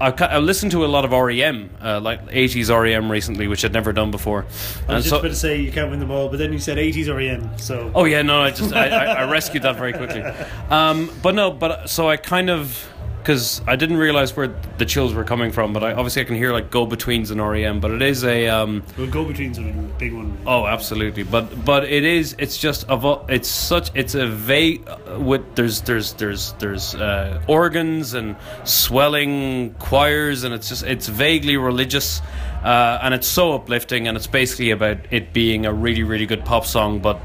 I, 0.00 0.10
ca- 0.12 0.26
I 0.26 0.38
listened 0.38 0.72
to 0.72 0.84
a 0.84 0.88
lot 0.88 1.04
of 1.04 1.10
REM, 1.12 1.70
uh, 1.82 2.00
like 2.00 2.26
80s 2.28 2.70
REM 2.70 3.10
recently, 3.10 3.46
which 3.48 3.64
I'd 3.64 3.72
never 3.72 3.92
done 3.92 4.10
before. 4.10 4.42
I 4.42 4.44
was 4.46 4.54
And 4.88 4.96
just 4.98 5.08
so- 5.10 5.18
about 5.18 5.28
to 5.28 5.34
say 5.34 5.60
you 5.60 5.70
can't 5.72 5.90
win 5.90 6.00
them 6.00 6.10
all, 6.10 6.28
but 6.28 6.38
then 6.38 6.52
you 6.52 6.58
said 6.58 6.78
80s 6.78 7.14
REM, 7.14 7.58
so. 7.58 7.90
Oh 7.94 8.04
yeah, 8.04 8.22
no, 8.22 8.40
I 8.42 8.50
just 8.50 8.72
I, 8.72 8.88
I, 8.88 9.04
I 9.24 9.30
rescued 9.30 9.62
that 9.64 9.76
very 9.76 9.92
quickly. 9.92 10.22
Um, 10.70 11.10
but 11.22 11.34
no, 11.34 11.50
but 11.50 11.90
so 11.90 12.08
I 12.08 12.16
kind 12.16 12.48
of 12.48 12.88
because 13.22 13.60
I 13.66 13.76
didn't 13.76 13.98
realize 13.98 14.34
where 14.36 14.48
the 14.78 14.86
chills 14.86 15.14
were 15.14 15.24
coming 15.24 15.52
from, 15.52 15.72
but 15.72 15.84
I 15.84 15.92
obviously 15.92 16.22
I 16.22 16.24
can 16.24 16.36
hear 16.36 16.52
like 16.52 16.70
go 16.70 16.86
betweens 16.86 17.30
and 17.30 17.40
REM, 17.40 17.80
but 17.80 17.90
it 17.90 18.02
is 18.02 18.24
a 18.24 18.48
um, 18.48 18.82
Well, 18.96 19.06
Go 19.06 19.24
Betweens 19.24 19.58
are 19.58 19.68
a 19.68 19.98
big 19.98 20.12
one. 20.12 20.36
Oh, 20.46 20.66
absolutely. 20.66 21.22
But 21.22 21.64
but 21.64 21.84
it 21.84 22.04
is. 22.04 22.34
It's 22.38 22.58
just 22.58 22.86
a. 22.88 23.24
It's 23.28 23.48
such. 23.48 23.90
It's 23.94 24.14
a 24.14 24.26
vague. 24.26 24.88
With 25.18 25.54
there's 25.54 25.82
there's 25.82 26.14
there's 26.14 26.52
there's 26.54 26.94
uh, 26.94 27.42
organs 27.46 28.14
and 28.14 28.36
swelling 28.64 29.74
choirs, 29.74 30.44
and 30.44 30.54
it's 30.54 30.68
just 30.68 30.84
it's 30.84 31.08
vaguely 31.08 31.56
religious, 31.56 32.20
uh, 32.64 32.98
and 33.02 33.14
it's 33.14 33.26
so 33.26 33.52
uplifting, 33.52 34.08
and 34.08 34.16
it's 34.16 34.26
basically 34.26 34.70
about 34.70 34.98
it 35.10 35.32
being 35.32 35.66
a 35.66 35.72
really 35.72 36.02
really 36.02 36.26
good 36.26 36.44
pop 36.44 36.64
song, 36.64 37.00
but. 37.00 37.20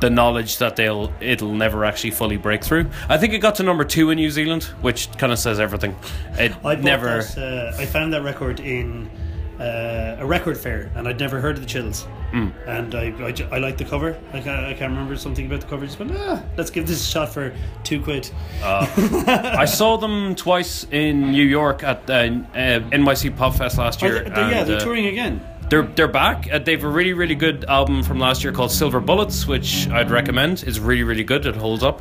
The 0.00 0.10
knowledge 0.10 0.58
that 0.58 0.76
they'll 0.76 1.12
it'll 1.20 1.54
never 1.54 1.84
actually 1.84 2.12
fully 2.12 2.36
break 2.36 2.62
through. 2.62 2.88
I 3.08 3.18
think 3.18 3.32
it 3.34 3.38
got 3.38 3.56
to 3.56 3.62
number 3.62 3.84
two 3.84 4.10
in 4.10 4.16
New 4.16 4.30
Zealand, 4.30 4.64
which 4.80 5.10
kind 5.18 5.32
of 5.32 5.38
says 5.38 5.58
everything. 5.58 5.96
It 6.34 6.52
I 6.64 6.76
never. 6.76 7.22
That, 7.22 7.74
uh, 7.74 7.82
I 7.82 7.86
found 7.86 8.12
that 8.12 8.22
record 8.22 8.60
in 8.60 9.10
uh, 9.58 10.16
a 10.20 10.26
record 10.26 10.56
fair, 10.56 10.90
and 10.94 11.08
I'd 11.08 11.18
never 11.18 11.40
heard 11.40 11.56
of 11.56 11.62
the 11.62 11.68
Chills. 11.68 12.06
Mm. 12.32 12.52
And 12.66 12.94
I, 12.94 13.06
I, 13.24 13.56
I 13.56 13.58
like 13.58 13.78
the 13.78 13.84
cover. 13.84 14.18
I 14.32 14.40
can't, 14.40 14.66
I 14.66 14.74
can't 14.74 14.92
remember 14.92 15.16
something 15.16 15.46
about 15.46 15.62
the 15.62 15.66
cover. 15.66 15.86
Just 15.86 15.98
went, 15.98 16.12
ah, 16.14 16.42
let's 16.56 16.70
give 16.70 16.86
this 16.86 17.00
a 17.00 17.10
shot 17.10 17.32
for 17.32 17.54
two 17.84 18.00
quid. 18.02 18.30
I 18.62 19.64
saw 19.64 19.96
them 19.96 20.34
twice 20.34 20.86
in 20.90 21.32
New 21.32 21.42
York 21.44 21.82
at 21.82 22.08
uh, 22.08 22.12
uh, 22.12 22.80
NYC 22.90 23.36
Pop 23.36 23.54
Fest 23.54 23.78
last 23.78 24.02
year. 24.02 24.20
they- 24.24 24.30
yeah, 24.30 24.62
they're 24.64 24.76
uh, 24.76 24.80
touring 24.80 25.06
again. 25.06 25.40
They're 25.68 25.82
they're 25.82 26.08
back. 26.08 26.48
Uh, 26.50 26.58
they've 26.58 26.82
a 26.82 26.88
really 26.88 27.12
really 27.12 27.34
good 27.34 27.64
album 27.66 28.02
from 28.02 28.18
last 28.18 28.42
year 28.42 28.52
called 28.52 28.70
Silver 28.70 29.00
Bullets, 29.00 29.46
which 29.46 29.88
I'd 29.88 30.10
recommend. 30.10 30.64
It's 30.66 30.78
really 30.78 31.02
really 31.02 31.24
good. 31.24 31.44
It 31.44 31.56
holds 31.56 31.82
up. 31.82 32.00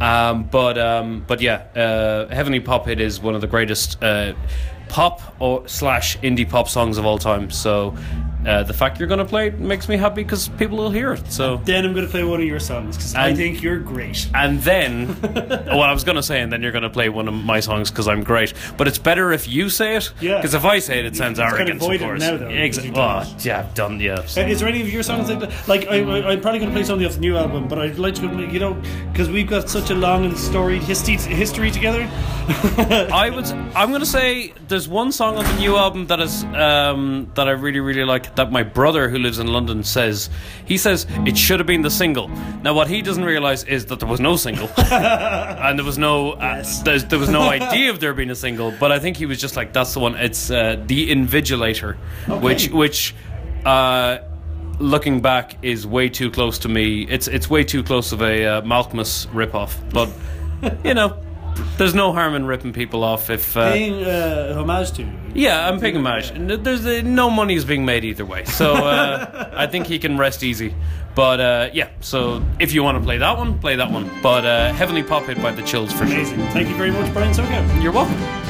Um, 0.00 0.44
but 0.44 0.76
um, 0.78 1.24
but 1.26 1.40
yeah, 1.40 1.66
uh, 1.76 2.28
Heavenly 2.34 2.60
Pop 2.60 2.86
Hit 2.86 3.00
is 3.00 3.20
one 3.20 3.34
of 3.36 3.40
the 3.40 3.46
greatest 3.46 4.02
uh, 4.02 4.34
pop 4.88 5.36
or 5.38 5.66
slash 5.68 6.18
indie 6.18 6.48
pop 6.48 6.68
songs 6.68 6.98
of 6.98 7.06
all 7.06 7.18
time. 7.18 7.50
So 7.50 7.96
uh, 8.46 8.62
the 8.62 8.72
fact 8.74 8.98
you're 8.98 9.08
going 9.08 9.18
to 9.18 9.24
play 9.24 9.48
it 9.48 9.58
makes 9.58 9.88
me 9.88 9.96
happy 9.96 10.22
because 10.22 10.48
people 10.50 10.78
will 10.78 10.90
hear 10.90 11.12
it. 11.12 11.30
So 11.32 11.56
Then 11.64 11.84
I'm 11.84 11.92
going 11.94 12.04
to 12.06 12.10
play 12.10 12.24
one 12.24 12.40
of 12.40 12.46
your 12.46 12.60
songs 12.60 12.96
because 12.96 13.14
I 13.14 13.34
think 13.34 13.62
you're 13.62 13.78
great. 13.78 14.28
and 14.34 14.60
then, 14.60 15.16
well, 15.66 15.82
I 15.82 15.92
was 15.92 16.04
going 16.04 16.16
to 16.16 16.22
say, 16.22 16.40
and 16.40 16.52
then 16.52 16.62
you're 16.62 16.72
going 16.72 16.82
to 16.82 16.90
play 16.90 17.08
one 17.08 17.28
of 17.28 17.34
my 17.34 17.60
songs 17.60 17.90
because 17.90 18.08
I'm 18.08 18.22
great. 18.22 18.52
But 18.76 18.88
it's 18.88 18.98
better 18.98 19.32
if 19.32 19.48
you 19.48 19.68
say 19.70 19.96
it. 19.96 20.12
Yeah. 20.20 20.36
Because 20.36 20.54
if 20.54 20.64
I 20.64 20.78
say 20.78 21.00
it, 21.00 21.06
it 21.06 21.16
sounds 21.16 21.38
It's 21.38 21.48
kind 21.50 21.68
of 21.68 21.82
arrogant. 21.82 22.02
Of, 22.02 22.08
course. 22.08 22.20
now, 22.20 22.36
though, 22.36 22.48
because 22.48 22.78
Exa- 22.78 22.84
you've 22.84 22.96
oh, 22.96 23.36
yeah, 23.40 23.58
I've 23.60 23.74
done. 23.74 24.00
Yeah. 24.00 24.14
Uh, 24.14 24.40
Is 24.40 24.60
there 24.60 24.68
any 24.68 24.80
of 24.80 24.92
your 24.92 25.02
songs 25.02 25.28
like 25.28 25.40
that? 25.40 25.68
Like, 25.68 25.86
I, 25.88 26.00
I, 26.02 26.32
I'm 26.32 26.40
probably 26.40 26.60
going 26.60 26.70
to 26.70 26.76
play 26.76 26.84
something 26.84 27.06
off 27.06 27.14
the 27.14 27.20
new 27.20 27.36
album, 27.36 27.68
but 27.68 27.78
I'd 27.78 27.98
like 27.98 28.14
to, 28.16 28.26
you 28.52 28.58
know, 28.58 28.74
because 29.12 29.28
we've 29.28 29.48
got 29.48 29.68
such 29.68 29.90
a 29.90 29.94
long 29.94 30.24
and 30.24 30.36
storied 30.36 30.82
history, 30.82 31.16
history 31.16 31.70
together. 31.70 32.02
I 33.12 33.30
would. 33.34 33.46
I'm 33.74 33.88
going 33.88 34.00
to 34.00 34.06
say 34.06 34.52
there's 34.68 34.88
one 34.88 35.12
song 35.12 35.36
on 35.36 35.44
the 35.44 35.54
new 35.58 35.76
album 35.76 36.06
that 36.08 36.20
is 36.20 36.44
um, 36.44 37.30
that 37.34 37.48
I 37.48 37.52
really 37.52 37.80
really 37.80 38.04
like. 38.04 38.33
That 38.36 38.50
my 38.50 38.62
brother 38.62 39.08
who 39.08 39.18
lives 39.18 39.38
in 39.38 39.46
London 39.46 39.84
says. 39.84 40.30
He 40.64 40.78
says 40.78 41.06
it 41.26 41.36
should 41.36 41.60
have 41.60 41.66
been 41.66 41.82
the 41.82 41.90
single. 41.90 42.28
Now 42.62 42.74
what 42.74 42.88
he 42.88 43.02
doesn't 43.02 43.24
realize 43.24 43.64
is 43.64 43.86
that 43.86 44.00
there 44.00 44.08
was 44.08 44.20
no 44.20 44.36
single, 44.36 44.68
and 44.76 45.78
there 45.78 45.86
was 45.86 45.98
no 45.98 46.32
uh, 46.32 46.64
there's, 46.84 47.04
there 47.04 47.18
was 47.18 47.28
no 47.28 47.42
idea 47.58 47.90
of 47.90 48.00
there 48.00 48.14
being 48.14 48.30
a 48.30 48.34
single. 48.34 48.72
But 48.78 48.92
I 48.92 48.98
think 48.98 49.16
he 49.16 49.26
was 49.26 49.40
just 49.40 49.56
like, 49.56 49.72
that's 49.72 49.94
the 49.94 50.00
one. 50.00 50.14
It's 50.16 50.50
uh, 50.50 50.82
the 50.86 51.10
Invigilator, 51.10 51.96
which 52.40 52.70
which. 52.70 53.14
Uh, 53.64 54.18
looking 54.78 55.20
back 55.20 55.56
is 55.62 55.86
way 55.86 56.08
too 56.08 56.30
close 56.30 56.58
to 56.58 56.68
me. 56.68 57.02
It's 57.08 57.28
it's 57.28 57.48
way 57.48 57.64
too 57.64 57.82
close 57.82 58.12
of 58.12 58.22
a 58.22 58.44
uh, 58.44 58.62
Malkmus 58.62 59.26
ripoff. 59.28 59.74
But 59.92 60.10
you 60.84 60.94
know, 60.94 61.23
there's 61.78 61.94
no 61.94 62.12
harm 62.12 62.34
in 62.34 62.44
ripping 62.46 62.72
people 62.72 63.02
off 63.04 63.30
if. 63.30 63.56
Uh, 63.56 63.72
Paying 63.72 64.04
uh, 64.04 64.54
homage 64.56 64.92
to. 64.92 65.06
yeah, 65.34 65.68
I'm 65.68 65.80
paying 65.80 65.96
homage. 65.96 66.32
There's 66.62 66.84
uh, 66.86 67.02
no 67.04 67.30
money 67.30 67.54
is 67.54 67.64
being 67.64 67.84
made 67.84 68.04
either 68.04 68.24
way, 68.24 68.44
so 68.44 68.74
uh, 68.74 69.50
I 69.56 69.66
think 69.66 69.86
he 69.86 69.98
can 69.98 70.16
rest 70.18 70.42
easy. 70.42 70.74
But 71.14 71.40
uh, 71.40 71.70
yeah, 71.72 71.90
so 72.00 72.42
if 72.58 72.72
you 72.72 72.82
want 72.82 72.98
to 72.98 73.04
play 73.04 73.18
that 73.18 73.38
one, 73.38 73.58
play 73.60 73.76
that 73.76 73.90
one. 73.90 74.10
But 74.22 74.44
uh, 74.44 74.72
Heavenly 74.72 75.02
Pop 75.04 75.24
Hit 75.24 75.40
by 75.40 75.52
the 75.52 75.62
Chills 75.62 75.92
for 75.92 75.98
sure. 76.06 76.16
Amazing. 76.16 76.38
Thank 76.48 76.68
you 76.68 76.74
very 76.76 76.90
much, 76.90 77.12
Brian 77.12 77.32
So 77.32 77.44
Cow. 77.44 77.80
You're 77.80 77.92
welcome. 77.92 78.43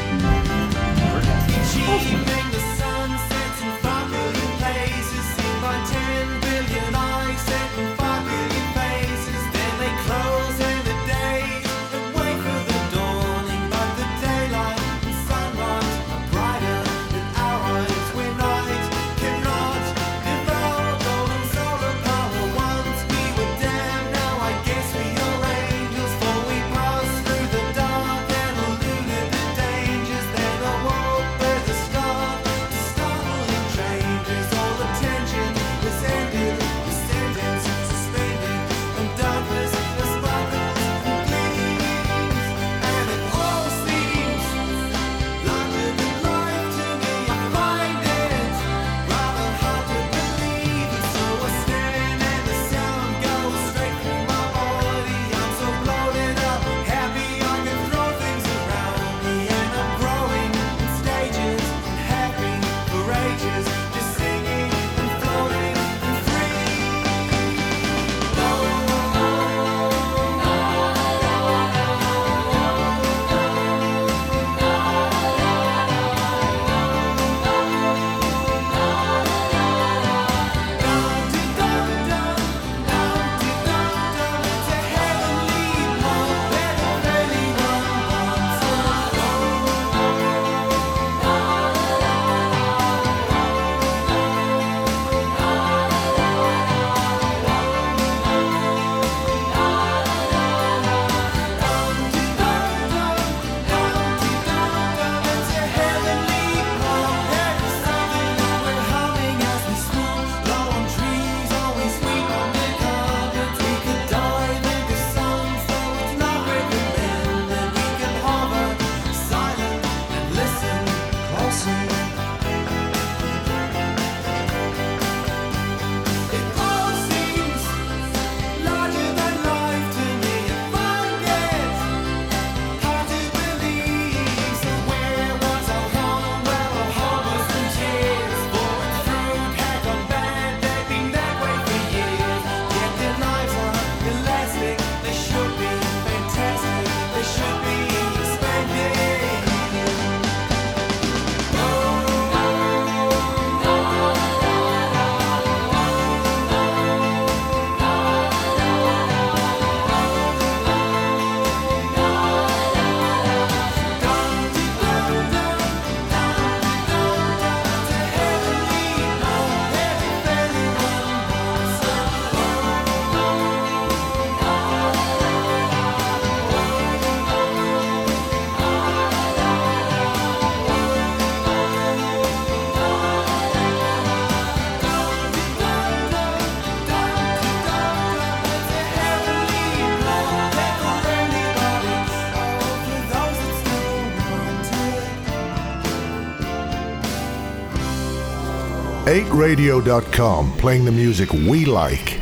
Eight 199.15 199.31
Radio.com, 199.31 200.57
playing 200.57 200.85
the 200.85 200.91
music 200.91 201.33
we 201.33 201.65
like. 201.67 202.19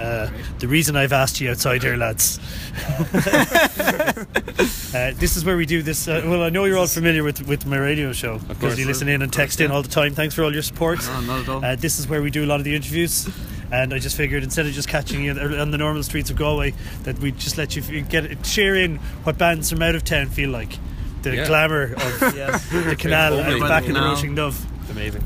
Uh, 0.00 0.28
the 0.58 0.66
reason 0.66 0.96
I've 0.96 1.12
asked 1.12 1.40
you 1.40 1.48
outside 1.48 1.84
here, 1.84 1.96
lads. 1.96 2.40
uh, 3.14 5.12
this 5.14 5.36
is 5.36 5.44
where 5.44 5.56
we 5.56 5.66
do 5.66 5.80
this. 5.80 6.08
Uh, 6.08 6.22
well, 6.24 6.42
I 6.42 6.48
know 6.48 6.64
you're 6.64 6.76
all 6.76 6.88
familiar 6.88 7.22
with 7.22 7.46
with 7.46 7.66
my 7.66 7.76
radio 7.78 8.12
show 8.12 8.38
because 8.40 8.80
you 8.80 8.84
listen 8.86 9.08
in 9.08 9.22
and 9.22 9.32
text 9.32 9.60
in 9.60 9.70
all 9.70 9.82
the 9.82 9.88
time. 9.88 10.12
Thanks 10.12 10.34
for 10.34 10.42
all 10.42 10.52
your 10.52 10.62
support. 10.62 11.06
No, 11.06 11.20
not 11.20 11.40
at 11.42 11.48
all. 11.48 11.64
Uh, 11.64 11.76
this 11.76 12.00
is 12.00 12.08
where 12.08 12.20
we 12.20 12.32
do 12.32 12.44
a 12.44 12.48
lot 12.48 12.58
of 12.58 12.64
the 12.64 12.74
interviews. 12.74 13.28
And 13.70 13.94
I 13.94 14.00
just 14.00 14.16
figured 14.16 14.42
instead 14.42 14.66
of 14.66 14.72
just 14.72 14.88
catching 14.88 15.22
you 15.22 15.30
on 15.38 15.70
the 15.70 15.78
normal 15.78 16.02
streets 16.02 16.30
of 16.30 16.36
Galway, 16.36 16.74
that 17.04 17.16
we'd 17.20 17.38
just 17.38 17.56
let 17.58 17.76
you 17.76 17.82
f- 17.82 18.08
get 18.08 18.44
share 18.44 18.74
in 18.74 18.96
what 19.22 19.38
bands 19.38 19.70
from 19.70 19.82
out 19.82 19.94
of 19.94 20.02
town 20.02 20.30
feel 20.30 20.50
like. 20.50 20.76
The 21.22 21.36
Yeah. 21.36 21.46
glamour 21.46 21.82
of 21.92 22.20
the 22.20 22.96
canal 22.98 23.36
Homely. 23.36 23.52
and 23.52 23.60
back 23.60 23.84
in 23.84 23.92
the 23.92 24.00
Canal. 24.00 24.16
Roisin 24.16 24.34
Dubh. 24.34 24.90
Amazing. 24.90 25.24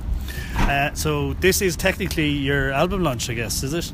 Uh, 0.56 0.94
so 0.94 1.34
this 1.34 1.60
is 1.62 1.76
technically 1.76 2.28
your 2.30 2.72
album 2.72 3.02
launch, 3.02 3.28
I 3.30 3.34
guess, 3.34 3.62
is 3.62 3.74
it? 3.74 3.92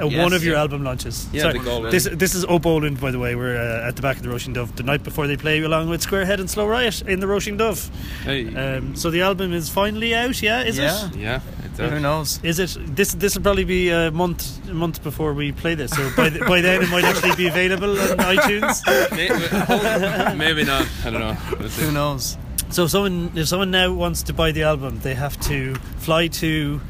Uh, 0.00 0.06
Yes, 0.06 0.22
one 0.22 0.32
of 0.32 0.44
your 0.44 0.54
yeah. 0.54 0.60
album 0.60 0.84
launches. 0.84 1.26
Yeah, 1.32 1.42
Sorry, 1.42 1.58
the 1.58 1.64
Galway. 1.64 1.90
this 1.90 2.04
this 2.12 2.32
is 2.36 2.44
O'Boland, 2.44 3.00
by 3.00 3.10
the 3.10 3.18
way. 3.18 3.34
We're 3.34 3.56
uh, 3.56 3.88
at 3.88 3.96
the 3.96 4.02
back 4.02 4.16
of 4.16 4.22
the 4.22 4.28
Roisin 4.28 4.54
Dubh 4.54 4.72
the 4.76 4.84
night 4.84 5.02
before 5.02 5.26
they 5.26 5.36
play 5.36 5.60
along 5.60 5.88
with 5.90 6.00
Squarehead 6.06 6.38
and 6.38 6.48
Slow 6.48 6.68
Riot 6.68 7.02
in 7.02 7.18
the 7.18 7.26
Roisin 7.26 7.58
Dubh. 7.58 7.90
Hey. 8.22 8.54
Um, 8.54 8.94
so 8.94 9.10
the 9.10 9.22
album 9.22 9.52
is 9.52 9.68
finally 9.68 10.14
out, 10.14 10.40
yeah? 10.40 10.62
Is 10.62 10.78
Yeah. 10.78 11.08
it? 11.08 11.16
Yeah, 11.16 11.40
it's 11.64 11.78
Who 11.80 11.98
knows? 11.98 12.38
Is 12.44 12.60
it? 12.60 12.78
This 12.94 13.12
this 13.14 13.34
will 13.34 13.42
probably 13.42 13.64
be 13.64 13.90
a 13.90 14.12
month 14.12 14.60
a 14.70 14.74
month 14.74 15.02
before 15.02 15.34
we 15.34 15.50
play 15.50 15.74
this. 15.74 15.90
So 15.90 16.08
by 16.16 16.28
the, 16.30 16.44
by 16.46 16.60
then 16.60 16.80
it 16.84 16.90
might 16.90 17.02
actually 17.04 17.34
be 17.34 17.48
available 17.48 17.98
on 17.98 18.18
iTunes. 18.36 18.78
Maybe 20.36 20.62
not. 20.64 20.86
I 21.04 21.10
don't 21.10 21.20
know. 21.20 21.34
Who 21.34 21.90
knows? 21.90 22.36
So 22.70 22.86
someone, 22.86 23.32
if 23.34 23.48
someone 23.48 23.70
now 23.70 23.92
wants 23.92 24.22
to 24.24 24.32
buy 24.34 24.52
the 24.52 24.62
album, 24.64 25.00
they 25.00 25.14
have 25.14 25.38
to 25.42 25.74
fly 25.98 26.28
to 26.28 26.80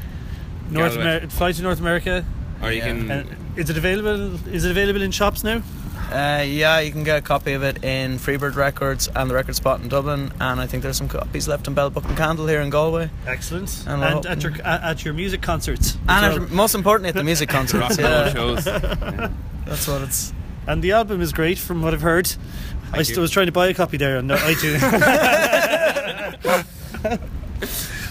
North 0.69 0.91
Galway. 0.93 1.01
America. 1.01 1.29
Fly 1.29 1.51
to 1.53 1.61
North 1.61 1.79
America. 1.79 2.25
Or 2.61 2.71
you 2.71 2.81
can. 2.81 3.09
And 3.09 3.35
is 3.55 3.69
it 3.69 3.77
available? 3.77 4.35
Is 4.53 4.65
it 4.65 4.71
available 4.71 5.01
in 5.01 5.11
shops 5.11 5.43
now? 5.43 5.61
Uh, 6.11 6.43
yeah, 6.45 6.79
you 6.79 6.91
can 6.91 7.03
get 7.03 7.17
a 7.19 7.21
copy 7.21 7.53
of 7.53 7.61
it 7.63 7.83
in 7.83 8.17
Freebird 8.17 8.55
Records 8.55 9.07
and 9.15 9.29
the 9.29 9.35
Record 9.35 9.55
Spot 9.55 9.79
in 9.79 9.89
Dublin, 9.89 10.33
and 10.41 10.59
I 10.59 10.65
think 10.65 10.81
there's 10.81 10.97
some 10.97 11.07
copies 11.07 11.47
left 11.47 11.67
in 11.67 11.75
Bell 11.75 11.91
Book 11.91 12.03
and 12.05 12.17
Candle 12.17 12.47
here 12.47 12.61
in 12.61 12.71
Galway. 12.71 13.11
Excellent. 13.27 13.83
And 13.87 14.03
And, 14.03 14.25
at 14.25 14.41
your 14.41 14.53
at, 14.63 14.83
at 14.83 15.05
your 15.05 15.13
music 15.13 15.41
concerts. 15.43 15.97
And 16.07 16.33
well. 16.35 16.43
at, 16.43 16.51
most 16.51 16.73
importantly, 16.75 17.09
at 17.09 17.15
the 17.15 17.23
music 17.23 17.47
concerts. 17.57 17.97
Rock 17.97 18.05
and 18.05 18.35
roll 18.35 18.55
yeah. 18.65 19.31
That's 19.65 19.87
what 19.87 20.01
it's. 20.01 20.33
And 20.67 20.81
the 20.81 20.91
album 20.91 21.21
is 21.21 21.31
great, 21.31 21.57
from 21.57 21.81
what 21.81 21.93
I've 21.93 22.01
heard. 22.01 22.31
I 22.91 23.03
still 23.03 23.21
was 23.21 23.31
trying 23.31 23.45
to 23.45 23.51
buy 23.51 23.67
a 23.67 23.73
copy 23.73 23.97
there 23.97 24.17
on 24.17 24.27
iTunes. 24.29 24.81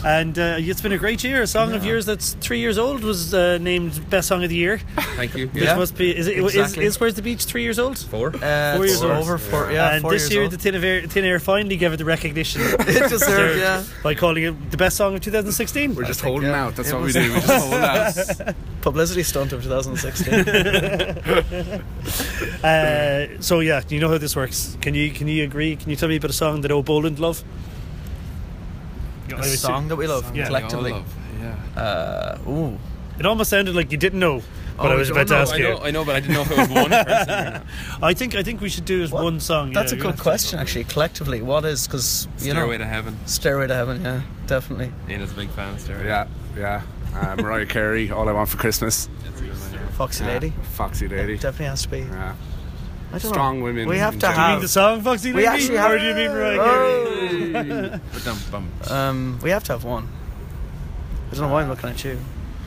and 0.04 0.38
uh, 0.38 0.56
it's 0.58 0.80
been 0.82 0.92
a 0.92 0.98
great 0.98 1.24
year. 1.24 1.42
A 1.42 1.46
song 1.46 1.72
of 1.72 1.84
yours 1.84 2.04
that's 2.06 2.34
three 2.34 2.60
years 2.60 2.76
old 2.78 3.02
was 3.02 3.32
uh, 3.32 3.56
named 3.58 4.08
best 4.10 4.28
song 4.28 4.44
of 4.44 4.50
the 4.50 4.54
year. 4.56 4.78
Thank 5.16 5.34
you. 5.34 5.48
Which 5.48 5.64
Yeah. 5.64 5.76
must 5.76 5.96
be 5.96 6.14
is 6.16 6.26
it 6.28 6.38
Exactly. 6.38 6.84
is, 6.84 6.94
is 6.94 7.00
Where's 7.00 7.14
the 7.14 7.22
Beach 7.22 7.44
three 7.44 7.62
years 7.62 7.78
old? 7.78 7.98
Four. 7.98 8.28
Uh, 8.36 8.76
Four 8.76 8.84
years 8.86 8.92
it's 8.96 9.02
old. 9.02 9.12
over 9.12 9.38
four, 9.38 9.72
yeah, 9.72 9.92
and 9.94 10.02
four 10.02 10.12
this 10.12 10.22
years 10.24 10.32
year 10.34 10.42
old. 10.44 10.52
the 10.52 10.58
Thin 10.58 10.74
Air, 10.76 11.02
Thin 11.06 11.24
Air 11.24 11.40
finally 11.40 11.76
gave 11.76 11.92
it 11.92 11.96
the 11.96 12.04
recognition 12.04 12.60
it 12.64 13.08
deserved, 13.08 13.58
yeah. 13.58 13.82
by 14.02 14.14
calling 14.14 14.44
it 14.44 14.70
the 14.70 14.76
best 14.76 14.96
song 14.96 15.14
of 15.14 15.20
2016. 15.22 15.94
We're 15.94 16.04
just 16.04 16.20
holding 16.20 16.50
yeah. 16.50 16.64
out. 16.66 16.76
That's 16.76 16.90
It 16.90 16.94
what 16.94 17.04
we 17.04 17.12
do. 17.12 17.32
We 17.32 17.40
just 17.40 17.46
hold 17.62 17.74
out. 17.74 18.54
Publicity 18.82 19.22
stunt 19.22 19.52
of 19.52 19.62
2016. 19.62 20.34
Uh, 22.62 23.26
so 23.40 23.60
yeah, 23.60 23.80
you 23.88 24.00
know 24.00 24.08
how 24.08 24.18
this 24.18 24.36
works. 24.36 24.76
Can 24.80 24.94
you 24.94 25.10
can 25.10 25.26
you 25.28 25.44
agree? 25.44 25.76
Can 25.76 25.90
you 25.90 25.96
tell 25.96 26.08
me 26.08 26.16
about 26.16 26.30
a 26.30 26.34
song 26.34 26.60
that 26.62 26.70
O'Boland 26.70 27.18
love? 27.18 27.42
A 29.32 29.44
song 29.44 29.88
that 29.88 29.96
we 29.96 30.06
love 30.06 30.34
Yeah. 30.36 30.46
collectively. 30.46 30.94
Yeah. 31.40 31.80
Uh, 31.82 32.38
ooh. 32.48 32.78
It 33.18 33.26
almost 33.26 33.50
sounded 33.50 33.74
like 33.74 33.90
you 33.92 33.98
didn't 33.98 34.20
know 34.20 34.36
what 34.76 34.90
Oh, 34.90 34.94
I 34.94 34.94
was 34.94 35.08
you 35.08 35.14
about 35.14 35.26
to 35.28 35.36
ask 35.36 35.52
I 35.54 35.56
you. 35.56 35.64
know, 35.64 35.78
I 35.78 35.90
know, 35.90 36.04
but 36.04 36.14
I 36.14 36.20
didn't 36.20 36.34
know 36.34 36.42
if 36.42 36.50
it 36.52 36.58
was 36.58 36.68
one 36.68 36.90
person. 36.90 37.30
Or 37.30 37.50
not. 37.50 37.62
I 38.02 38.14
think 38.14 38.36
I 38.36 38.42
think 38.44 38.60
we 38.60 38.68
should 38.68 38.84
do 38.84 39.00
it 39.00 39.04
as 39.04 39.10
one 39.12 39.40
song. 39.40 39.72
That's 39.72 39.92
yeah, 39.92 39.98
a 39.98 40.02
good 40.02 40.18
question, 40.20 40.58
actually. 40.60 40.84
Collectively, 40.84 41.42
what 41.42 41.64
is 41.64 41.86
because 41.88 42.28
you 42.38 42.54
know 42.54 42.60
Stairway 42.60 42.78
to 42.78 42.86
Heaven. 42.86 43.18
Stairway 43.26 43.66
to 43.66 43.74
Heaven, 43.74 44.02
yeah, 44.02 44.20
definitely. 44.46 44.92
Ian's 45.08 45.32
a 45.32 45.34
big 45.34 45.50
fan 45.50 45.74
of 45.74 45.80
Stairway. 45.80 46.06
Yeah. 46.06 46.26
Yeah. 46.56 46.82
Uh, 47.14 47.34
Mariah 47.36 47.66
Carey, 47.66 48.10
All 48.10 48.28
I 48.28 48.32
Want 48.32 48.48
for 48.50 48.56
Christmas. 48.58 49.08
Foxy 49.96 50.22
Yeah. 50.24 50.32
Lady, 50.34 50.52
Foxy 50.74 51.08
Lady. 51.08 51.34
definitely 51.38 51.66
has 51.66 51.82
to 51.82 51.88
be. 51.88 51.98
Yeah. 52.00 52.34
I 53.10 53.18
don't 53.18 53.20
Strong 53.32 53.58
know. 53.58 53.64
women. 53.64 53.88
We 53.88 53.98
have 53.98 54.14
in 54.14 54.20
to 54.20 54.26
Do 54.26 54.32
you 54.32 54.48
mean 54.48 54.60
the 54.60 54.68
song 54.68 55.00
Foxy 55.02 55.30
We 55.32 55.46
Lady? 55.46 55.46
actually 55.48 55.78
have- 55.78 55.90
or 55.92 55.98
do 55.98 56.04
you 56.04 56.14
mean 56.14 56.28
Mariah 56.30 56.58
Carey? 56.58 58.00
Ba-dum, 58.12 58.38
bum. 58.50 58.68
Um, 58.90 59.38
we 59.42 59.50
have 59.50 59.64
to 59.64 59.72
have 59.72 59.84
one. 59.84 60.08
I 61.30 61.34
don't 61.34 61.42
know 61.48 61.52
why 61.52 61.62
I'm 61.62 61.68
looking 61.68 61.90
at 61.90 62.04
you. 62.04 62.18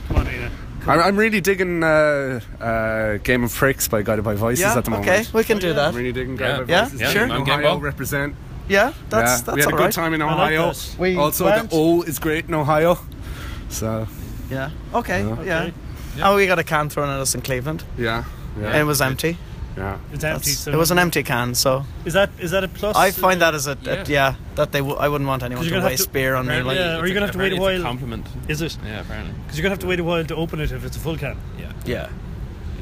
Come 0.07 0.17
on, 0.17 0.27
Ian. 0.27 0.51
I'm, 0.87 0.99
I'm 0.99 1.15
really 1.17 1.41
digging 1.41 1.83
uh, 1.83 2.39
uh, 2.59 3.17
Game 3.17 3.43
of 3.43 3.53
Pricks 3.53 3.87
by 3.87 4.01
Guided 4.01 4.23
by 4.25 4.33
Voices 4.33 4.61
Yeah, 4.61 4.77
at 4.77 4.83
the 4.83 4.89
moment. 4.91 5.09
okay, 5.09 5.25
we 5.31 5.43
can 5.43 5.59
do 5.59 5.73
that. 5.73 5.89
I'm 5.89 5.95
really 5.95 6.11
digging 6.11 6.37
Yeah. 6.39 6.47
Guided 6.53 6.67
by 6.67 6.73
Yeah, 6.73 6.83
Voices. 6.85 7.01
yeah, 7.01 7.09
sure. 7.11 7.29
I'm 7.31 7.43
game 7.43 7.59
Ohio 7.59 7.77
represent. 7.77 8.35
Yeah, 8.67 8.93
that's 9.09 9.41
yeah. 9.41 9.45
that's 9.45 9.55
we 9.55 9.61
had 9.61 9.67
all 9.67 9.73
a 9.73 9.77
good 9.77 9.83
right. 9.85 9.93
time 9.93 10.13
in 10.15 10.21
I 10.23 10.25
like 10.33 10.53
Ohio. 10.53 10.73
We 10.97 11.17
also, 11.17 11.45
went. 11.45 11.69
the 11.69 11.75
O 11.75 12.01
is 12.01 12.17
great 12.19 12.45
in 12.47 12.53
Ohio. 12.55 12.97
So, 13.69 14.07
Yeah. 14.49 14.71
Okay. 14.93 15.21
Yeah. 15.23 15.43
Yeah. 15.43 15.61
Okay. 15.63 15.73
Oh, 16.23 16.35
we 16.35 16.47
got 16.47 16.57
a 16.59 16.63
can 16.63 16.89
thrown 16.89 17.09
at 17.09 17.19
us 17.19 17.35
in 17.35 17.41
Cleveland. 17.41 17.83
yeah. 17.97 18.23
And 18.55 18.63
Yeah. 18.65 18.79
it 18.81 18.83
was 18.83 19.01
empty. 19.01 19.37
Yeah. 19.77 19.97
It's 20.13 20.23
empty. 20.23 20.51
That's- 20.51 20.57
So 20.57 20.71
it 20.71 20.75
was 20.77 20.91
an 20.91 20.99
empty 20.99 21.23
can, 21.23 21.55
so 21.55 21.85
Is 22.05 22.13
that 22.13 22.29
is 22.39 22.51
that 22.51 22.63
a 22.63 22.67
plus? 22.67 22.95
I 22.95 23.11
find 23.11 23.41
that 23.41 23.53
as 23.55 23.67
a 23.67 23.71
a- 23.71 23.77
yeah, 23.83 24.03
Yeah. 24.07 24.33
that 24.55 24.71
they 24.71 24.79
w- 24.79 24.97
I 24.97 25.07
wouldn't 25.07 25.27
want 25.27 25.43
anyone 25.43 25.63
you're 25.63 25.69
to 25.69 25.75
gonna 25.77 25.81
have 25.83 25.91
waste 25.91 26.05
to- 26.05 26.09
beer 26.09 26.35
on 26.35 26.45
me. 26.45 26.53
Apparently 26.53 26.75
Like, 26.75 26.79
Yeah, 26.85 26.95
or 26.95 26.99
it's 26.99 27.07
you're 27.07 27.13
gonna 27.15 27.25
have 27.27 27.33
to 27.33 27.39
wait 27.39 27.51
a 27.53 27.55
apparently 27.55 27.75
it's 27.75 27.83
while. 27.83 27.91
compliment. 27.91 28.27
Is 28.47 28.61
it? 28.61 28.77
Yeah, 28.85 28.99
apparently. 29.01 29.33
Because 29.43 29.57
you're 29.57 29.63
gonna 29.63 29.73
have 29.73 29.79
to 29.79 29.87
wait 29.87 29.99
a 29.99 30.03
while 30.03 30.23
to 30.25 30.35
open 30.35 30.59
it 30.59 30.71
if 30.71 30.83
it's 30.85 30.97
a 30.97 30.99
full 30.99 31.17
can. 31.17 31.37
Yeah. 31.59 31.71
yeah. 31.85 32.07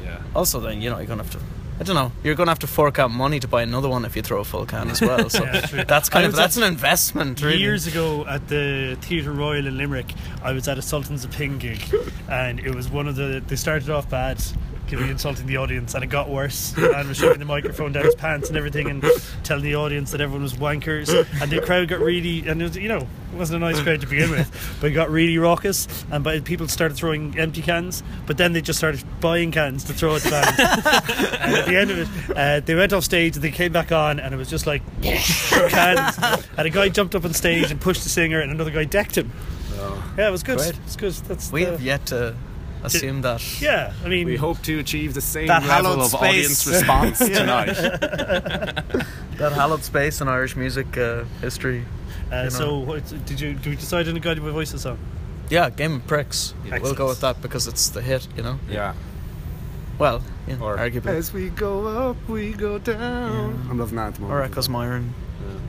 Yeah. 0.04 0.16
Also, 0.34 0.60
then 0.60 0.80
you 0.80 0.90
know 0.90 0.98
you're 0.98 1.06
gonna 1.06 1.22
have 1.22 1.32
to. 1.32 1.38
I 1.78 1.82
don't 1.82 1.94
know. 1.96 2.12
You're 2.22 2.34
gonna 2.34 2.50
have 2.50 2.58
to 2.58 2.66
fork 2.66 2.98
out 2.98 3.10
money 3.10 3.40
to 3.40 3.48
buy 3.48 3.62
another 3.62 3.88
one 3.88 4.04
if 4.04 4.14
you 4.14 4.20
throw 4.20 4.40
a 4.40 4.44
full 4.44 4.66
can 4.66 4.90
as 4.90 5.00
well. 5.00 5.30
So 5.30 5.44
Yeah, 5.44 5.60
true. 5.62 5.84
that's 5.86 6.10
kind 6.10 6.24
I 6.24 6.26
of 6.26 6.32
was 6.34 6.38
that's 6.38 6.56
an 6.58 6.62
investment. 6.64 7.40
Really. 7.40 7.56
Years 7.56 7.86
ago 7.86 8.26
at 8.28 8.48
the 8.48 8.98
Theatre 9.00 9.32
Royal 9.32 9.66
in 9.66 9.78
Limerick, 9.78 10.12
I 10.42 10.52
was 10.52 10.68
at 10.68 10.76
a 10.76 10.82
Sultans 10.82 11.24
of 11.24 11.30
Ping 11.30 11.56
gig, 11.56 11.80
and 12.28 12.60
it 12.60 12.74
was 12.74 12.90
one 12.90 13.08
of 13.08 13.16
the. 13.16 13.42
They 13.46 13.56
started 13.56 13.88
off 13.88 14.10
bad, 14.10 14.42
giving 14.90 15.08
insulting 15.08 15.46
the 15.46 15.56
audience, 15.56 15.94
and 15.94 16.02
it 16.04 16.08
got 16.08 16.28
worse. 16.28 16.76
And 16.76 17.08
was 17.08 17.16
shoving 17.16 17.38
the 17.38 17.44
microphone 17.44 17.92
down 17.92 18.04
his 18.04 18.14
pants 18.16 18.48
and 18.48 18.58
everything, 18.58 18.90
and 18.90 19.04
telling 19.44 19.62
the 19.62 19.76
audience 19.76 20.10
that 20.10 20.20
everyone 20.20 20.42
was 20.42 20.54
wankers. 20.54 21.08
And 21.40 21.50
the 21.50 21.60
crowd 21.60 21.88
got 21.88 22.00
really, 22.00 22.46
and 22.48 22.60
it 22.60 22.64
was, 22.64 22.76
you 22.76 22.88
know, 22.88 22.98
it 23.32 23.36
wasn't 23.36 23.62
a 23.62 23.66
nice 23.66 23.80
crowd 23.80 24.00
to 24.00 24.06
begin 24.06 24.30
with, 24.30 24.76
but 24.80 24.90
it 24.90 24.94
got 24.94 25.08
really 25.10 25.38
raucous. 25.38 25.86
And 26.10 26.24
by, 26.24 26.40
people 26.40 26.66
started 26.68 26.96
throwing 26.96 27.38
empty 27.38 27.62
cans, 27.62 28.02
but 28.26 28.36
then 28.36 28.52
they 28.52 28.60
just 28.60 28.78
started 28.78 29.02
buying 29.20 29.52
cans 29.52 29.84
to 29.84 29.92
throw 29.92 30.16
at 30.16 30.22
the 30.22 30.30
band. 30.30 30.58
and 31.40 31.56
at 31.56 31.66
the 31.66 31.76
end 31.76 31.90
of 31.92 31.98
it, 31.98 32.36
uh, 32.36 32.60
they 32.60 32.74
went 32.74 32.92
off 32.92 33.04
stage 33.04 33.36
and 33.36 33.44
they 33.44 33.52
came 33.52 33.72
back 33.72 33.92
on, 33.92 34.18
and 34.18 34.34
it 34.34 34.36
was 34.36 34.50
just 34.50 34.66
like 34.66 34.82
cans. 35.02 36.18
And 36.58 36.66
a 36.66 36.70
guy 36.70 36.88
jumped 36.88 37.14
up 37.14 37.24
on 37.24 37.32
stage 37.32 37.70
and 37.70 37.80
pushed 37.80 38.02
the 38.02 38.08
singer, 38.08 38.40
and 38.40 38.50
another 38.50 38.70
guy 38.70 38.84
decked 38.84 39.16
him. 39.16 39.30
Yeah, 40.18 40.28
it 40.28 40.30
was 40.32 40.42
good. 40.42 40.58
Great. 40.58 40.78
It's 40.84 40.96
good. 40.96 41.12
That's 41.12 41.50
we 41.52 41.64
the- 41.64 41.70
have 41.70 41.80
yet 41.80 42.06
to 42.06 42.36
assume 42.84 43.22
that. 43.22 43.60
Yeah, 43.60 43.92
I 44.04 44.08
mean, 44.08 44.26
We 44.26 44.36
hope 44.36 44.60
to 44.62 44.78
achieve 44.78 45.14
the 45.14 45.20
same 45.20 45.48
level 45.48 46.00
of 46.00 46.06
space. 46.08 46.22
audience 46.22 46.66
response 46.66 47.18
tonight. 47.38 47.74
that 49.38 49.52
hallowed 49.54 49.82
space 49.84 50.20
in 50.20 50.28
Irish 50.28 50.56
music 50.56 50.96
uh, 50.98 51.24
history. 51.40 51.84
uh, 52.32 52.36
you 52.36 52.42
know. 52.44 52.48
so 52.50 52.78
what, 52.78 53.06
did 53.26 53.40
you? 53.40 53.54
Did 53.54 53.66
we 53.66 53.76
decide 53.76 54.08
on 54.08 54.16
a 54.16 54.20
Guided 54.20 54.42
by 54.44 54.50
Voices 54.50 54.82
song? 54.82 54.98
Yeah, 55.48 55.70
Game 55.70 55.96
of 55.96 56.06
Pricks. 56.06 56.54
We'll 56.80 56.94
go 56.94 57.06
with 57.08 57.20
that 57.22 57.42
because 57.42 57.66
it's 57.66 57.88
the 57.88 58.00
hit. 58.02 58.26
You 58.36 58.42
know. 58.42 58.58
yeah. 58.68 58.94
Well, 59.98 60.22
yeah, 60.48 60.56
Or 60.60 60.78
arguably. 60.78 61.08
as 61.08 61.32
we 61.32 61.50
go 61.50 61.86
up, 62.10 62.16
we 62.28 62.52
go 62.52 62.78
down. 62.78 63.66
I'm 63.68 63.78
loving 63.78 63.96
that 63.96 64.06
at 64.08 64.14
the 64.14 64.20
moment. 64.22 64.38
Or 64.40 64.42
Echoes 64.42 64.68
Myron. 64.68 65.12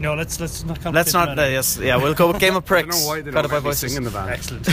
No, 0.02 0.16
let's 0.16 0.39
let's 0.39 0.64
not. 0.64 0.82
come. 0.82 0.95
Let's 0.95 1.14
not. 1.14 1.38
Uh, 1.38 1.43
yes, 1.43 1.78
yeah, 1.78 1.95
we'll 1.95 2.16
go 2.16 2.32
with 2.32 2.39
Game 2.39 2.56
of 2.56 2.66
Pricks. 2.66 2.88
I 2.88 2.91
don't 2.91 3.02
know 3.02 3.08
why 3.08 3.22
they 3.22 3.30
don't 3.30 3.64
have 3.64 3.78
sing 3.78 3.95
in 3.95 4.04
the 4.04 4.10
band. 4.10 4.32
Excellent. 4.32 4.68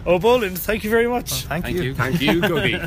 oh, 0.06 0.20
Boland, 0.20 0.56
thank 0.56 0.84
you 0.84 0.90
very 0.90 1.08
much. 1.08 1.32
Well, 1.32 1.40
thank, 1.40 1.64
thank, 1.64 1.76
you. 1.76 1.82
you. 1.82 1.94
Thank 1.94 2.20
you, 2.20 2.40
Googie. 2.40 2.78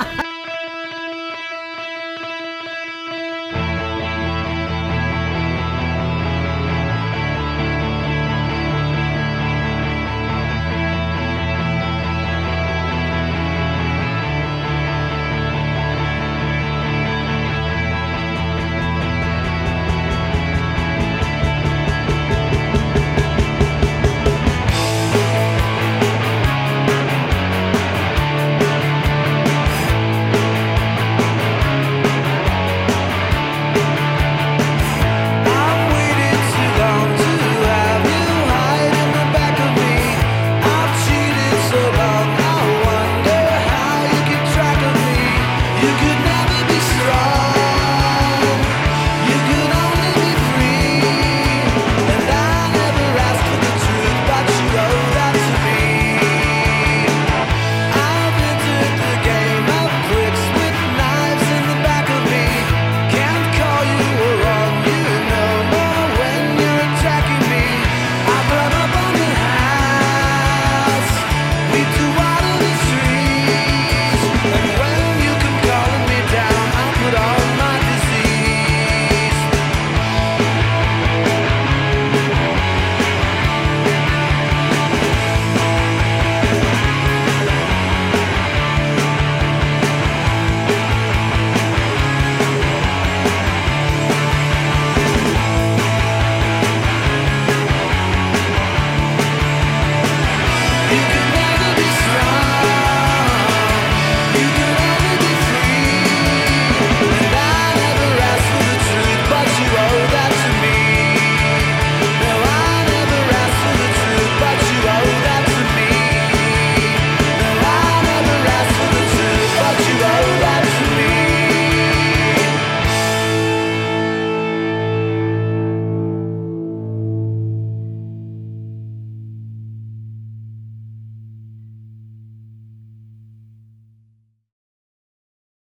Delete. 0.16 0.24